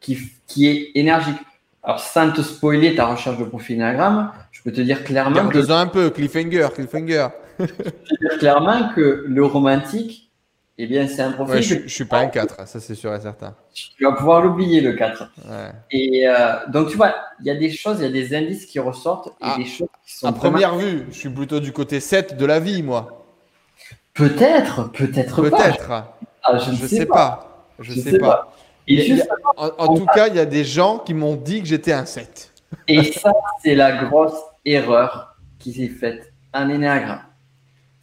qui, 0.00 0.18
qui 0.46 0.68
est 0.68 0.92
énergique. 0.94 1.36
Alors, 1.82 2.00
sans 2.00 2.32
te 2.32 2.40
spoiler 2.40 2.94
ta 2.94 3.06
recherche 3.06 3.38
de 3.38 3.44
profil 3.44 3.76
Enneagramme, 3.76 4.32
je 4.52 4.62
peux 4.62 4.72
te 4.72 4.80
dire 4.80 5.04
clairement 5.04 5.48
que 5.48 5.70
un 5.70 5.86
peu, 5.86 6.08
cliffhanger, 6.10 6.68
cliffhanger. 6.74 7.28
Je 7.58 8.28
dire 8.28 8.38
clairement 8.38 8.88
que 8.94 9.24
le 9.26 9.44
romantique, 9.44 10.30
eh 10.78 10.86
bien, 10.86 11.08
c'est 11.08 11.22
un 11.22 11.32
profil 11.32 11.54
Ouais, 11.56 11.62
je, 11.62 11.74
je 11.84 11.88
suis 11.88 12.04
pas 12.04 12.18
un 12.18 12.26
4, 12.26 12.66
ça 12.68 12.80
c'est 12.80 12.94
sûr 12.94 13.14
et 13.14 13.20
certain. 13.20 13.54
tu 13.72 14.04
vas 14.04 14.12
pouvoir 14.12 14.42
l'oublier, 14.42 14.80
le 14.82 14.92
4. 14.92 15.30
Ouais. 15.48 15.70
Et 15.90 16.28
euh, 16.28 16.34
donc, 16.68 16.88
tu 16.90 16.96
vois, 16.96 17.14
il 17.40 17.46
y 17.46 17.50
a 17.50 17.54
des 17.54 17.70
choses, 17.70 17.96
il 18.00 18.02
y 18.02 18.06
a 18.08 18.10
des 18.10 18.34
indices 18.36 18.66
qui 18.66 18.78
ressortent 18.78 19.28
et 19.28 19.30
Ah, 19.40 19.54
des 19.56 19.64
choses 19.64 19.88
qui 20.06 20.16
sont 20.16 20.26
À 20.26 20.30
vraiment- 20.32 20.52
première 20.52 20.76
vue, 20.76 21.06
je 21.10 21.14
suis 21.18 21.30
plutôt 21.30 21.60
du 21.60 21.72
côté 21.72 21.98
7 22.00 22.36
de 22.36 22.44
la 22.44 22.60
vie, 22.60 22.82
moi. 22.82 23.24
Peut-être, 24.14 24.90
peut-être 24.92 25.42
pas. 25.42 25.50
Peut-être. 25.50 25.90
Ah, 26.42 26.58
je 26.58 26.72
Je, 26.76 26.82
ne 26.82 26.86
sais 26.88 27.06
pas. 27.06 27.66
Je, 27.78 27.92
Je 27.92 28.00
sais, 28.00 28.10
sais 28.12 28.18
pas. 28.18 28.52
Et, 28.88 29.20
a- 29.20 29.24
En, 29.56 29.68
en 29.78 29.94
tout 29.96 30.06
cas, 30.06 30.28
il 30.28 30.36
y 30.36 30.38
a 30.38 30.46
des 30.46 30.64
gens 30.64 30.98
qui 30.98 31.12
m'ont 31.14 31.34
dit 31.36 31.60
que 31.60 31.66
j'étais 31.66 31.92
un 31.92 32.04
7. 32.06 32.52
et 32.88 33.02
ça, 33.12 33.32
c'est 33.62 33.74
la 33.74 34.04
grosse 34.04 34.38
erreur 34.64 35.36
qui 35.58 35.72
s'est 35.72 35.88
faite 35.88 36.32
en 36.54 36.68
énéagramme. 36.68 37.22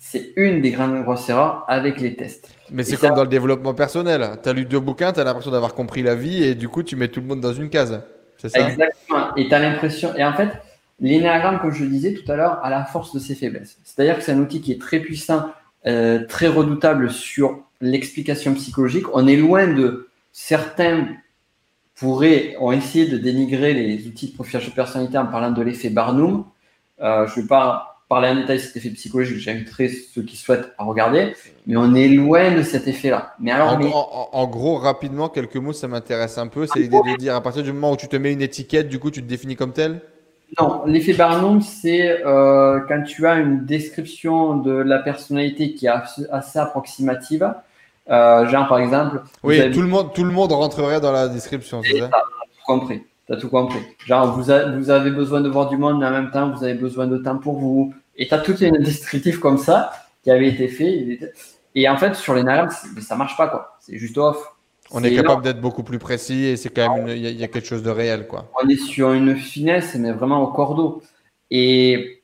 C'est 0.05 0.33
une 0.35 0.59
des 0.61 0.71
grandes 0.71 1.01
grosses 1.03 1.29
erreurs 1.29 1.63
avec 1.69 2.01
les 2.01 2.13
tests. 2.15 2.49
Mais 2.69 2.83
c'est 2.83 2.97
ça- 2.97 3.07
comme 3.07 3.15
dans 3.15 3.23
le 3.23 3.29
développement 3.29 3.73
personnel. 3.73 4.31
Tu 4.43 4.49
as 4.49 4.53
lu 4.53 4.65
deux 4.65 4.81
bouquins, 4.81 5.13
tu 5.13 5.21
as 5.21 5.23
l'impression 5.23 5.49
d'avoir 5.49 5.73
compris 5.73 6.03
la 6.03 6.13
vie 6.13 6.43
et 6.43 6.55
du 6.55 6.67
coup, 6.67 6.83
tu 6.83 6.97
mets 6.97 7.07
tout 7.07 7.21
le 7.21 7.27
monde 7.27 7.39
dans 7.39 7.53
une 7.53 7.69
case. 7.69 8.03
C'est 8.37 8.49
ça? 8.49 8.67
Exactement. 8.67 9.33
Et 9.37 9.47
tu 9.47 9.53
as 9.53 9.59
l'impression. 9.59 10.13
Et 10.17 10.23
en 10.25 10.33
fait, 10.33 10.49
l'énéagramme, 10.99 11.59
comme 11.61 11.71
je 11.71 11.85
le 11.85 11.89
disais 11.89 12.13
tout 12.13 12.29
à 12.29 12.35
l'heure, 12.35 12.59
a 12.65 12.69
la 12.69 12.83
force 12.83 13.13
de 13.15 13.19
ses 13.19 13.33
faiblesses. 13.33 13.77
C'est-à-dire 13.85 14.17
que 14.17 14.23
c'est 14.23 14.33
un 14.33 14.39
outil 14.39 14.59
qui 14.59 14.73
est 14.73 14.81
très 14.81 14.99
puissant, 14.99 15.45
euh, 15.87 16.27
très 16.27 16.47
redoutable 16.47 17.09
sur 17.09 17.63
l'explication 17.79 18.53
psychologique. 18.55 19.05
On 19.13 19.25
est 19.25 19.37
loin 19.37 19.67
de 19.67 20.09
certains 20.33 21.07
pourraient 21.95 22.57
ont 22.59 22.73
essayé 22.73 23.07
de 23.07 23.17
dénigrer 23.17 23.73
les 23.73 24.05
outils 24.05 24.31
de 24.31 24.33
profilage 24.33 24.65
de 24.65 24.71
personnalité 24.71 25.17
en 25.17 25.27
parlant 25.27 25.51
de 25.51 25.61
l'effet 25.61 25.89
Barnum. 25.89 26.43
Euh, 27.01 27.25
je 27.27 27.37
ne 27.37 27.41
vais 27.43 27.47
pas 27.47 27.92
parler 28.09 28.29
en 28.29 28.35
détail 28.35 28.57
de 28.57 28.61
cet 28.61 28.75
effet 28.77 28.89
psychologique, 28.89 29.37
j'inviterai 29.37 29.89
ceux 29.89 30.21
qui 30.23 30.35
souhaitent 30.37 30.71
à 30.77 30.83
regarder, 30.83 31.33
mais 31.65 31.75
on 31.77 31.95
est 31.95 32.07
loin 32.09 32.51
de 32.55 32.61
cet 32.61 32.87
effet-là. 32.87 33.33
Mais 33.39 33.51
alors, 33.51 33.73
En, 33.73 33.77
mais- 33.79 33.91
en- 33.93 34.47
gros, 34.47 34.77
rapidement, 34.77 35.29
quelques 35.29 35.55
mots, 35.55 35.73
ça 35.73 35.87
m'intéresse 35.87 36.37
un 36.37 36.47
peu. 36.47 36.67
C'est 36.67 36.79
l'idée 36.79 37.01
de 37.01 37.15
dire 37.15 37.35
à 37.35 37.41
partir 37.41 37.63
du 37.63 37.71
moment 37.73 37.91
où 37.91 37.97
tu 37.97 38.07
te 38.07 38.15
mets 38.15 38.33
une 38.33 38.41
étiquette, 38.41 38.87
du 38.89 38.99
coup, 38.99 39.09
tu 39.11 39.21
te 39.23 39.27
définis 39.27 39.55
comme 39.55 39.73
tel? 39.73 40.01
Non, 40.59 40.83
l'effet 40.85 41.13
Barnum, 41.13 41.61
c'est 41.61 42.23
euh, 42.25 42.79
quand 42.87 43.01
tu 43.03 43.25
as 43.25 43.35
une 43.37 43.65
description 43.65 44.57
de 44.57 44.71
la 44.71 44.99
personnalité 44.99 45.73
qui 45.73 45.87
est 45.87 45.89
assez, 45.89 46.59
approximative. 46.59 47.51
Euh, 48.09 48.47
genre, 48.49 48.67
par 48.67 48.79
exemple, 48.79 49.21
Oui, 49.43 49.59
avez 49.59 49.71
tout 49.73 49.81
le, 49.81 49.87
monde, 49.87 50.13
tout 50.13 50.23
le 50.23 50.31
monde 50.31 50.51
rentrerait 50.51 51.01
dans 51.01 51.11
la 51.11 51.27
description, 51.29 51.81
c'est 51.81 51.97
ça? 51.97 52.09
tout 52.09 52.63
compris. 52.65 53.01
Tu 53.27 53.33
as 53.33 53.37
tout 53.37 53.49
compris. 53.49 53.79
Genre, 54.05 54.35
vous, 54.37 54.51
a- 54.51 54.71
vous 54.77 54.89
avez 54.89 55.11
besoin 55.11 55.41
de 55.41 55.49
voir 55.49 55.69
du 55.69 55.77
monde, 55.77 55.99
mais 55.99 56.05
en 56.05 56.11
même 56.11 56.31
temps, 56.31 56.51
vous 56.51 56.63
avez 56.63 56.73
besoin 56.73 57.07
de 57.07 57.17
temps 57.17 57.37
pour 57.37 57.57
vous. 57.59 57.93
Et 58.17 58.27
tu 58.27 58.33
as 58.33 58.39
tout 58.39 58.55
un 58.61 58.71
descriptif 58.79 59.39
comme 59.39 59.57
ça 59.57 59.91
qui 60.23 60.29
avait 60.31 60.47
été 60.49 60.67
fait. 60.67 61.19
Et 61.75 61.87
en 61.89 61.97
fait, 61.97 62.15
sur 62.15 62.33
les 62.35 62.43
NRM, 62.43 62.69
ça 63.01 63.15
marche 63.15 63.35
pas, 63.37 63.47
quoi. 63.47 63.77
C'est 63.79 63.97
juste 63.97 64.17
off. 64.17 64.37
On 64.91 65.03
est 65.03 65.15
capable 65.15 65.41
d'être 65.43 65.61
beaucoup 65.61 65.83
plus 65.83 65.97
précis 65.99 66.43
et 66.45 66.57
c'est 66.57 66.69
quand 66.69 66.95
même, 66.97 67.07
une- 67.07 67.13
il 67.17 67.23
y, 67.23 67.27
a- 67.27 67.29
il 67.31 67.39
y 67.39 67.43
a 67.43 67.47
quelque 67.47 67.65
chose 67.67 67.81
de 67.81 67.89
réel, 67.89 68.27
quoi. 68.27 68.51
on 68.61 68.67
est 68.67 68.75
sur 68.77 69.13
une 69.13 69.35
finesse, 69.35 69.95
mais 69.95 70.11
vraiment 70.11 70.41
au 70.43 70.47
cordeau. 70.51 71.01
Et, 71.49 72.21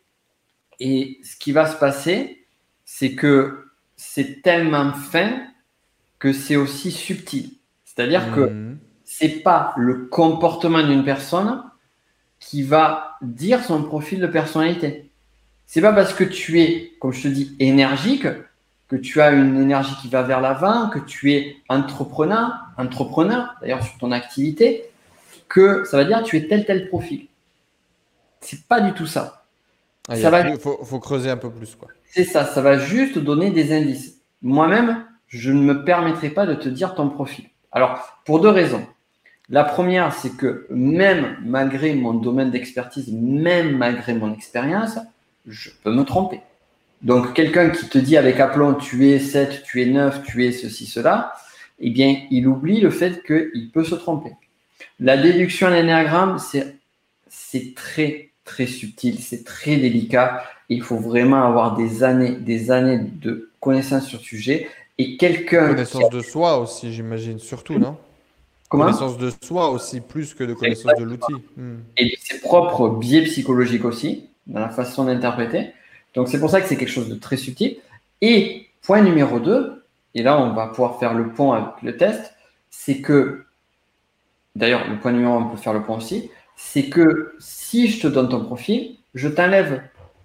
et 0.79 1.19
ce 1.23 1.35
qui 1.37 1.51
va 1.51 1.65
se 1.65 1.77
passer, 1.77 2.45
c'est 2.85 3.13
que 3.13 3.65
c'est 3.95 4.41
tellement 4.41 4.91
fin 4.93 5.41
que 6.19 6.31
c'est 6.33 6.57
aussi 6.57 6.91
subtil. 6.91 7.51
C'est-à-dire 7.85 8.33
que 8.35 8.41
Mhm. 8.41 8.77
C'est 9.11 9.41
pas 9.41 9.73
le 9.75 10.05
comportement 10.05 10.83
d'une 10.83 11.03
personne 11.03 11.63
qui 12.39 12.61
va 12.61 13.17
dire 13.23 13.63
son 13.63 13.81
profil 13.81 14.19
de 14.19 14.27
personnalité. 14.27 15.09
C'est 15.65 15.81
pas 15.81 15.93
parce 15.93 16.13
que 16.13 16.23
tu 16.23 16.61
es, 16.61 16.93
comme 16.99 17.11
je 17.11 17.23
te 17.23 17.27
dis, 17.27 17.55
énergique, 17.59 18.27
que 18.87 18.95
tu 18.95 19.19
as 19.19 19.31
une 19.31 19.59
énergie 19.59 19.95
qui 19.99 20.09
va 20.09 20.21
vers 20.21 20.41
l'avant, 20.41 20.89
que 20.89 20.99
tu 20.99 21.33
es 21.33 21.57
entrepreneur, 21.69 22.51
entrepreneur, 22.77 23.55
d'ailleurs 23.61 23.83
sur 23.83 23.97
ton 23.97 24.11
activité, 24.11 24.83
que 25.47 25.83
ça 25.85 25.97
va 25.97 26.05
dire 26.05 26.21
tu 26.21 26.37
es 26.37 26.47
tel 26.47 26.65
tel 26.67 26.87
profil. 26.87 27.27
C'est 28.41 28.63
pas 28.67 28.79
du 28.79 28.93
tout 28.93 29.07
ça. 29.07 29.43
Ah, 30.07 30.15
ça 30.15 30.29
va- 30.29 30.43
plus- 30.43 30.59
faut, 30.59 30.85
faut 30.85 30.99
creuser 30.99 31.31
un 31.31 31.37
peu 31.37 31.49
plus, 31.49 31.75
quoi. 31.75 31.87
C'est 32.11 32.25
ça, 32.25 32.45
ça 32.45 32.61
va 32.61 32.77
juste 32.77 33.17
donner 33.17 33.49
des 33.49 33.73
indices. 33.75 34.17
Moi-même, 34.43 35.03
je 35.27 35.51
ne 35.51 35.61
me 35.61 35.83
permettrai 35.83 36.29
pas 36.29 36.45
de 36.45 36.53
te 36.53 36.69
dire 36.69 36.93
ton 36.93 37.09
profil. 37.09 37.45
Alors, 37.71 38.21
pour 38.25 38.39
deux 38.39 38.49
raisons. 38.49 38.85
La 39.49 39.63
première, 39.63 40.13
c'est 40.13 40.35
que 40.37 40.67
même 40.69 41.37
malgré 41.43 41.95
mon 41.95 42.13
domaine 42.13 42.51
d'expertise, 42.51 43.11
même 43.11 43.77
malgré 43.77 44.13
mon 44.13 44.33
expérience, 44.33 44.97
je 45.47 45.69
peux 45.83 45.91
me 45.93 46.03
tromper. 46.03 46.41
Donc, 47.01 47.33
quelqu'un 47.33 47.69
qui 47.69 47.87
te 47.87 47.97
dit 47.97 48.17
avec 48.17 48.39
aplomb, 48.39 48.73
tu 48.75 49.09
es 49.09 49.19
7, 49.19 49.63
tu 49.63 49.81
es 49.81 49.85
9, 49.85 50.21
tu 50.23 50.45
es 50.45 50.51
ceci, 50.51 50.85
cela, 50.85 51.33
eh 51.79 51.89
bien, 51.89 52.23
il 52.29 52.45
oublie 52.47 52.81
le 52.81 52.89
fait 52.91 53.23
qu'il 53.25 53.71
peut 53.73 53.85
se 53.85 53.95
tromper. 53.95 54.31
La 54.99 55.17
déduction 55.17 55.67
à 55.67 55.71
l'énéagramme, 55.71 56.37
c'est, 56.39 57.73
très, 57.73 58.29
très 58.43 58.67
subtil, 58.67 59.19
c'est 59.19 59.45
très 59.45 59.77
délicat. 59.77 60.43
Il 60.67 60.83
faut 60.83 60.97
vraiment 60.97 61.43
avoir 61.43 61.75
des 61.75 62.03
années, 62.03 62.31
des 62.31 62.69
années 62.69 62.99
de 62.99 63.49
connaissances 63.61 64.07
sur 64.07 64.19
le 64.19 64.23
sujet. 64.23 64.69
Et 64.97 65.15
quelqu'un. 65.17 65.69
Connaissance 65.69 66.03
a- 66.03 66.09
de 66.09 66.21
soi 66.21 66.59
aussi, 66.59 66.91
j'imagine, 66.93 67.39
surtout, 67.39 67.79
non? 67.79 67.97
Comment 68.69 68.85
Connaissance 68.85 69.17
de 69.17 69.31
soi 69.43 69.71
aussi, 69.71 69.99
plus 69.99 70.33
que 70.35 70.43
de 70.43 70.53
connaissance 70.53 70.93
de 70.97 71.03
l'outil. 71.03 71.33
Hmm. 71.57 71.79
et 71.97 72.15
ses 72.21 72.39
propres 72.39 72.89
biais 72.89 73.23
psychologiques 73.23 73.83
aussi, 73.83 74.29
dans 74.47 74.59
la 74.59 74.69
façon 74.69 75.05
d'interpréter. 75.05 75.73
Donc 76.13 76.27
c'est 76.27 76.39
pour 76.39 76.49
ça 76.51 76.61
que 76.61 76.67
c'est 76.67 76.77
quelque 76.77 76.91
chose 76.91 77.09
de 77.09 77.15
très 77.15 77.35
subtil. 77.37 77.77
Et 78.21 78.67
point 78.83 79.01
numéro 79.01 79.39
2, 79.39 79.83
et 80.15 80.23
là 80.23 80.39
on 80.39 80.53
va 80.53 80.67
pouvoir 80.67 80.99
faire 80.99 81.13
le 81.15 81.29
pont 81.29 81.51
avec 81.51 81.81
le 81.81 81.97
test, 81.97 82.33
c'est 82.69 83.01
que, 83.01 83.43
d'ailleurs 84.55 84.87
le 84.87 84.99
point 84.99 85.11
numéro 85.11 85.33
1, 85.33 85.37
on 85.37 85.49
peut 85.49 85.57
faire 85.57 85.73
le 85.73 85.81
pont 85.83 85.97
aussi, 85.97 86.29
c'est 86.55 86.89
que 86.89 87.33
si 87.39 87.87
je 87.87 88.01
te 88.01 88.07
donne 88.07 88.29
ton 88.29 88.43
profil, 88.45 88.97
je 89.15 89.27
t'enlève 89.29 89.81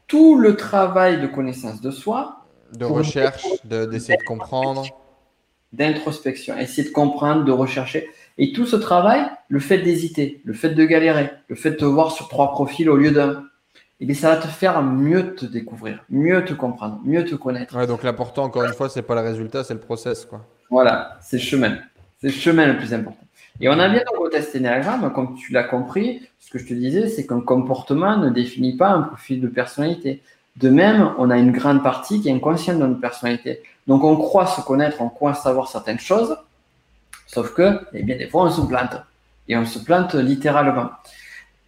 tout 0.06 0.36
le 0.38 0.56
travail 0.56 1.20
de 1.20 1.26
connaissance 1.26 1.80
de 1.80 1.90
soi, 1.90 2.44
De 2.74 2.84
recherche, 2.84 3.46
de- 3.64 3.86
d'essayer 3.86 4.18
de 4.18 4.24
comprendre. 4.24 4.84
D'introspection, 5.74 6.56
essayer 6.58 6.88
de 6.88 6.92
comprendre, 6.92 7.44
de 7.44 7.52
rechercher. 7.52 8.08
Et 8.38 8.52
tout 8.52 8.66
ce 8.66 8.76
travail, 8.76 9.22
le 9.48 9.60
fait 9.60 9.78
d'hésiter, 9.78 10.40
le 10.44 10.54
fait 10.54 10.70
de 10.70 10.84
galérer, 10.84 11.30
le 11.48 11.56
fait 11.56 11.72
de 11.72 11.76
te 11.76 11.84
voir 11.84 12.12
sur 12.12 12.28
trois 12.28 12.50
profils 12.52 12.88
au 12.88 12.96
lieu 12.96 13.10
d'un, 13.10 13.44
eh 14.00 14.06
bien, 14.06 14.14
ça 14.14 14.30
va 14.30 14.36
te 14.36 14.46
faire 14.46 14.82
mieux 14.82 15.34
te 15.34 15.46
découvrir, 15.46 16.04
mieux 16.10 16.44
te 16.44 16.52
comprendre, 16.52 17.00
mieux 17.04 17.24
te 17.24 17.34
connaître. 17.36 17.76
Ouais, 17.76 17.86
donc 17.86 18.02
l'important, 18.02 18.44
encore 18.44 18.64
une 18.64 18.74
fois, 18.74 18.88
c'est 18.88 19.02
pas 19.02 19.14
le 19.14 19.20
résultat, 19.20 19.62
c'est 19.62 19.74
le 19.74 19.80
process, 19.80 20.24
quoi. 20.24 20.44
Voilà, 20.70 21.18
c'est 21.20 21.36
le 21.36 21.42
chemin. 21.42 21.78
C'est 22.20 22.28
le 22.28 22.32
chemin 22.32 22.66
le 22.66 22.76
plus 22.76 22.92
important. 22.92 23.24
Et 23.60 23.68
on 23.68 23.78
a 23.78 23.88
bien 23.88 24.02
donc 24.10 24.20
au 24.20 24.28
test 24.28 24.56
Enneagram, 24.56 25.12
comme 25.12 25.36
tu 25.36 25.52
l'as 25.52 25.62
compris, 25.62 26.22
ce 26.40 26.50
que 26.50 26.58
je 26.58 26.66
te 26.66 26.74
disais, 26.74 27.08
c'est 27.08 27.26
qu'un 27.26 27.40
comportement 27.40 28.16
ne 28.16 28.30
définit 28.30 28.76
pas 28.76 28.88
un 28.88 29.02
profil 29.02 29.40
de 29.40 29.46
personnalité. 29.46 30.22
De 30.56 30.68
même, 30.68 31.12
on 31.18 31.30
a 31.30 31.38
une 31.38 31.52
grande 31.52 31.82
partie 31.82 32.20
qui 32.20 32.28
est 32.28 32.32
inconsciente 32.32 32.78
de 32.78 32.86
notre 32.86 33.00
personnalité. 33.00 33.62
Donc 33.86 34.04
on 34.04 34.16
croit 34.16 34.46
se 34.46 34.60
connaître, 34.60 35.00
on 35.00 35.08
croit 35.08 35.34
savoir 35.34 35.68
certaines 35.68 35.98
choses, 35.98 36.36
sauf 37.26 37.52
que, 37.54 37.80
eh 37.92 38.02
bien, 38.02 38.16
des 38.16 38.28
fois, 38.28 38.44
on 38.44 38.50
se 38.50 38.60
plante. 38.60 38.96
Et 39.48 39.56
on 39.56 39.66
se 39.66 39.78
plante 39.78 40.14
littéralement. 40.14 40.90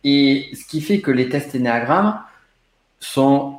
Et 0.05 0.51
ce 0.55 0.67
qui 0.67 0.81
fait 0.81 1.01
que 1.01 1.11
les 1.11 1.29
tests 1.29 1.55
Enneagram 1.55 2.21
sont 3.01 3.59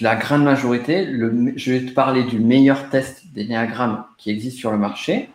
la 0.00 0.16
grande 0.16 0.44
majorité, 0.44 1.04
le, 1.04 1.52
je 1.56 1.72
vais 1.72 1.86
te 1.86 1.92
parler 1.92 2.24
du 2.24 2.38
meilleur 2.38 2.90
test 2.90 3.22
d'énéagramme 3.32 4.04
qui 4.18 4.30
existe 4.30 4.58
sur 4.58 4.70
le 4.70 4.78
marché. 4.78 5.30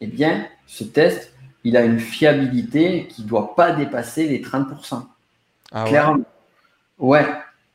Eh 0.00 0.06
bien, 0.06 0.46
ce 0.66 0.84
test, 0.84 1.32
il 1.64 1.76
a 1.76 1.84
une 1.84 2.00
fiabilité 2.00 3.06
qui 3.08 3.22
ne 3.22 3.28
doit 3.28 3.54
pas 3.54 3.72
dépasser 3.72 4.28
les 4.28 4.42
30%. 4.42 5.04
Ah 5.72 5.84
Clairement. 5.84 6.24
Ouais, 6.98 7.26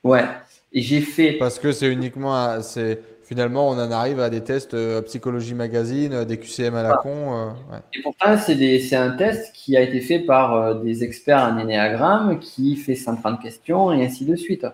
ouais. 0.03 0.25
Et 0.73 0.81
j'ai 0.81 1.01
fait. 1.01 1.33
Parce 1.33 1.59
que 1.59 1.71
c'est 1.71 1.91
uniquement. 1.91 2.61
C'est 2.61 2.99
finalement, 3.23 3.69
on 3.69 3.73
en 3.73 3.91
arrive 3.91 4.19
à 4.19 4.29
des 4.29 4.41
tests 4.41 4.73
euh, 4.73 5.01
Psychologie 5.01 5.53
Magazine, 5.53 6.13
euh, 6.13 6.25
des 6.25 6.37
QCM 6.37 6.75
à 6.75 6.83
la 6.83 6.97
con. 6.97 7.33
Euh, 7.33 7.77
Et 7.93 8.01
pourtant, 8.01 8.37
c'est 8.37 8.95
un 8.95 9.11
test 9.11 9.51
qui 9.53 9.77
a 9.77 9.81
été 9.81 10.01
fait 10.01 10.19
par 10.19 10.75
des 10.81 11.03
experts 11.03 11.41
en 11.41 11.57
énéagramme 11.57 12.39
qui 12.39 12.75
fait 12.75 12.95
130 12.95 13.41
questions 13.41 13.91
et 13.91 14.05
ainsi 14.05 14.25
de 14.25 14.35
suite. 14.35 14.67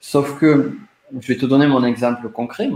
Sauf 0.00 0.38
que, 0.38 0.72
je 1.18 1.26
vais 1.26 1.38
te 1.38 1.46
donner 1.46 1.66
mon 1.66 1.84
exemple 1.84 2.28
concret, 2.28 2.68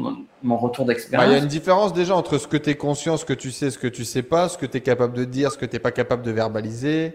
mon, 0.42 0.56
retour 0.56 0.87
d'expérience. 0.87 1.26
Bah, 1.26 1.32
il 1.32 1.37
y 1.37 1.40
a 1.40 1.42
une 1.42 1.48
différence 1.48 1.92
déjà 1.92 2.16
entre 2.16 2.38
ce 2.38 2.48
que 2.48 2.56
tu 2.56 2.70
es 2.70 2.74
conscient, 2.74 3.16
ce 3.16 3.24
que 3.24 3.35
tu 3.35 3.50
sais, 3.50 3.70
ce 3.70 3.78
que 3.78 3.88
tu 3.88 4.04
sais 4.04 4.22
pas, 4.22 4.48
ce 4.48 4.58
que 4.58 4.66
tu 4.66 4.78
es 4.78 4.80
capable 4.80 5.16
de 5.16 5.24
dire, 5.24 5.52
ce 5.52 5.58
que 5.58 5.66
tu 5.66 5.76
n'es 5.76 5.80
pas 5.80 5.92
capable 5.92 6.22
de 6.22 6.30
verbaliser. 6.30 7.12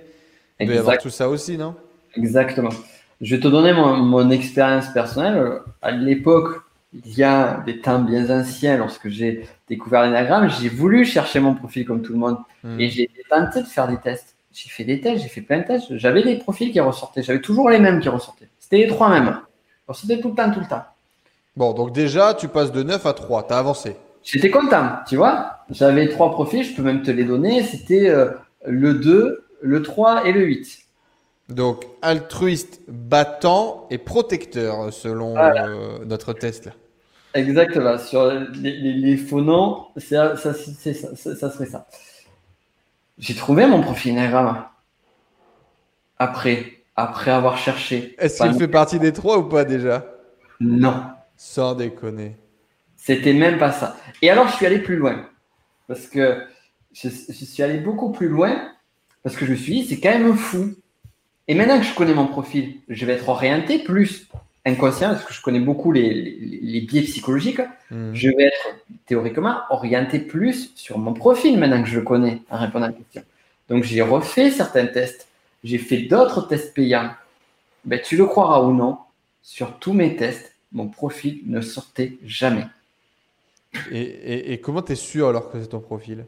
Il 0.60 0.68
doit 0.68 0.76
y 0.76 0.80
avoir 0.80 0.98
tout 0.98 1.10
ça 1.10 1.28
aussi, 1.30 1.58
non? 1.58 1.76
Exactement. 2.16 2.70
Je 3.22 3.36
vais 3.36 3.42
te 3.42 3.48
donner 3.48 3.74
mon, 3.74 4.30
expérience 4.30 4.88
personnelle. 4.90 5.60
À 5.82 5.92
l'époque, 5.92 6.62
il 6.94 7.18
y 7.18 7.24
a 7.24 7.62
des 7.66 7.80
temps 7.80 8.00
bien 8.00 8.30
anciens, 8.30 8.78
lorsque 8.78 9.10
j'ai 9.10 9.48
découvert 9.68 10.04
l'énagramme, 10.04 10.50
j'ai 10.50 10.70
voulu 10.70 11.06
chercher 11.06 11.40
mon 11.40 11.56
profil 11.56 11.86
comme 11.86 12.02
tout 12.02 12.14
le 12.14 12.20
monde. 12.20 12.38
Hmm. 12.64 12.80
Et 12.80 12.90
j'ai 12.90 13.10
tenté 13.30 13.62
de 13.62 13.68
faire 13.68 13.88
des 13.88 13.98
tests. 13.98 14.36
J'ai 14.54 14.70
fait 14.70 14.84
des 14.84 15.02
tests, 15.02 15.24
j'ai 15.24 15.30
fait 15.30 15.42
plein 15.42 15.60
de 15.60 15.66
tests. 15.66 15.98
J'avais 15.98 16.24
des 16.24 16.38
profils 16.38 16.72
qui 16.72 16.80
ressortaient. 16.80 17.24
J'avais 17.24 17.42
toujours 17.42 17.70
les 17.70 17.80
mêmes 17.80 18.00
qui 18.00 18.10
ressortaient. 18.10 18.50
C'était 18.60 18.78
les 18.78 18.88
trois 18.88 19.10
mêmes. 19.10 19.40
C'était 19.94 20.20
tout 20.20 20.30
le 20.30 20.36
temps, 20.36 20.52
tout 20.52 20.60
le 20.60 20.66
temps. 20.66 20.84
Bon, 21.56 21.74
donc 21.74 21.92
déjà, 21.92 22.34
tu 22.34 22.48
passes 22.48 22.72
de 22.72 22.84
9 22.84 23.06
à 23.06 23.14
3, 23.14 23.48
tu 23.48 23.54
as 23.54 23.58
avancé. 23.58 23.96
J'étais 24.24 24.52
content, 24.52 24.90
tu 25.08 25.16
vois. 25.16 25.60
J'avais 25.70 26.10
trois 26.10 26.32
profils, 26.32 26.64
je 26.64 26.76
peux 26.76 26.84
même 26.84 27.02
te 27.02 27.12
les 27.12 27.24
donner. 27.24 27.64
C'était 27.64 28.10
euh, 28.10 28.30
le 28.66 28.94
2, 28.94 29.46
le 29.62 29.82
3 29.82 30.26
et 30.26 30.34
le 30.34 30.42
8. 30.42 30.87
Donc, 31.50 31.86
altruiste, 32.02 32.82
battant 32.88 33.88
et 33.90 33.98
protecteur, 33.98 34.92
selon 34.92 35.38
euh, 35.38 36.04
notre 36.06 36.34
test. 36.34 36.66
Là. 36.66 36.72
Exactement. 37.34 37.98
Sur 37.98 38.32
les, 38.54 39.18
faux 39.18 39.42
noms, 39.42 39.86
ça, 39.98 40.36
ça, 40.36 40.54
ça, 40.54 41.52
serait 41.52 41.66
ça. 41.66 41.88
J'ai 43.18 43.36
trouvé 43.36 43.66
mon 43.66 43.82
profil 43.82 44.14
Enneagram. 44.14 44.66
Après, 46.20 46.84
après 46.96 47.32
avoir 47.32 47.58
cherché. 47.58 48.16
Est-ce 48.18 48.44
qu'il 48.44 48.54
fait 48.56 48.68
partie 48.68 49.00
des 49.00 49.14
trois 49.14 49.38
ou 49.38 49.44
pas 49.44 49.66
déjà? 49.66 50.06
Non. 50.60 51.04
Sans 51.36 51.76
déconner. 51.76 52.36
C'était 52.96 53.34
même 53.34 53.60
pas 53.60 53.72
ça. 53.72 53.96
Et 54.22 54.30
alors, 54.30 54.48
je 54.48 54.56
suis 54.56 54.66
allé 54.66 54.80
plus 54.80 54.98
loin. 54.98 55.28
Parce 55.88 56.08
que 56.08 56.44
je, 56.92 57.08
suis 57.08 57.64
allé 57.64 57.78
beaucoup 57.80 58.12
plus 58.12 58.28
loin. 58.28 58.72
Parce 59.24 59.36
que 59.36 59.46
je 59.46 59.52
me 59.52 59.56
suis 59.56 59.74
dit, 59.74 59.86
c'est 59.86 60.00
quand 60.00 60.10
même 60.10 60.36
fou. 60.36 60.76
Et 61.48 61.56
maintenant 61.56 61.80
que 61.80 61.86
je 61.86 61.96
connais 61.96 62.14
mon 62.14 62.28
profil, 62.28 62.76
je 62.90 63.06
vais 63.06 63.14
être 63.14 63.30
orienté 63.30 63.80
plus 63.80 64.28
inconscient, 64.66 65.10
parce 65.10 65.24
que 65.24 65.34
je 65.34 65.42
connais 65.42 65.62
beaucoup 65.62 65.92
les, 65.94 66.86
biais 66.90 67.04
psychologiques. 67.04 67.62
Hmm. 67.90 68.14
Je 68.14 68.30
vais 68.30 68.44
être 68.44 68.76
théoriquement 69.06 69.60
orienté 69.70 70.20
plus 70.20 70.72
sur 70.76 70.98
mon 70.98 71.14
profil 71.14 71.58
maintenant 71.58 71.82
que 71.82 71.88
je 71.88 72.00
le 72.00 72.04
connais 72.04 72.42
en 72.50 72.58
répondant 72.58 72.88
à 72.88 72.90
la 72.90 72.94
question. 72.94 73.24
Donc, 73.70 73.84
j'ai 73.84 74.02
refait 74.02 74.52
certains 74.52 74.88
tests 74.88 75.28
j'ai 75.64 75.78
fait 75.78 76.04
d'autres 76.04 76.48
tests 76.48 76.74
payants. 76.74 77.12
Ben, 77.86 78.00
tu 78.02 78.18
le 78.18 78.26
croiras 78.26 78.62
ou 78.62 78.74
non, 78.74 78.98
sur 79.42 79.78
tous 79.80 79.94
mes 79.94 80.16
tests, 80.16 80.54
mon 80.72 80.88
profil 80.88 81.42
ne 81.46 81.62
sortait 81.62 82.18
jamais. 82.26 82.66
Et, 83.92 84.60
comment 84.64 84.82
tu 84.82 84.94
es 84.94 84.96
sûr 84.96 85.30
alors 85.30 85.52
que 85.52 85.60
c'est 85.62 85.68
ton 85.68 85.80
profil? 85.80 86.26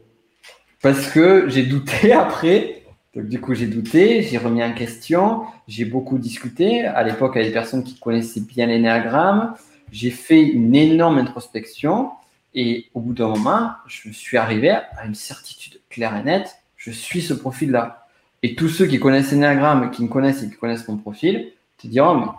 Parce 0.82 1.10
que 1.10 1.48
j'ai 1.48 1.64
douté 1.64 2.12
après. 2.12 2.79
Donc, 3.14 3.26
du 3.26 3.40
coup, 3.40 3.54
j'ai 3.54 3.66
douté, 3.66 4.22
j'ai 4.22 4.38
remis 4.38 4.62
en 4.62 4.72
question, 4.72 5.42
j'ai 5.66 5.84
beaucoup 5.84 6.18
discuté. 6.18 6.84
À 6.84 7.02
l'époque, 7.02 7.36
avec 7.36 7.48
des 7.48 7.52
personnes 7.52 7.82
qui 7.82 7.98
connaissaient 7.98 8.40
bien 8.40 8.66
l'énéagramme. 8.66 9.54
J'ai 9.90 10.10
fait 10.10 10.40
une 10.40 10.74
énorme 10.74 11.18
introspection. 11.18 12.10
Et 12.54 12.88
au 12.94 13.00
bout 13.00 13.12
d'un 13.12 13.28
moment, 13.28 13.72
je 13.86 14.08
me 14.08 14.12
suis 14.12 14.36
arrivé 14.36 14.70
à 14.70 15.06
une 15.06 15.14
certitude 15.14 15.80
claire 15.88 16.16
et 16.16 16.22
nette. 16.22 16.56
Je 16.76 16.90
suis 16.90 17.22
ce 17.22 17.34
profil-là. 17.34 18.06
Et 18.42 18.54
tous 18.54 18.68
ceux 18.68 18.86
qui 18.86 18.98
connaissent 18.98 19.32
Enneagram, 19.32 19.90
qui 19.90 20.02
me 20.02 20.08
connaissent 20.08 20.42
et 20.42 20.48
qui 20.48 20.56
connaissent 20.56 20.88
mon 20.88 20.96
profil, 20.96 21.52
te 21.78 21.86
diront, 21.86 22.30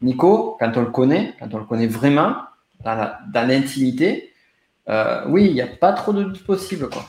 Nico, 0.00 0.56
quand 0.58 0.72
on 0.76 0.80
le 0.80 0.90
connaît, 0.90 1.34
quand 1.38 1.52
on 1.54 1.58
le 1.58 1.64
connaît 1.64 1.86
vraiment, 1.86 2.36
dans 2.84 3.48
l'intimité, 3.48 4.32
euh, 4.88 5.24
oui, 5.28 5.46
il 5.46 5.54
n'y 5.54 5.60
a 5.60 5.66
pas 5.66 5.92
trop 5.92 6.12
de 6.12 6.24
doute 6.24 6.44
possible. 6.44 6.88
Quoi. 6.88 7.04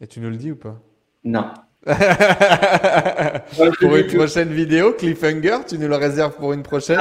Et 0.00 0.06
tu 0.06 0.20
nous 0.20 0.30
le 0.30 0.36
dis 0.36 0.52
ou 0.52 0.56
pas? 0.56 0.80
Non. 1.24 1.50
pour 3.80 3.96
une 3.96 4.06
prochaine 4.08 4.52
vidéo, 4.52 4.92
Cliffhanger, 4.94 5.58
tu 5.68 5.78
nous 5.78 5.86
le 5.86 5.94
réserves 5.94 6.34
pour 6.34 6.52
une 6.52 6.64
prochaine 6.64 6.98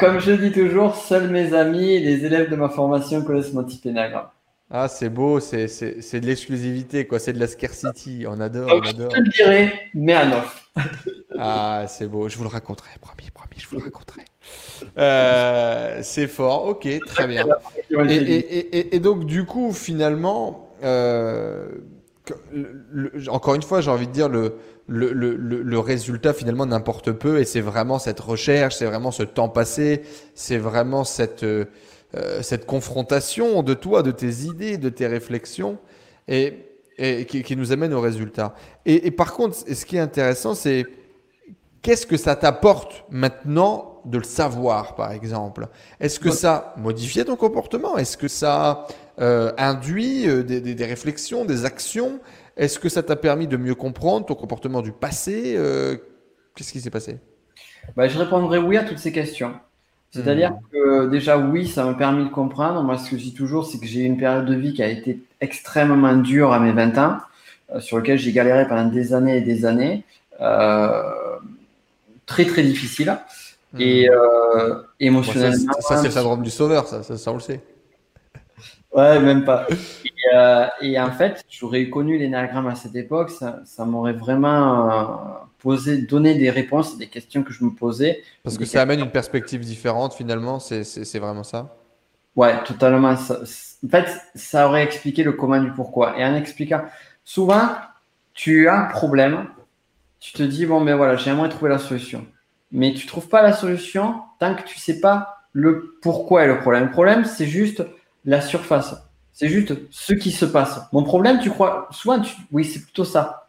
Comme 0.00 0.20
je 0.20 0.32
dis 0.32 0.52
toujours, 0.52 0.96
seuls 0.96 1.30
mes 1.30 1.54
amis 1.54 1.94
et 1.94 2.00
les 2.00 2.26
élèves 2.26 2.50
de 2.50 2.56
ma 2.56 2.68
formation 2.68 3.22
connaissent 3.22 3.54
mon 3.54 3.64
type 3.64 3.86
Enneagram. 3.86 4.26
Ah, 4.70 4.86
c'est 4.86 5.08
beau, 5.08 5.40
c'est 5.40 5.64
de 5.66 6.26
l'exclusivité, 6.26 7.06
quoi. 7.06 7.18
C'est 7.18 7.32
de 7.32 7.40
la 7.40 7.46
scarcity. 7.46 8.26
On 8.28 8.38
adore, 8.38 8.68
on 8.70 8.86
adore. 8.86 9.10
Je 9.10 9.16
te 9.16 9.20
le 9.22 9.30
dirai, 9.30 9.72
mais 9.94 10.12
à 10.12 10.26
neuf. 10.26 10.70
ah, 11.38 11.86
c'est 11.88 12.06
beau. 12.06 12.28
Je 12.28 12.36
vous 12.36 12.44
le 12.44 12.50
raconterai, 12.50 12.90
promis, 13.00 13.30
promis, 13.30 13.56
je 13.56 13.66
vous 13.66 13.78
le 13.78 13.84
raconterai. 13.84 14.24
Euh, 14.98 16.00
c'est 16.02 16.26
fort, 16.26 16.66
ok, 16.66 16.86
très 17.06 17.26
bien. 17.26 17.46
Et, 17.90 19.00
donc, 19.00 19.24
du 19.24 19.46
coup, 19.46 19.72
finalement, 19.72 20.68
euh, 20.84 21.68
encore 23.28 23.54
une 23.54 23.62
fois, 23.62 23.80
j'ai 23.80 23.90
envie 23.90 24.06
de 24.06 24.12
dire, 24.12 24.28
le, 24.28 24.54
le, 24.86 25.12
le, 25.12 25.78
résultat 25.78 26.32
finalement 26.32 26.66
n'importe 26.66 27.12
peu 27.12 27.38
et 27.40 27.44
c'est 27.44 27.60
vraiment 27.60 27.98
cette 27.98 28.20
recherche, 28.20 28.76
c'est 28.76 28.86
vraiment 28.86 29.10
ce 29.10 29.22
temps 29.22 29.48
passé, 29.48 30.02
c'est 30.34 30.58
vraiment 30.58 31.04
cette. 31.04 31.42
Euh, 31.42 31.66
euh, 32.16 32.40
cette 32.40 32.64
confrontation 32.64 33.62
de 33.62 33.74
toi, 33.74 34.02
de 34.02 34.10
tes 34.10 34.44
idées, 34.44 34.78
de 34.78 34.88
tes 34.88 35.06
réflexions, 35.06 35.76
et, 36.26 36.54
qui, 37.26 37.54
nous 37.54 37.70
amène 37.70 37.92
au 37.92 38.00
résultat. 38.00 38.54
Et, 38.86 39.10
par 39.10 39.34
contre, 39.34 39.54
ce 39.56 39.84
qui 39.84 39.96
est 39.96 40.00
intéressant, 40.00 40.54
c'est 40.54 40.86
qu'est-ce 41.82 42.06
que 42.06 42.16
ça 42.16 42.36
t'apporte 42.36 43.04
maintenant 43.10 44.00
de 44.04 44.18
le 44.18 44.24
savoir, 44.24 44.94
par 44.94 45.12
exemple? 45.12 45.68
Est-ce 46.00 46.20
que 46.20 46.30
ça 46.30 46.74
modifie 46.76 47.24
ton 47.24 47.36
comportement? 47.36 47.96
Est-ce 47.96 48.16
que 48.16 48.28
ça 48.28 48.86
euh, 49.20 49.52
induit 49.58 50.28
euh, 50.28 50.42
des, 50.42 50.84
réflexions, 50.84 51.44
des 51.44 51.64
actions? 51.64 52.20
Est-ce 52.56 52.78
que 52.78 52.88
ça 52.88 53.02
t'a 53.02 53.16
permis 53.16 53.46
de 53.46 53.56
mieux 53.56 53.74
comprendre 53.74 54.26
ton 54.26 54.34
comportement 54.34 54.82
du 54.82 54.92
passé 54.92 55.56
Qu'est-ce 56.54 56.72
qui 56.72 56.80
s'est 56.80 56.90
passé? 56.90 57.18
Bah, 57.96 58.08
Je 58.08 58.18
répondrai 58.18 58.58
oui 58.58 58.76
à 58.76 58.82
toutes 58.82 58.98
ces 58.98 59.12
questions. 59.12 59.54
C'est-à-dire 60.10 60.52
hmm. 60.52 60.60
que 60.72 61.06
déjà, 61.08 61.38
oui, 61.38 61.66
ça 61.66 61.84
m'a 61.84 61.94
permis 61.94 62.24
de 62.24 62.30
comprendre. 62.30 62.82
Moi, 62.82 62.98
ce 62.98 63.10
que 63.10 63.18
je 63.18 63.22
dis 63.22 63.34
toujours, 63.34 63.66
c'est 63.66 63.78
que 63.78 63.86
j'ai 63.86 64.00
une 64.00 64.16
période 64.16 64.46
de 64.46 64.54
vie 64.54 64.72
qui 64.72 64.82
a 64.82 64.88
été 64.88 65.20
extrêmement 65.40 66.14
dure 66.14 66.52
à 66.52 66.60
mes 66.60 66.72
20 66.72 66.98
ans, 66.98 67.18
euh, 67.74 67.80
sur 67.80 67.98
lequel 67.98 68.18
j'ai 68.18 68.32
galéré 68.32 68.66
pendant 68.66 68.86
des 68.86 69.12
années 69.12 69.36
et 69.36 69.40
des 69.40 69.66
années. 69.66 70.04
Euh, 70.40 71.02
très, 72.28 72.44
très 72.44 72.62
difficile. 72.62 73.18
Hmm. 73.72 73.80
Et 73.80 74.08
euh, 74.08 74.82
émotionnellement. 75.00 75.72
ça, 75.80 75.96
c'est 75.96 76.06
le 76.06 76.12
syndrome 76.12 76.42
du 76.42 76.50
sauveur, 76.50 76.86
ça, 76.86 77.02
ça, 77.02 77.30
on 77.32 77.34
le 77.34 77.40
sait. 77.40 77.60
Ouais, 78.94 79.18
même 79.20 79.44
pas. 79.44 79.66
Et, 80.80 80.98
en 80.98 81.10
fait, 81.10 81.44
j'aurais 81.50 81.90
connu 81.90 82.16
l'énagramme 82.16 82.68
à 82.68 82.74
cette 82.74 82.96
époque, 82.96 83.30
ça, 83.30 83.60
ça 83.64 83.84
m'aurait 83.84 84.14
vraiment 84.14 85.48
poser, 85.58 86.02
donner 86.02 86.34
des 86.34 86.50
réponses 86.50 86.94
à 86.94 86.96
des 86.96 87.08
questions 87.08 87.42
que 87.42 87.52
je 87.52 87.64
me 87.64 87.70
posais. 87.70 88.22
Parce 88.42 88.56
que 88.56 88.64
ça 88.64 88.80
amène 88.80 89.00
une 89.00 89.10
perspective 89.10 89.60
différente 89.60 90.14
finalement, 90.14 90.58
c'est 90.60 91.18
vraiment 91.18 91.44
ça? 91.44 91.76
Ouais, 92.36 92.62
totalement. 92.64 93.10
en 93.10 93.16
fait, 93.16 94.08
ça 94.34 94.68
aurait 94.68 94.84
expliqué 94.84 95.22
le 95.24 95.32
comment 95.32 95.60
du 95.60 95.72
pourquoi. 95.72 96.18
Et 96.18 96.24
en 96.24 96.34
expliquant, 96.34 96.82
souvent, 97.24 97.68
tu 98.32 98.68
as 98.68 98.80
un 98.80 98.84
problème, 98.84 99.48
tu 100.20 100.32
te 100.32 100.42
dis, 100.42 100.66
bon, 100.66 100.80
ben 100.84 100.96
voilà, 100.96 101.16
j'aimerais 101.16 101.48
trouver 101.48 101.70
la 101.70 101.78
solution. 101.78 102.26
Mais 102.72 102.92
tu 102.94 103.04
ne 103.04 103.08
trouves 103.08 103.28
pas 103.28 103.42
la 103.42 103.52
solution 103.52 104.22
tant 104.40 104.54
que 104.54 104.62
tu 104.62 104.76
ne 104.76 104.80
sais 104.80 105.00
pas 105.00 105.38
le 105.52 105.98
pourquoi 106.02 106.44
et 106.44 106.48
le 106.48 106.58
problème. 106.60 106.84
Le 106.86 106.90
problème, 106.90 107.24
c'est 107.24 107.46
juste 107.46 107.84
la 108.24 108.40
surface. 108.40 108.96
C'est 109.32 109.48
juste 109.48 109.74
ce 109.90 110.14
qui 110.14 110.32
se 110.32 110.44
passe. 110.44 110.80
Mon 110.92 111.04
problème, 111.04 111.40
tu 111.40 111.50
crois, 111.50 111.88
souvent, 111.92 112.20
oui, 112.52 112.64
c'est 112.64 112.82
plutôt 112.82 113.04
ça. 113.04 113.48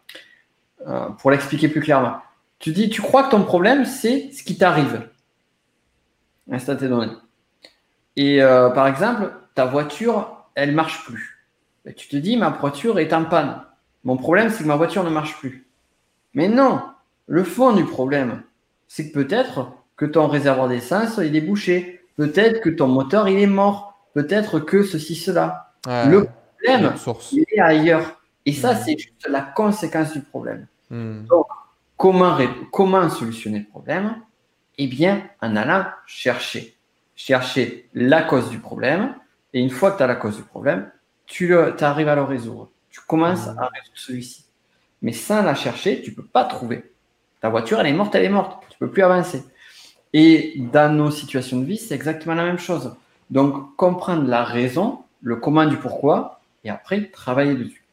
euh, 0.88 1.10
pour 1.20 1.32
l'expliquer 1.32 1.68
plus 1.70 1.82
clairement. 1.82 2.18
Tu 2.60 2.72
dis, 2.72 2.90
tu 2.90 3.02
crois 3.02 3.24
que 3.24 3.32
ton 3.32 3.44
problème, 3.44 3.86
c'est 3.86 4.32
ce 4.32 4.44
qui 4.44 4.58
t'arrive. 4.58 5.10
donné. 6.90 7.12
Et 8.16 8.42
euh, 8.42 8.70
par 8.70 8.88
exemple, 8.88 9.34
ta 9.56 9.66
voiture, 9.66 10.46
elle 10.56 10.74
marche 10.74 11.04
plus. 11.06 11.46
Tu 11.96 12.08
te 12.08 12.18
dis, 12.18 12.38
ma 12.38 12.50
voiture 12.50 13.00
est 13.00 13.14
en 13.14 13.26
panne. 13.26 13.62
Mon 14.04 14.18
problème, 14.18 14.50
c'est 14.50 14.64
que 14.64 14.68
ma 14.68 14.76
voiture 14.76 15.04
ne 15.04 15.10
marche 15.10 15.38
plus. 15.38 15.69
Mais 16.34 16.48
non, 16.48 16.82
le 17.28 17.44
fond 17.44 17.74
du 17.74 17.86
problème, 17.86 18.44
c'est 18.88 19.12
que 19.12 19.14
peut-être 19.14 19.72
que 19.96 20.06
ton 20.06 20.28
réservoir 20.28 20.68
d'essence 20.68 21.20
est 21.20 21.30
débouché. 21.30 22.02
Peut-être 22.16 22.62
que 22.62 22.70
ton 22.70 22.88
moteur, 22.88 23.28
il 23.28 23.40
est 23.40 23.48
mort. 23.48 24.00
Peut-être 24.14 24.60
que 24.60 24.84
ceci, 24.84 25.16
cela. 25.16 25.74
le 25.86 26.28
problème, 26.64 26.94
il 27.32 27.46
est 27.52 27.60
ailleurs. 27.60 28.20
Et 28.46 28.54
ça, 28.54 28.76
c'est 28.76 28.98
juste 28.98 29.28
la 29.30 29.42
conséquence 29.42 30.14
du 30.14 30.22
problème. 30.22 30.68
Hmm. 30.90 31.26
Donc, 31.26 31.46
comment, 31.98 32.38
comment 32.72 33.10
solutionner 33.10 33.60
le 33.60 33.66
problème? 33.66 34.16
Eh 34.78 34.88
bien, 34.88 35.24
en 35.42 35.56
allant 35.56 35.86
chercher. 36.08 36.76
Chercher 37.16 37.90
la 37.94 38.24
cause 38.24 38.50
du 38.50 38.60
problème. 38.60 39.14
Et 39.54 39.60
une 39.60 39.70
fois 39.70 39.92
que 39.92 39.98
tu 39.98 40.04
as 40.04 40.08
la 40.08 40.16
cause 40.16 40.38
du 40.38 40.44
problème, 40.44 40.90
tu 41.26 41.54
arrives 41.54 42.08
à 42.08 42.16
le 42.16 42.24
résoudre. 42.24 42.70
Tu 42.90 43.02
commences 43.02 43.48
hmm. 43.48 43.60
à 43.60 43.68
résoudre 43.68 43.98
celui-ci. 43.98 44.49
Mais 45.02 45.14
sans 45.14 45.42
la 45.42 45.56
chercher, 45.56 46.02
tu 46.02 46.12
ne 46.12 46.16
peux 46.16 46.24
pas 46.24 46.44
trouver. 46.44 46.92
Ta 47.42 47.50
voiture, 47.50 47.80
elle 47.80 47.88
est 47.88 47.94
morte, 47.94 48.16
elle 48.16 48.26
est 48.26 48.30
morte. 48.30 48.64
Tu 48.70 48.76
ne 48.80 48.88
peux 48.88 48.92
plus 48.92 49.04
avancer. 49.04 49.44
Et 50.14 50.56
dans 50.74 50.94
nos 50.94 51.12
situations 51.12 51.60
de 51.60 51.66
vie, 51.66 51.78
c'est 51.78 51.96
exactement 51.96 52.36
la 52.36 52.44
même 52.44 52.60
chose. 52.60 52.96
Donc, 53.30 53.76
comprendre 53.76 54.28
la 54.28 54.44
raison, 54.44 55.00
le 55.22 55.36
comment 55.36 55.66
du 55.66 55.78
pourquoi, 55.78 56.42
et 56.64 56.70
après, 56.70 57.06
travailler 57.06 57.56
dessus. 57.56 57.84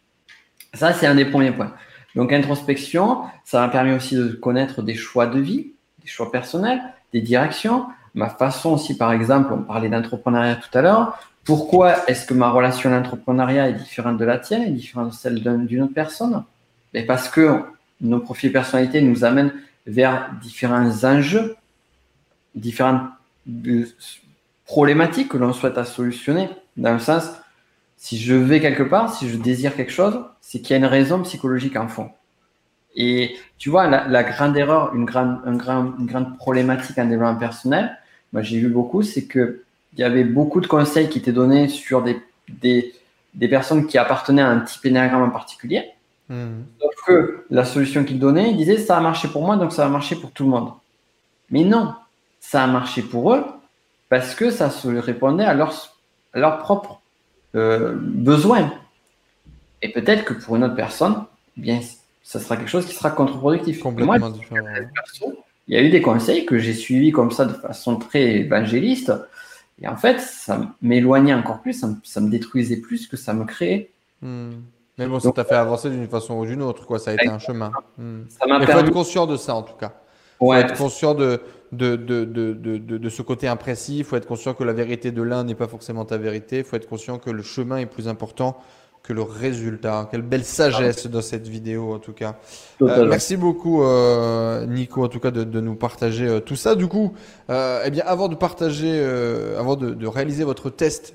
Ça, 0.74 0.92
c'est 0.92 1.06
un 1.06 1.14
des 1.14 1.26
premiers 1.26 1.52
points. 1.52 1.72
Donc, 2.14 2.32
introspection, 2.32 3.22
ça 3.44 3.60
m'a 3.60 3.68
permis 3.68 3.92
aussi 3.92 4.16
de 4.16 4.28
connaître 4.28 4.82
des 4.82 4.94
choix 4.94 5.26
de 5.26 5.38
vie, 5.38 5.72
des 6.00 6.08
choix 6.08 6.32
personnels, 6.32 6.80
des 7.12 7.20
directions, 7.20 7.86
ma 8.14 8.30
façon 8.30 8.70
aussi, 8.70 8.96
par 8.96 9.12
exemple, 9.12 9.52
on 9.52 9.62
parlait 9.62 9.90
d'entrepreneuriat 9.90 10.56
tout 10.56 10.76
à 10.76 10.82
l'heure. 10.82 11.18
Pourquoi 11.44 12.08
est-ce 12.08 12.26
que 12.26 12.34
ma 12.34 12.50
relation 12.50 12.90
à 12.90 12.96
l'entrepreneuriat 12.96 13.68
est 13.68 13.74
différente 13.74 14.16
de 14.16 14.24
la 14.24 14.38
tienne, 14.38 14.62
est 14.62 14.70
différente 14.70 15.10
de 15.10 15.14
celle 15.14 15.40
d'une 15.66 15.82
autre 15.82 15.94
personne? 15.94 16.42
Et 16.96 17.02
Parce 17.02 17.28
que 17.28 17.60
nos 18.00 18.20
profils 18.20 18.50
personnalités 18.50 19.02
nous 19.02 19.24
amènent 19.24 19.52
vers 19.86 20.30
différents 20.40 21.04
enjeux, 21.04 21.54
différentes 22.54 23.10
problématiques 24.64 25.28
que 25.28 25.36
l'on 25.36 25.52
souhaite 25.52 25.76
à 25.76 25.84
solutionner. 25.84 26.48
Dans 26.78 26.94
le 26.94 26.98
sens, 26.98 27.30
si 27.98 28.18
je 28.18 28.34
vais 28.34 28.60
quelque 28.60 28.82
part, 28.82 29.14
si 29.14 29.28
je 29.28 29.36
désire 29.36 29.76
quelque 29.76 29.92
chose, 29.92 30.24
c'est 30.40 30.60
qu'il 30.60 30.70
y 30.70 30.74
a 30.74 30.78
une 30.78 30.86
raison 30.86 31.22
psychologique 31.22 31.76
en 31.76 31.86
fond. 31.86 32.10
Et 32.94 33.36
tu 33.58 33.68
vois, 33.68 33.86
la, 33.88 34.24
grande 34.24 34.56
erreur, 34.56 34.94
une 34.94 35.04
grande, 35.04 35.40
un 35.44 35.54
grand, 35.54 35.92
une 35.98 36.06
grande 36.06 36.38
problématique 36.38 36.96
en 36.96 37.04
développement 37.04 37.36
personnel, 37.36 37.94
moi 38.32 38.40
j'ai 38.40 38.58
vu 38.58 38.68
beaucoup, 38.68 39.02
c'est 39.02 39.26
que 39.26 39.62
il 39.92 40.00
y 40.00 40.02
avait 40.02 40.24
beaucoup 40.24 40.62
de 40.62 40.66
conseils 40.66 41.10
qui 41.10 41.18
étaient 41.18 41.32
donnés 41.32 41.68
sur 41.68 42.02
des, 42.02 42.18
des, 42.48 42.94
des 43.34 43.48
personnes 43.48 43.86
qui 43.86 43.98
appartenaient 43.98 44.42
à 44.42 44.48
un 44.48 44.60
type 44.60 44.86
énéagramme 44.86 45.22
en 45.22 45.30
particulier. 45.30 45.90
Hmm. 46.28 46.62
Sauf 46.80 46.94
que 47.06 47.44
la 47.50 47.64
solution 47.64 48.04
qu'ils 48.04 48.18
donnaient, 48.18 48.50
ils 48.50 48.56
disaient 48.56 48.78
ça 48.78 48.96
a 48.96 49.00
marché 49.00 49.28
pour 49.28 49.44
moi, 49.44 49.56
donc 49.56 49.72
ça 49.72 49.84
va 49.84 49.90
marcher 49.90 50.16
pour 50.16 50.32
tout 50.32 50.44
le 50.44 50.50
monde. 50.50 50.72
Mais 51.50 51.62
non, 51.62 51.94
ça 52.40 52.64
a 52.64 52.66
marché 52.66 53.02
pour 53.02 53.34
eux 53.34 53.44
parce 54.08 54.34
que 54.34 54.50
ça 54.50 54.70
se 54.70 54.88
répondait 54.88 55.44
à 55.44 55.54
leurs 55.54 55.96
leur 56.34 56.58
propres 56.58 57.00
euh, 57.54 57.94
besoins. 57.96 58.72
Et 59.82 59.90
peut-être 59.92 60.24
que 60.24 60.34
pour 60.34 60.56
une 60.56 60.64
autre 60.64 60.74
personne, 60.74 61.24
eh 61.56 61.60
bien, 61.60 61.80
ça 62.22 62.40
sera 62.40 62.56
quelque 62.56 62.68
chose 62.68 62.86
qui 62.86 62.94
sera 62.94 63.10
contre-productif. 63.10 63.80
Complètement 63.80 64.30
différent. 64.30 64.66
Il 65.68 65.74
y 65.74 65.78
a 65.78 65.82
eu 65.82 65.90
des 65.90 66.02
conseils 66.02 66.46
que 66.46 66.58
j'ai 66.58 66.74
suivis 66.74 67.10
comme 67.10 67.30
ça 67.30 67.44
de 67.44 67.52
façon 67.52 67.96
très 67.96 68.36
évangéliste. 68.36 69.12
Et 69.80 69.88
en 69.88 69.96
fait, 69.96 70.20
ça 70.20 70.60
m'éloignait 70.80 71.34
encore 71.34 71.60
plus, 71.60 71.74
ça 71.74 72.20
me, 72.20 72.30
détruisait 72.30 72.76
plus 72.76 73.06
que 73.06 73.16
ça 73.16 73.34
me 73.34 73.44
créait. 73.44 73.90
Hmm. 74.22 74.52
Mais 74.98 75.06
bon, 75.06 75.20
ça 75.20 75.30
t'a 75.32 75.44
fait 75.44 75.54
avancer 75.54 75.90
d'une 75.90 76.08
façon 76.08 76.34
ou 76.38 76.46
d'une 76.46 76.62
autre, 76.62 76.86
quoi. 76.86 76.98
Ça 76.98 77.10
a 77.10 77.14
été 77.14 77.28
un 77.28 77.38
chemin. 77.38 77.70
Hmm. 77.98 78.22
Il 78.46 78.66
faut 78.66 78.78
être 78.78 78.92
conscient 78.92 79.26
de 79.26 79.36
ça, 79.36 79.54
en 79.54 79.62
tout 79.62 79.76
cas. 79.76 79.92
Il 80.40 80.46
faut 80.46 80.54
être 80.54 80.76
conscient 80.76 81.14
de, 81.14 81.40
de, 81.72 81.96
de, 81.96 82.24
de, 82.24 82.54
de, 82.78 83.08
ce 83.08 83.22
côté 83.22 83.46
imprécis. 83.48 83.98
Il 83.98 84.04
faut 84.04 84.16
être 84.16 84.26
conscient 84.26 84.54
que 84.54 84.64
la 84.64 84.72
vérité 84.72 85.12
de 85.12 85.22
l'un 85.22 85.44
n'est 85.44 85.54
pas 85.54 85.68
forcément 85.68 86.04
ta 86.04 86.16
vérité. 86.16 86.58
Il 86.58 86.64
faut 86.64 86.76
être 86.76 86.88
conscient 86.88 87.18
que 87.18 87.30
le 87.30 87.42
chemin 87.42 87.78
est 87.78 87.86
plus 87.86 88.08
important 88.08 88.56
que 89.06 89.12
le 89.12 89.22
résultat. 89.22 90.08
Quelle 90.10 90.22
belle 90.22 90.44
sagesse 90.44 91.06
dans 91.06 91.22
cette 91.22 91.46
vidéo, 91.46 91.94
en 91.94 91.98
tout 91.98 92.12
cas. 92.12 92.36
Euh, 92.82 93.06
merci 93.06 93.36
beaucoup, 93.36 93.82
euh, 93.82 94.66
Nico, 94.66 95.04
en 95.04 95.08
tout 95.08 95.20
cas, 95.20 95.30
de, 95.30 95.44
de 95.44 95.60
nous 95.60 95.76
partager 95.76 96.26
euh, 96.26 96.40
tout 96.40 96.56
ça. 96.56 96.74
Du 96.74 96.88
coup, 96.88 97.14
euh, 97.48 97.82
eh 97.84 97.90
bien, 97.90 98.04
avant 98.04 98.28
de 98.28 98.34
partager, 98.34 98.92
euh, 98.94 99.60
avant 99.60 99.76
de, 99.76 99.90
de, 99.90 100.06
réaliser 100.06 100.44
votre 100.44 100.70
test 100.70 101.14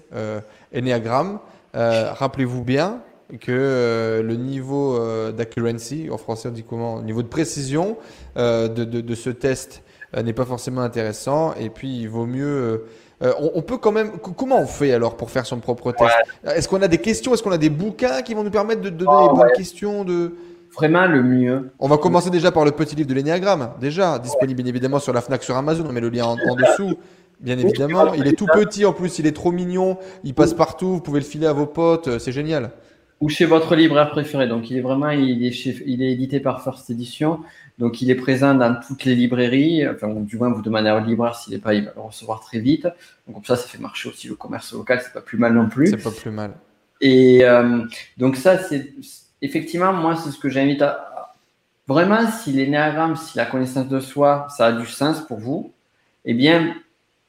Enneagram, 0.74 1.40
rappelez-vous 1.74 2.64
bien 2.64 3.02
que 3.40 4.22
le 4.24 4.36
niveau 4.36 5.00
d'accuracy, 5.32 6.10
en 6.12 6.18
français 6.18 6.50
on 6.50 6.52
dit 6.52 6.64
comment, 6.64 6.98
le 6.98 7.04
niveau 7.06 7.24
de 7.24 7.28
précision 7.28 7.98
de, 8.36 8.68
de, 8.68 9.16
ce 9.16 9.30
test 9.30 9.84
n'est 10.16 10.34
pas 10.34 10.46
forcément 10.46 10.82
intéressant. 10.82 11.54
Et 11.56 11.70
puis, 11.70 12.02
il 12.02 12.10
vaut 12.10 12.26
mieux 12.26 12.84
euh, 13.24 13.34
on, 13.38 13.62
peut 13.62 13.78
quand 13.78 13.92
même. 13.92 14.12
Comment 14.36 14.60
on 14.60 14.66
fait 14.66 14.94
alors 14.94 15.16
pour 15.16 15.30
faire 15.30 15.46
son 15.46 15.60
propre 15.60 15.92
test? 15.92 16.12
Est-ce 16.44 16.68
qu'on 16.68 16.82
a 16.82 16.88
des 16.88 16.98
questions? 16.98 17.34
Est-ce 17.34 17.44
qu'on 17.44 17.52
a 17.52 17.58
des 17.58 17.70
bouquins 17.70 18.22
qui 18.24 18.34
vont 18.34 18.44
nous 18.44 18.50
permettre 18.50 18.82
de, 18.82 18.90
donner 18.90 19.28
les 19.28 19.34
bonnes 19.34 19.52
questions 19.56 20.04
de... 20.04 20.34
Vraiment 20.74 21.06
le 21.06 21.22
mieux. 21.22 21.72
On 21.80 21.90
va 21.90 21.98
commencer 21.98 22.30
déjà 22.30 22.52
par 22.52 22.64
le 22.64 22.72
petit 22.72 22.96
livre 22.96 23.10
de 23.10 23.14
l'énéagramme. 23.14 23.72
Déjà, 23.80 24.18
disponible 24.18 24.64
bien 24.64 24.70
évidemment 24.70 25.00
sur 25.00 25.14
la 25.14 25.22
Fnac, 25.22 25.44
sur 25.44 25.56
Amazon. 25.56 25.86
On 25.88 25.92
met 25.92 26.02
le 26.02 26.10
lien 26.10 26.26
en, 26.26 26.36
dessous. 26.36 26.96
Bien 27.42 27.58
évidemment, 27.58 28.14
il 28.14 28.28
est 28.28 28.38
tout 28.38 28.46
petit 28.46 28.86
en 28.86 28.94
plus, 28.94 29.20
il 29.20 29.28
est 29.28 29.36
trop 29.36 29.52
mignon, 29.52 29.98
il 30.24 30.36
passe 30.36 30.54
partout, 30.54 30.94
vous 30.94 31.02
pouvez 31.02 31.20
le 31.20 31.26
filer 31.26 31.48
à 31.48 31.54
vos 31.54 31.66
potes, 31.66 32.08
euh, 32.08 32.20
c'est 32.20 32.32
génial 32.32 32.70
ou 33.22 33.30
chez 33.30 33.46
votre 33.46 33.76
libraire 33.76 34.10
préféré. 34.10 34.48
Donc, 34.48 34.72
il 34.72 34.78
est 34.78 34.82
vraiment, 34.82 35.12
il 35.12 35.46
est, 35.46 35.66
il 35.86 36.02
est 36.02 36.12
édité 36.12 36.40
par 36.40 36.64
First 36.64 36.90
Edition. 36.90 37.42
Donc, 37.78 38.02
il 38.02 38.10
est 38.10 38.16
présent 38.16 38.56
dans 38.56 38.76
toutes 38.76 39.06
les 39.06 39.14
librairies. 39.16 39.88
Enfin, 39.88 40.10
du 40.10 40.38
moins, 40.38 40.50
vous 40.50 40.64
demandez 40.64 40.90
à 40.90 40.96
votre 40.96 41.06
libraire 41.06 41.36
s'il 41.36 41.54
n'est 41.54 41.60
pas, 41.60 41.76
il 41.76 41.86
va 41.86 41.92
le 41.96 42.02
recevoir 42.02 42.42
très 42.42 42.60
vite. 42.60 42.88
Donc, 43.28 43.36
comme 43.36 43.46
ça, 43.46 43.56
ça 43.56 43.68
fait 43.68 43.78
marcher 43.78 44.10
aussi 44.10 44.28
le 44.28 44.36
commerce 44.36 44.74
local. 44.74 45.00
C'est 45.04 45.14
pas 45.14 45.22
plus 45.22 45.38
mal 45.38 45.54
non 45.54 45.70
plus. 45.70 45.88
C'est 45.88 46.04
pas 46.04 46.12
plus 46.12 46.32
mal. 46.32 46.56
Et 47.00 47.44
euh, 47.44 47.84
donc, 48.18 48.38
ça, 48.38 48.58
c'est 48.58 48.92
effectivement, 49.42 49.94
moi, 49.94 50.16
c'est 50.16 50.32
ce 50.32 50.40
que 50.40 50.50
j'invite 50.50 50.82
à. 50.82 51.36
Vraiment, 51.88 52.30
si 52.30 52.52
l'énéagramme, 52.52 53.16
si 53.16 53.38
la 53.38 53.46
connaissance 53.46 53.88
de 53.88 54.00
soi, 54.00 54.48
ça 54.50 54.68
a 54.68 54.72
du 54.72 54.86
sens 54.88 55.22
pour 55.22 55.40
vous, 55.40 55.74
eh 56.26 56.34
bien, 56.34 56.76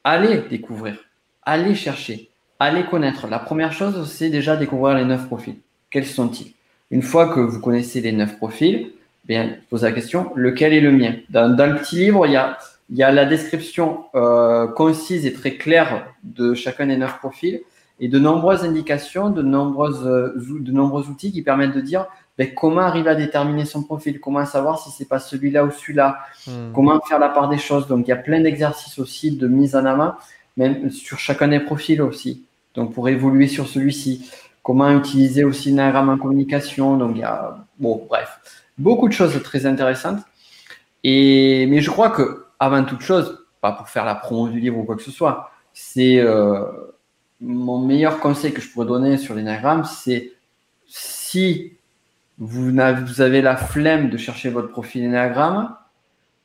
allez 0.03 0.37
découvrir, 0.49 0.95
allez 1.41 1.75
chercher, 1.75 2.29
allez 2.59 2.85
connaître. 2.85 3.27
La 3.27 3.39
première 3.39 3.73
chose, 3.73 4.09
c'est 4.09 4.29
déjà 4.29 4.55
découvrir 4.55 4.95
les 4.95 5.05
neuf 5.05 5.25
profils. 5.25 5.57
Quels 5.93 6.07
sont-ils? 6.07 6.53
Une 6.89 7.03
fois 7.03 7.31
que 7.31 7.39
vous 7.39 7.59
connaissez 7.59 8.01
les 8.01 8.11
neuf 8.11 8.37
profils, 8.37 8.93
bien, 9.25 9.57
posez 9.69 9.85
la 9.85 9.91
question, 9.91 10.31
lequel 10.35 10.73
est 10.73 10.81
le 10.81 10.91
mien? 10.91 11.13
Dans, 11.29 11.55
le 11.55 11.75
petit 11.75 11.97
livre, 11.97 12.25
il 12.25 12.33
y 12.33 12.35
a, 12.35 12.57
il 12.89 12.97
y 12.97 13.03
a 13.03 13.11
la 13.11 13.25
description 13.25 14.05
euh, 14.15 14.65
concise 14.65 15.27
et 15.27 15.33
très 15.33 15.53
claire 15.53 16.07
de 16.23 16.55
chacun 16.55 16.87
des 16.87 16.97
neuf 16.97 17.19
profils 17.19 17.61
et 17.99 18.07
de 18.07 18.17
nombreuses 18.17 18.63
indications, 18.63 19.29
de, 19.29 19.43
nombreuses, 19.43 20.03
euh, 20.07 20.33
de 20.35 20.71
nombreux 20.71 21.09
outils 21.09 21.31
qui 21.31 21.43
permettent 21.43 21.75
de 21.75 21.81
dire 21.81 22.07
ben, 22.39 22.51
comment 22.55 22.81
arriver 22.81 23.11
à 23.11 23.15
déterminer 23.15 23.65
son 23.65 23.83
profil, 23.83 24.19
comment 24.19 24.43
savoir 24.47 24.79
si 24.79 24.89
c'est 24.89 25.07
pas 25.07 25.19
celui-là 25.19 25.63
ou 25.63 25.69
celui-là, 25.69 26.17
hmm. 26.47 26.71
comment 26.73 26.99
faire 27.01 27.19
la 27.19 27.29
part 27.29 27.49
des 27.49 27.59
choses? 27.59 27.85
Donc, 27.85 28.07
il 28.07 28.09
y 28.09 28.13
a 28.13 28.17
plein 28.17 28.41
d'exercices 28.41 28.97
aussi 28.97 29.37
de 29.37 29.47
mise 29.47 29.75
en 29.75 29.85
avant, 29.85 30.15
même 30.57 30.89
sur 30.89 31.19
chacun 31.19 31.49
des 31.49 31.59
profils 31.59 32.01
aussi. 32.01 32.45
Donc, 32.73 32.95
pour 32.95 33.07
évoluer 33.07 33.47
sur 33.47 33.67
celui-ci 33.67 34.27
comment 34.63 34.89
utiliser 34.91 35.43
aussi 35.43 35.73
Nagram 35.73 36.09
en 36.09 36.17
communication. 36.17 36.97
Donc, 36.97 37.11
il 37.15 37.19
y 37.19 37.23
a, 37.23 37.57
bon, 37.77 38.05
bref, 38.07 38.39
beaucoup 38.77 39.07
de 39.07 39.13
choses 39.13 39.39
très 39.43 39.65
intéressantes. 39.65 40.19
Et, 41.03 41.67
mais 41.67 41.81
je 41.81 41.91
crois 41.91 42.09
que, 42.09 42.45
avant 42.59 42.83
toute 42.85 43.01
chose, 43.01 43.45
pas 43.61 43.73
pour 43.73 43.89
faire 43.89 44.05
la 44.05 44.15
promo 44.15 44.47
du 44.47 44.59
livre 44.59 44.77
ou 44.79 44.83
quoi 44.83 44.95
que 44.95 45.03
ce 45.03 45.11
soit, 45.11 45.51
c'est 45.73 46.19
euh, 46.19 46.63
mon 47.41 47.79
meilleur 47.79 48.19
conseil 48.19 48.53
que 48.53 48.61
je 48.61 48.69
pourrais 48.69 48.85
donner 48.87 49.17
sur 49.17 49.35
l'énagramme, 49.35 49.83
c'est 49.83 50.31
si 50.87 51.73
vous, 52.37 52.71
avez 53.19 53.41
la 53.41 53.57
flemme 53.57 54.09
de 54.09 54.17
chercher 54.17 54.49
votre 54.49 54.69
profil 54.69 55.03
énagramme, 55.03 55.75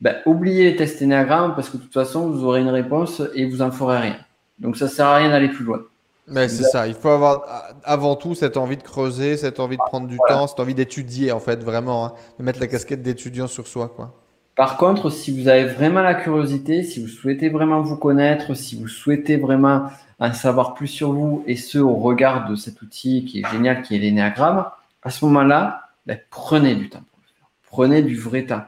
ben, 0.01 0.17
oubliez 0.25 0.65
les 0.65 0.75
tests 0.75 1.01
énagramme 1.01 1.55
parce 1.55 1.69
que 1.69 1.77
de 1.77 1.83
toute 1.83 1.93
façon, 1.93 2.29
vous 2.29 2.43
aurez 2.43 2.61
une 2.61 2.69
réponse 2.69 3.21
et 3.33 3.45
vous 3.45 3.61
en 3.61 3.71
ferez 3.71 3.97
rien. 3.97 4.17
Donc, 4.59 4.77
ça 4.77 4.87
sert 4.87 5.05
à 5.05 5.17
rien 5.17 5.29
d'aller 5.29 5.49
plus 5.49 5.63
loin. 5.63 5.81
Mais 6.29 6.47
c'est 6.47 6.63
ça, 6.63 6.87
il 6.87 6.93
faut 6.93 7.09
avoir 7.09 7.43
avant 7.83 8.15
tout 8.15 8.35
cette 8.35 8.57
envie 8.57 8.77
de 8.77 8.83
creuser, 8.83 9.37
cette 9.37 9.59
envie 9.59 9.77
de 9.77 9.81
prendre 9.81 10.07
du 10.07 10.17
temps, 10.27 10.47
cette 10.47 10.59
envie 10.59 10.75
d'étudier 10.75 11.31
en 11.31 11.39
fait, 11.39 11.63
vraiment, 11.63 12.05
hein, 12.05 12.13
de 12.37 12.43
mettre 12.43 12.59
la 12.59 12.67
casquette 12.67 13.01
d'étudiant 13.01 13.47
sur 13.47 13.67
soi. 13.67 13.91
Quoi. 13.95 14.13
Par 14.55 14.77
contre, 14.77 15.09
si 15.09 15.31
vous 15.31 15.47
avez 15.47 15.65
vraiment 15.65 16.01
la 16.01 16.15
curiosité, 16.15 16.83
si 16.83 17.01
vous 17.01 17.07
souhaitez 17.07 17.49
vraiment 17.49 17.81
vous 17.81 17.95
connaître, 17.95 18.53
si 18.55 18.77
vous 18.77 18.89
souhaitez 18.89 19.37
vraiment 19.37 19.89
en 20.19 20.33
savoir 20.33 20.73
plus 20.73 20.87
sur 20.87 21.13
vous 21.13 21.43
et 21.47 21.55
ce 21.55 21.79
au 21.79 21.95
regard 21.95 22.49
de 22.49 22.55
cet 22.55 22.81
outil 22.81 23.23
qui 23.23 23.39
est 23.39 23.49
génial, 23.49 23.81
qui 23.81 23.95
est 23.95 23.99
l'énéagramme, 23.99 24.65
à 25.01 25.09
ce 25.11 25.23
moment-là, 25.25 25.89
ben, 26.05 26.19
prenez 26.29 26.75
du 26.75 26.89
temps 26.89 26.99
pour 27.09 27.19
le 27.21 27.27
faire. 27.27 27.49
prenez 27.69 28.01
du 28.01 28.17
vrai 28.17 28.45
temps 28.45 28.63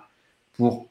pour 0.53 0.87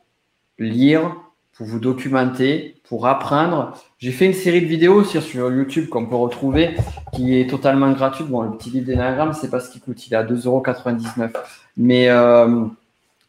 lire, 0.59 1.17
pour 1.55 1.67
vous 1.67 1.79
documenter, 1.79 2.77
pour 2.89 3.07
apprendre. 3.07 3.73
J'ai 4.01 4.13
fait 4.13 4.25
une 4.25 4.33
série 4.33 4.63
de 4.63 4.67
vidéos 4.67 5.05
sur, 5.05 5.23
sur 5.23 5.53
YouTube 5.53 5.91
qu'on 5.91 6.07
peut 6.07 6.17
retrouver 6.17 6.75
qui 7.13 7.39
est 7.39 7.51
totalement 7.51 7.93
gratuite. 7.93 8.29
Bon, 8.29 8.41
le 8.41 8.57
petit 8.57 8.71
livre 8.71 8.87
d'énagramme, 8.87 9.35
c'est 9.35 9.51
pas 9.51 9.61
ce 9.61 9.71
qui 9.71 9.79
coûte, 9.79 10.07
il 10.07 10.15
est 10.15 10.17
à 10.17 10.25
2,99€. 10.25 11.31
Mais 11.77 12.09
euh, 12.09 12.65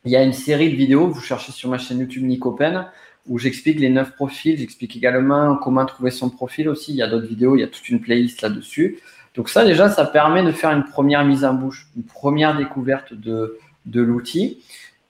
il 0.06 0.12
y 0.12 0.16
a 0.16 0.24
une 0.24 0.32
série 0.32 0.72
de 0.72 0.78
vidéos, 0.78 1.10
vous 1.10 1.20
cherchez 1.20 1.52
sur 1.52 1.70
ma 1.70 1.78
chaîne 1.78 2.00
YouTube 2.00 2.24
Nicopen, 2.24 2.86
où 3.28 3.38
j'explique 3.38 3.82
les 3.82 3.90
neuf 3.90 4.16
profils, 4.16 4.58
j'explique 4.58 4.96
également 4.96 5.58
comment 5.58 5.86
trouver 5.86 6.10
son 6.10 6.30
profil 6.30 6.70
aussi. 6.70 6.92
Il 6.92 6.98
y 6.98 7.02
a 7.02 7.08
d'autres 7.08 7.28
vidéos, 7.28 7.58
il 7.58 7.60
y 7.60 7.64
a 7.64 7.68
toute 7.68 7.90
une 7.90 8.00
playlist 8.00 8.42
là-dessus. 8.42 9.00
Donc 9.36 9.50
ça 9.50 9.66
déjà, 9.66 9.90
ça 9.90 10.06
permet 10.06 10.42
de 10.42 10.54
faire 10.54 10.72
une 10.72 10.86
première 10.86 11.26
mise 11.26 11.44
en 11.44 11.54
bouche, 11.54 11.90
une 11.98 12.04
première 12.04 12.56
découverte 12.58 13.14
de, 13.14 13.58
de 13.88 14.02
l'outil. 14.02 14.60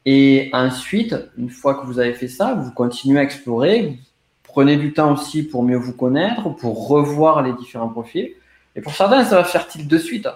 Et 0.07 0.49
ensuite, 0.53 1.15
une 1.37 1.51
fois 1.51 1.75
que 1.75 1.85
vous 1.85 1.99
avez 1.99 2.15
fait 2.15 2.27
ça, 2.27 2.55
vous 2.55 2.71
continuez 2.71 3.19
à 3.19 3.23
explorer, 3.23 3.99
prenez 4.51 4.77
du 4.77 4.93
temps 4.93 5.13
aussi 5.13 5.43
pour 5.43 5.63
mieux 5.63 5.77
vous 5.77 5.93
connaître, 5.93 6.49
pour 6.49 6.87
revoir 6.87 7.41
les 7.41 7.53
différents 7.53 7.89
profils. 7.89 8.31
Et 8.75 8.81
pour 8.81 8.93
certains, 8.93 9.23
ça 9.25 9.35
va 9.35 9.43
faire 9.43 9.67
tilt 9.67 9.87
de 9.87 9.97
suite. 9.97 10.27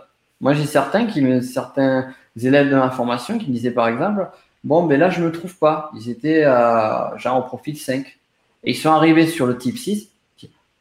Moi, 0.41 0.53
j'ai 0.53 0.65
certains 0.65 1.05
qui 1.05 1.21
me, 1.21 1.41
certains 1.41 2.07
élèves 2.41 2.69
de 2.69 2.75
ma 2.75 2.89
formation 2.91 3.37
qui 3.37 3.47
me 3.47 3.53
disaient 3.53 3.71
par 3.71 3.87
exemple, 3.87 4.27
bon, 4.63 4.83
ben 4.83 4.99
là, 4.99 5.09
je 5.09 5.21
ne 5.21 5.27
me 5.27 5.31
trouve 5.31 5.55
pas. 5.57 5.91
Ils 5.95 6.09
étaient 6.09 6.43
genre 6.43 7.39
au 7.39 7.43
profil 7.43 7.77
5. 7.77 8.19
Et 8.63 8.71
ils 8.71 8.75
sont 8.75 8.91
arrivés 8.91 9.27
sur 9.27 9.45
le 9.45 9.57
type 9.57 9.77
6. 9.77 10.09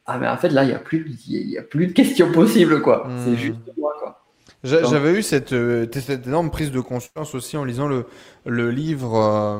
Ah, 0.07 0.17
mais 0.19 0.27
en 0.27 0.37
fait, 0.37 0.49
là, 0.49 0.63
il 0.63 0.67
n'y 0.67 0.73
a, 0.73 0.79
plus, 0.79 1.17
il 1.27 1.49
y 1.49 1.57
a 1.57 1.63
plus 1.63 1.87
de 1.87 1.93
questions 1.93 2.31
possibles, 2.31 2.81
quoi. 2.81 3.07
C'est 3.23 3.31
hmm. 3.31 3.35
juste 3.35 3.57
moi, 3.77 3.93
quoi. 3.99 4.21
J'avais 4.63 5.13
eu 5.13 5.23
cette, 5.23 5.53
euh, 5.53 5.87
cette, 5.91 6.27
énorme 6.27 6.49
prise 6.49 6.71
de 6.71 6.79
conscience 6.79 7.35
aussi 7.35 7.55
en 7.57 7.63
lisant 7.63 7.87
le, 7.87 8.05
le 8.45 8.71
livre. 8.71 9.15
Euh, 9.15 9.59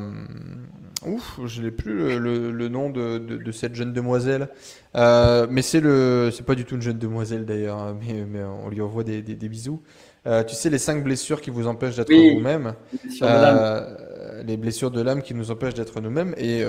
ouf, 1.07 1.39
je 1.45 1.61
n'ai 1.61 1.71
plus 1.71 2.19
le, 2.19 2.51
le, 2.51 2.67
nom 2.69 2.89
de, 2.89 3.17
de, 3.17 3.37
de, 3.37 3.51
cette 3.51 3.75
jeune 3.75 3.93
demoiselle. 3.93 4.49
Euh, 4.95 5.47
mais 5.49 5.61
c'est 5.61 5.79
le, 5.79 6.31
c'est 6.31 6.45
pas 6.45 6.55
du 6.55 6.65
tout 6.65 6.75
une 6.75 6.81
jeune 6.81 6.97
demoiselle 6.97 7.45
d'ailleurs, 7.45 7.77
hein, 7.77 7.97
mais, 7.99 8.25
mais, 8.25 8.43
on 8.43 8.69
lui 8.69 8.81
envoie 8.81 9.03
des, 9.03 9.21
des, 9.21 9.35
des 9.35 9.49
bisous. 9.49 9.81
Euh, 10.27 10.43
tu 10.43 10.55
sais, 10.55 10.69
les 10.69 10.79
cinq 10.79 11.03
blessures 11.03 11.41
qui 11.41 11.51
vous 11.51 11.67
empêchent 11.67 11.95
d'être 11.95 12.13
vous-même. 12.13 12.73
les 14.45 14.57
blessures 14.57 14.91
de 14.91 15.01
l'âme 15.01 15.21
qui 15.21 15.33
nous 15.33 15.51
empêchent 15.51 15.75
d'être 15.75 16.01
nous-mêmes. 16.01 16.33
Et 16.37 16.63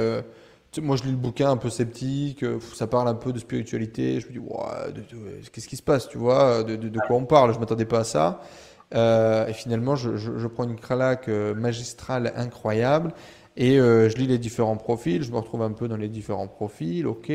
moi, 0.80 0.97
je 0.97 1.05
lis 1.05 1.11
le 1.11 1.16
bouquin 1.16 1.51
un 1.51 1.57
peu 1.57 1.70
sceptique, 1.70 2.43
euh, 2.43 2.59
ça 2.74 2.87
parle 2.87 3.09
un 3.09 3.14
peu 3.14 3.32
de 3.32 3.39
spiritualité. 3.39 4.20
Je 4.20 4.28
me 4.28 4.32
dis, 4.32 5.51
qu'est-ce 5.51 5.68
qui 5.68 5.76
se 5.76 5.82
passe, 5.82 6.09
tu 6.09 6.18
vois 6.18 6.62
de, 6.62 7.01
quoi 7.07 7.16
on 7.16 7.24
parle? 7.24 7.55
Je 7.55 7.59
m'attendais 7.59 7.84
pas 7.84 8.01
à 8.01 8.05
ça. 8.05 8.41
Euh, 8.95 9.47
et 9.47 9.53
finalement, 9.53 9.97
je, 9.97 10.47
prends 10.47 10.64
une 10.64 10.76
cralaque 10.76 11.28
euh, 11.28 11.55
magistrale 11.55 12.32
incroyable 12.37 13.12
et 13.57 13.77
je 13.77 14.17
lis 14.17 14.27
les 14.27 14.39
différents 14.39 14.77
profils. 14.77 15.23
Je 15.23 15.31
me 15.33 15.39
retrouve 15.39 15.63
un 15.63 15.73
peu 15.73 15.89
dans 15.89 15.97
les 15.97 16.09
différents 16.09 16.49
profils, 16.49 17.07
ok. 17.07 17.33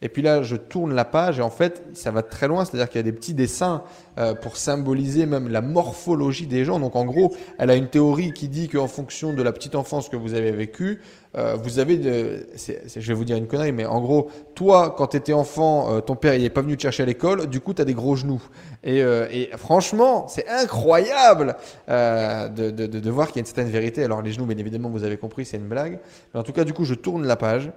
Et 0.00 0.08
puis 0.08 0.22
là, 0.22 0.42
je 0.42 0.54
tourne 0.54 0.94
la 0.94 1.04
page 1.04 1.40
et 1.40 1.42
en 1.42 1.50
fait, 1.50 1.82
ça 1.92 2.12
va 2.12 2.22
très 2.22 2.46
loin. 2.46 2.64
C'est-à-dire 2.64 2.88
qu'il 2.88 2.98
y 2.98 3.00
a 3.00 3.02
des 3.04 3.12
petits 3.12 3.34
dessins 3.34 3.82
euh, 4.18 4.34
pour 4.34 4.56
symboliser 4.56 5.26
même 5.26 5.48
la 5.48 5.60
morphologie 5.60 6.46
des 6.46 6.64
gens. 6.64 6.78
Donc 6.78 6.94
en 6.94 7.04
gros, 7.04 7.34
elle 7.58 7.70
a 7.70 7.74
une 7.74 7.88
théorie 7.88 8.32
qui 8.32 8.48
dit 8.48 8.68
qu'en 8.68 8.86
fonction 8.86 9.32
de 9.32 9.42
la 9.42 9.52
petite 9.52 9.74
enfance 9.74 10.08
que 10.08 10.16
vous 10.16 10.34
avez 10.34 10.52
vécue, 10.52 11.00
euh, 11.36 11.56
vous 11.60 11.80
avez, 11.80 11.96
de, 11.98 12.46
je 12.56 13.08
vais 13.08 13.14
vous 13.14 13.24
dire 13.24 13.36
une 13.36 13.48
connerie, 13.48 13.72
mais 13.72 13.86
en 13.86 14.00
gros, 14.00 14.30
toi, 14.54 14.94
quand 14.96 15.08
tu 15.08 15.16
étais 15.16 15.32
enfant, 15.32 15.92
euh, 15.92 16.00
ton 16.00 16.14
père 16.14 16.34
il 16.34 16.44
est 16.44 16.50
pas 16.50 16.62
venu 16.62 16.76
te 16.76 16.82
chercher 16.82 17.02
à 17.02 17.06
l'école, 17.06 17.48
du 17.48 17.60
coup, 17.60 17.74
tu 17.74 17.82
as 17.82 17.84
des 17.84 17.94
gros 17.94 18.14
genoux. 18.14 18.42
Et, 18.84 18.98
et 19.00 19.50
franchement, 19.56 20.26
c'est 20.28 20.48
incroyable 20.48 21.56
de, 21.88 22.70
de, 22.70 22.86
de, 22.86 23.10
voir 23.10 23.26
qu'il 23.26 23.36
y 23.36 23.38
a 23.38 23.40
une 23.40 23.46
certaine 23.46 23.68
vérité. 23.68 24.04
Alors 24.04 24.22
les 24.22 24.30
genoux, 24.30 24.46
bien 24.46 24.56
évidemment, 24.56 24.88
vous 24.88 25.02
avez 25.02 25.16
compris, 25.16 25.44
c'est 25.44 25.56
une 25.56 25.68
blague. 25.68 25.98
Mais 26.32 26.40
en 26.40 26.44
tout 26.44 26.52
cas, 26.52 26.62
du 26.62 26.72
coup, 26.72 26.84
je 26.84 26.94
tourne 26.94 27.26
la 27.26 27.36
page. 27.36 27.72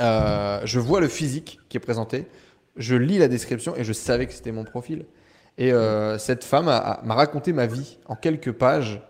Euh, 0.00 0.60
je 0.64 0.78
vois 0.78 1.00
le 1.00 1.08
physique 1.08 1.58
qui 1.68 1.76
est 1.76 1.80
présenté, 1.80 2.26
je 2.76 2.94
lis 2.94 3.18
la 3.18 3.28
description 3.28 3.74
et 3.76 3.84
je 3.84 3.92
savais 3.92 4.26
que 4.26 4.32
c'était 4.32 4.52
mon 4.52 4.64
profil. 4.64 5.06
Et 5.58 5.72
euh, 5.72 6.18
cette 6.18 6.44
femme 6.44 6.66
m'a 6.66 7.14
raconté 7.14 7.52
ma 7.52 7.66
vie 7.66 7.98
en 8.06 8.14
quelques 8.14 8.52
pages. 8.52 9.02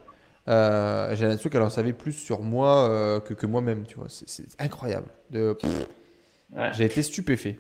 Euh, 0.48 1.14
J'ai 1.14 1.26
l'impression 1.26 1.50
qu'elle 1.50 1.62
en 1.62 1.68
savait 1.68 1.92
plus 1.92 2.14
sur 2.14 2.40
moi 2.40 2.88
euh, 2.88 3.20
que, 3.20 3.34
que 3.34 3.44
moi-même, 3.44 3.84
tu 3.84 3.96
vois. 3.96 4.06
C'est 4.08 4.46
incroyable. 4.58 5.08
De... 5.30 5.56
J'ai 6.72 6.86
été 6.86 7.02
stupéfait. 7.02 7.58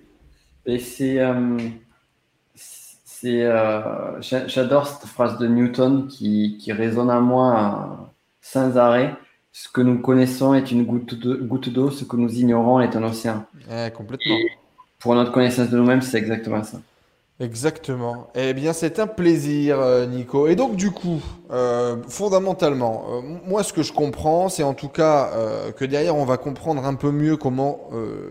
Et 0.64 0.78
c'est, 0.78 1.18
c'est, 2.54 3.42
j'adore 4.46 4.86
cette 4.86 5.08
phrase 5.10 5.38
de 5.38 5.46
Newton 5.46 6.08
qui, 6.08 6.56
qui 6.58 6.72
résonne 6.72 7.10
à 7.10 7.20
moi 7.20 8.14
sans 8.40 8.78
arrêt. 8.78 9.14
Ce 9.60 9.68
que 9.68 9.80
nous 9.80 9.98
connaissons 9.98 10.54
est 10.54 10.70
une 10.70 10.84
goutte 10.84 11.16
d'eau, 11.68 11.90
ce 11.90 12.04
que 12.04 12.14
nous 12.14 12.32
ignorons 12.32 12.78
est 12.78 12.94
un 12.94 13.02
océan. 13.02 13.44
complètement. 13.92 14.36
pour 15.00 15.16
notre 15.16 15.32
connaissance 15.32 15.68
de 15.68 15.76
nous-mêmes, 15.76 16.00
c'est 16.00 16.16
exactement 16.16 16.62
ça. 16.62 16.80
Exactement. 17.40 18.28
Eh 18.36 18.54
bien, 18.54 18.72
c'est 18.72 19.00
un 19.00 19.08
plaisir, 19.08 19.80
euh, 19.80 20.06
Nico. 20.06 20.46
Et 20.46 20.54
donc, 20.54 20.76
du 20.76 20.92
coup, 20.92 21.20
euh, 21.50 21.96
fondamentalement, 22.08 23.06
euh, 23.10 23.20
moi, 23.48 23.64
ce 23.64 23.72
que 23.72 23.82
je 23.82 23.92
comprends, 23.92 24.48
c'est 24.48 24.62
en 24.62 24.74
tout 24.74 24.88
cas 24.88 25.32
que 25.76 25.84
derrière, 25.84 26.14
on 26.14 26.24
va 26.24 26.36
comprendre 26.36 26.86
un 26.86 26.94
peu 26.94 27.10
mieux 27.10 27.36
comment 27.36 27.90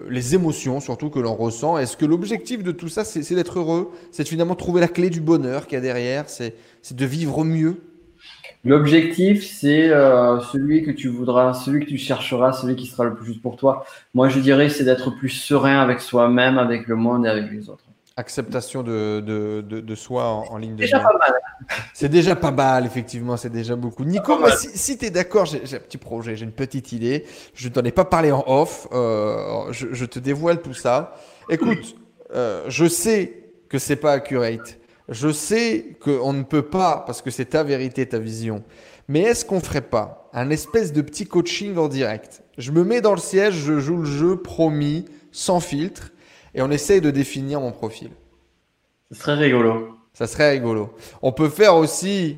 les 0.09 0.34
émotions, 0.34 0.80
surtout 0.80 1.09
que 1.09 1.19
l'on 1.19 1.36
ressent. 1.36 1.78
Est-ce 1.78 1.97
que 1.97 2.05
l'objectif 2.05 2.63
de 2.63 2.71
tout 2.71 2.88
ça, 2.88 3.03
c'est 3.03 3.36
d'être 3.36 3.59
heureux 3.59 3.91
C'est 4.11 4.25
finalement 4.25 4.55
trouver 4.55 4.80
la 4.80 4.88
clé 4.88 5.09
du 5.09 5.19
bonheur 5.19 5.67
qu'il 5.67 5.75
y 5.75 5.80
a 5.80 5.82
derrière 5.82 6.30
C'est 6.30 6.53
de 6.93 7.05
vivre 7.05 7.43
mieux? 7.43 7.82
L'objectif, 8.65 9.45
c'est 9.45 9.89
euh, 9.89 10.39
celui 10.41 10.83
que 10.83 10.91
tu 10.91 11.07
voudras, 11.07 11.53
celui 11.53 11.85
que 11.85 11.89
tu 11.89 11.97
chercheras, 11.97 12.53
celui 12.53 12.75
qui 12.75 12.85
sera 12.85 13.05
le 13.05 13.15
plus 13.15 13.27
juste 13.27 13.41
pour 13.41 13.55
toi. 13.55 13.85
Moi, 14.13 14.29
je 14.29 14.39
dirais, 14.39 14.69
c'est 14.69 14.83
d'être 14.83 15.11
plus 15.11 15.29
serein 15.29 15.79
avec 15.79 16.01
soi-même, 16.01 16.57
avec 16.57 16.87
le 16.87 16.95
monde 16.95 17.25
et 17.25 17.29
avec 17.29 17.51
les 17.51 17.69
autres. 17.69 17.83
Acceptation 18.17 18.81
de, 18.81 19.21
de, 19.21 19.61
de, 19.61 19.95
soi 19.95 20.25
en, 20.25 20.57
ligne 20.57 20.71
de 20.71 20.77
déjà 20.77 20.99
pas 20.99 21.13
mal. 21.19 21.33
C'est 21.93 22.09
déjà 22.09 22.35
pas 22.35 22.49
mal, 22.49 22.85
effectivement, 22.85 23.37
c'est 23.37 23.51
déjà 23.51 23.75
beaucoup. 23.75 24.05
Nico, 24.05 24.39
si, 24.55 24.97
tu 24.97 25.05
es 25.05 25.09
d'accord, 25.09 25.45
j'ai 25.45 25.59
un 25.59 25.79
petit 25.79 25.97
projet, 25.97 26.35
j'ai 26.35 26.45
une 26.45 26.51
petite 26.51 26.91
idée. 26.93 27.25
Je 27.53 27.67
ne 27.67 27.73
t'en 27.73 27.83
ai 27.83 27.91
pas 27.91 28.05
parlé 28.05 28.31
en 28.31 28.43
off, 28.47 28.87
euh, 28.91 29.71
je, 29.71 30.05
te 30.05 30.17
dévoile 30.17 30.61
tout 30.61 30.73
ça. 30.73 31.15
Écoute, 31.49 31.95
euh, 32.33 32.63
je 32.67 32.85
sais 32.85 33.51
que 33.69 33.77
c'est 33.79 33.95
pas 33.97 34.13
accurate. 34.13 34.77
Je 35.09 35.31
sais 35.31 35.97
qu'on 36.01 36.33
ne 36.33 36.43
peut 36.43 36.63
pas, 36.63 37.03
parce 37.05 37.21
que 37.21 37.31
c'est 37.31 37.45
ta 37.45 37.63
vérité, 37.63 38.05
ta 38.07 38.19
vision. 38.19 38.63
Mais 39.07 39.21
est-ce 39.21 39.45
qu'on 39.45 39.61
ferait 39.61 39.81
pas 39.81 40.29
un 40.33 40.49
espèce 40.49 40.91
de 40.91 41.01
petit 41.01 41.25
coaching 41.25 41.77
en 41.77 41.87
direct? 41.87 42.43
Je 42.57 42.71
me 42.71 42.83
mets 42.83 42.99
dans 42.99 43.13
le 43.13 43.19
siège, 43.19 43.53
je 43.53 43.79
joue 43.79 43.97
le 43.97 44.05
jeu 44.05 44.35
promis, 44.37 45.05
sans 45.31 45.61
filtre, 45.61 46.11
et 46.53 46.61
on 46.61 46.69
essaye 46.71 46.99
de 46.99 47.09
définir 47.09 47.61
mon 47.61 47.71
profil. 47.71 48.09
Ce 49.11 49.17
serait 49.17 49.35
rigolo. 49.35 49.95
Ça 50.13 50.27
serait 50.27 50.51
rigolo. 50.51 50.93
On 51.21 51.31
peut 51.31 51.49
faire 51.49 51.75
aussi 51.75 52.37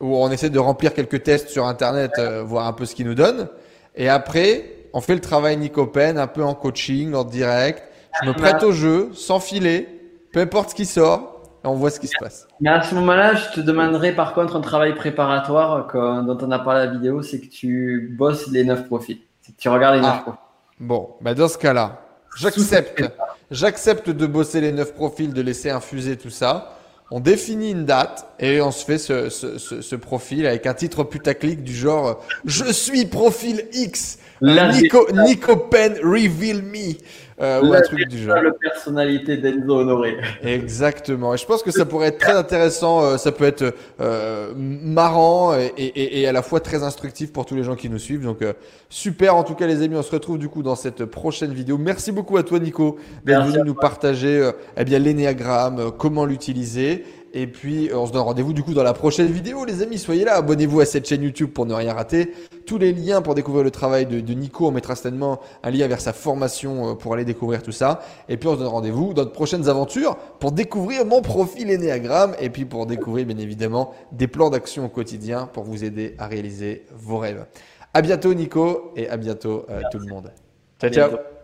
où 0.00 0.16
on 0.16 0.30
essaie 0.30 0.50
de 0.50 0.58
remplir 0.58 0.92
quelques 0.92 1.22
tests 1.22 1.48
sur 1.48 1.66
Internet, 1.66 2.12
euh, 2.18 2.42
voir 2.42 2.66
un 2.66 2.72
peu 2.72 2.84
ce 2.84 2.94
qu'ils 2.94 3.06
nous 3.06 3.14
donnent. 3.14 3.48
Et 3.94 4.08
après, 4.08 4.88
on 4.92 5.00
fait 5.00 5.14
le 5.14 5.20
travail 5.20 5.56
Nicopen, 5.56 6.18
un 6.18 6.26
peu 6.26 6.42
en 6.42 6.54
coaching, 6.54 7.14
en 7.14 7.24
direct. 7.24 7.82
Je 8.22 8.28
me 8.28 8.34
prête 8.34 8.62
au 8.62 8.72
jeu, 8.72 9.10
sans 9.14 9.40
filet, 9.40 9.88
peu 10.32 10.40
importe 10.40 10.70
ce 10.70 10.74
qui 10.74 10.86
sort 10.86 11.29
on 11.64 11.74
voit 11.74 11.90
ce 11.90 12.00
qui 12.00 12.06
se 12.06 12.16
passe. 12.18 12.46
Mais 12.60 12.70
à 12.70 12.82
ce 12.82 12.94
moment-là, 12.94 13.34
je 13.34 13.54
te 13.54 13.60
demanderai 13.60 14.12
par 14.12 14.34
contre 14.34 14.56
un 14.56 14.60
travail 14.60 14.94
préparatoire 14.94 15.86
dont 16.24 16.38
on 16.40 16.50
a 16.50 16.58
parlé 16.58 16.86
la 16.86 16.92
vidéo, 16.92 17.22
c'est 17.22 17.40
que 17.40 17.48
tu 17.48 18.14
bosses 18.16 18.48
les 18.48 18.64
neuf 18.64 18.86
profils. 18.86 19.18
C'est 19.42 19.52
que 19.52 19.60
tu 19.60 19.68
regardes 19.68 19.96
les 19.96 20.02
neuf 20.02 20.14
ah. 20.14 20.22
profils. 20.22 20.40
Bon, 20.78 21.10
bah 21.20 21.34
dans 21.34 21.48
ce 21.48 21.58
cas-là, 21.58 22.00
j'accepte. 22.36 23.02
J'accepte 23.50 24.10
de 24.10 24.26
bosser 24.26 24.60
les 24.60 24.72
neuf 24.72 24.94
profils, 24.94 25.32
de 25.32 25.42
laisser 25.42 25.70
infuser 25.70 26.16
tout 26.16 26.30
ça. 26.30 26.76
On 27.10 27.18
définit 27.18 27.72
une 27.72 27.84
date 27.84 28.24
et 28.38 28.60
on 28.60 28.70
se 28.70 28.84
fait 28.84 28.98
ce, 28.98 29.28
ce 29.28 29.96
profil 29.96 30.46
avec 30.46 30.64
un 30.66 30.74
titre 30.74 31.02
putaclic 31.02 31.64
du 31.64 31.74
genre 31.74 32.24
Je 32.44 32.72
suis 32.72 33.04
profil 33.06 33.64
X 33.72 34.18
Nico, 34.42 35.06
Nico 35.12 35.56
Pen, 35.56 35.98
Reveal 36.02 36.62
Me. 36.62 36.94
Euh, 37.40 37.62
ou 37.62 37.72
un 37.72 37.80
truc 37.80 38.06
du 38.06 38.18
genre. 38.18 38.36
La 38.36 38.52
personnalité 38.52 39.38
d'Enzo 39.38 39.78
Honoré. 39.78 40.16
Exactement. 40.42 41.32
Et 41.34 41.38
je 41.38 41.46
pense 41.46 41.62
que 41.62 41.70
ça 41.70 41.86
pourrait 41.86 42.08
être 42.08 42.18
très 42.18 42.34
intéressant. 42.34 43.02
Euh, 43.02 43.16
ça 43.16 43.32
peut 43.32 43.44
être 43.44 43.74
euh, 44.00 44.52
marrant 44.56 45.54
et, 45.54 45.72
et, 45.78 46.20
et, 46.20 46.28
à 46.28 46.32
la 46.32 46.42
fois 46.42 46.60
très 46.60 46.82
instructif 46.82 47.32
pour 47.32 47.46
tous 47.46 47.54
les 47.54 47.62
gens 47.62 47.76
qui 47.76 47.88
nous 47.88 47.98
suivent. 47.98 48.24
Donc 48.24 48.42
euh, 48.42 48.52
super. 48.90 49.36
En 49.36 49.42
tout 49.42 49.54
cas, 49.54 49.66
les 49.66 49.82
amis, 49.82 49.96
on 49.96 50.02
se 50.02 50.12
retrouve 50.12 50.38
du 50.38 50.48
coup 50.48 50.62
dans 50.62 50.74
cette 50.74 51.06
prochaine 51.06 51.52
vidéo. 51.52 51.78
Merci 51.78 52.12
beaucoup 52.12 52.36
à 52.36 52.42
toi, 52.42 52.58
Nico, 52.58 52.98
d'être 53.24 53.46
venu 53.46 53.64
nous 53.64 53.74
partager 53.74 54.50
eh 54.76 54.84
bien 54.84 54.98
l'énéagramme, 54.98 55.92
comment 55.96 56.26
l'utiliser. 56.26 57.04
Et 57.32 57.46
puis, 57.46 57.90
on 57.94 58.06
se 58.06 58.12
donne 58.12 58.22
rendez-vous 58.22 58.52
du 58.52 58.62
coup 58.62 58.74
dans 58.74 58.82
la 58.82 58.92
prochaine 58.92 59.28
vidéo, 59.30 59.64
les 59.64 59.82
amis. 59.82 59.98
Soyez 59.98 60.24
là, 60.24 60.36
abonnez-vous 60.36 60.80
à 60.80 60.84
cette 60.84 61.08
chaîne 61.08 61.22
YouTube 61.22 61.50
pour 61.50 61.64
ne 61.66 61.74
rien 61.74 61.94
rater. 61.94 62.32
Tous 62.66 62.78
les 62.78 62.92
liens 62.92 63.22
pour 63.22 63.34
découvrir 63.34 63.62
le 63.62 63.70
travail 63.70 64.06
de, 64.06 64.20
de 64.20 64.34
Nico, 64.34 64.66
on 64.66 64.70
mettra 64.72 64.96
certainement 64.96 65.40
un 65.62 65.70
lien 65.70 65.86
vers 65.86 66.00
sa 66.00 66.12
formation 66.12 66.96
pour 66.96 67.14
aller 67.14 67.24
découvrir 67.24 67.62
tout 67.62 67.72
ça. 67.72 68.00
Et 68.28 68.36
puis, 68.36 68.48
on 68.48 68.54
se 68.54 68.58
donne 68.58 68.68
rendez-vous 68.68 69.14
dans 69.14 69.24
de 69.24 69.30
prochaines 69.30 69.68
aventures 69.68 70.16
pour 70.40 70.52
découvrir 70.52 71.04
mon 71.06 71.22
profil 71.22 71.70
Enneagram 71.70 72.34
et 72.40 72.50
puis 72.50 72.64
pour 72.64 72.86
découvrir 72.86 73.26
bien 73.26 73.38
évidemment 73.38 73.92
des 74.12 74.26
plans 74.26 74.50
d'action 74.50 74.86
au 74.86 74.88
quotidien 74.88 75.48
pour 75.52 75.64
vous 75.64 75.84
aider 75.84 76.14
à 76.18 76.26
réaliser 76.26 76.84
vos 76.94 77.18
rêves. 77.18 77.46
À 77.94 78.02
bientôt 78.02 78.34
Nico 78.34 78.92
et 78.96 79.08
à 79.08 79.16
bientôt 79.16 79.66
tout 79.90 79.98
le 79.98 80.06
monde. 80.06 80.32
Ciao 80.80 80.90
ciao. 80.90 81.39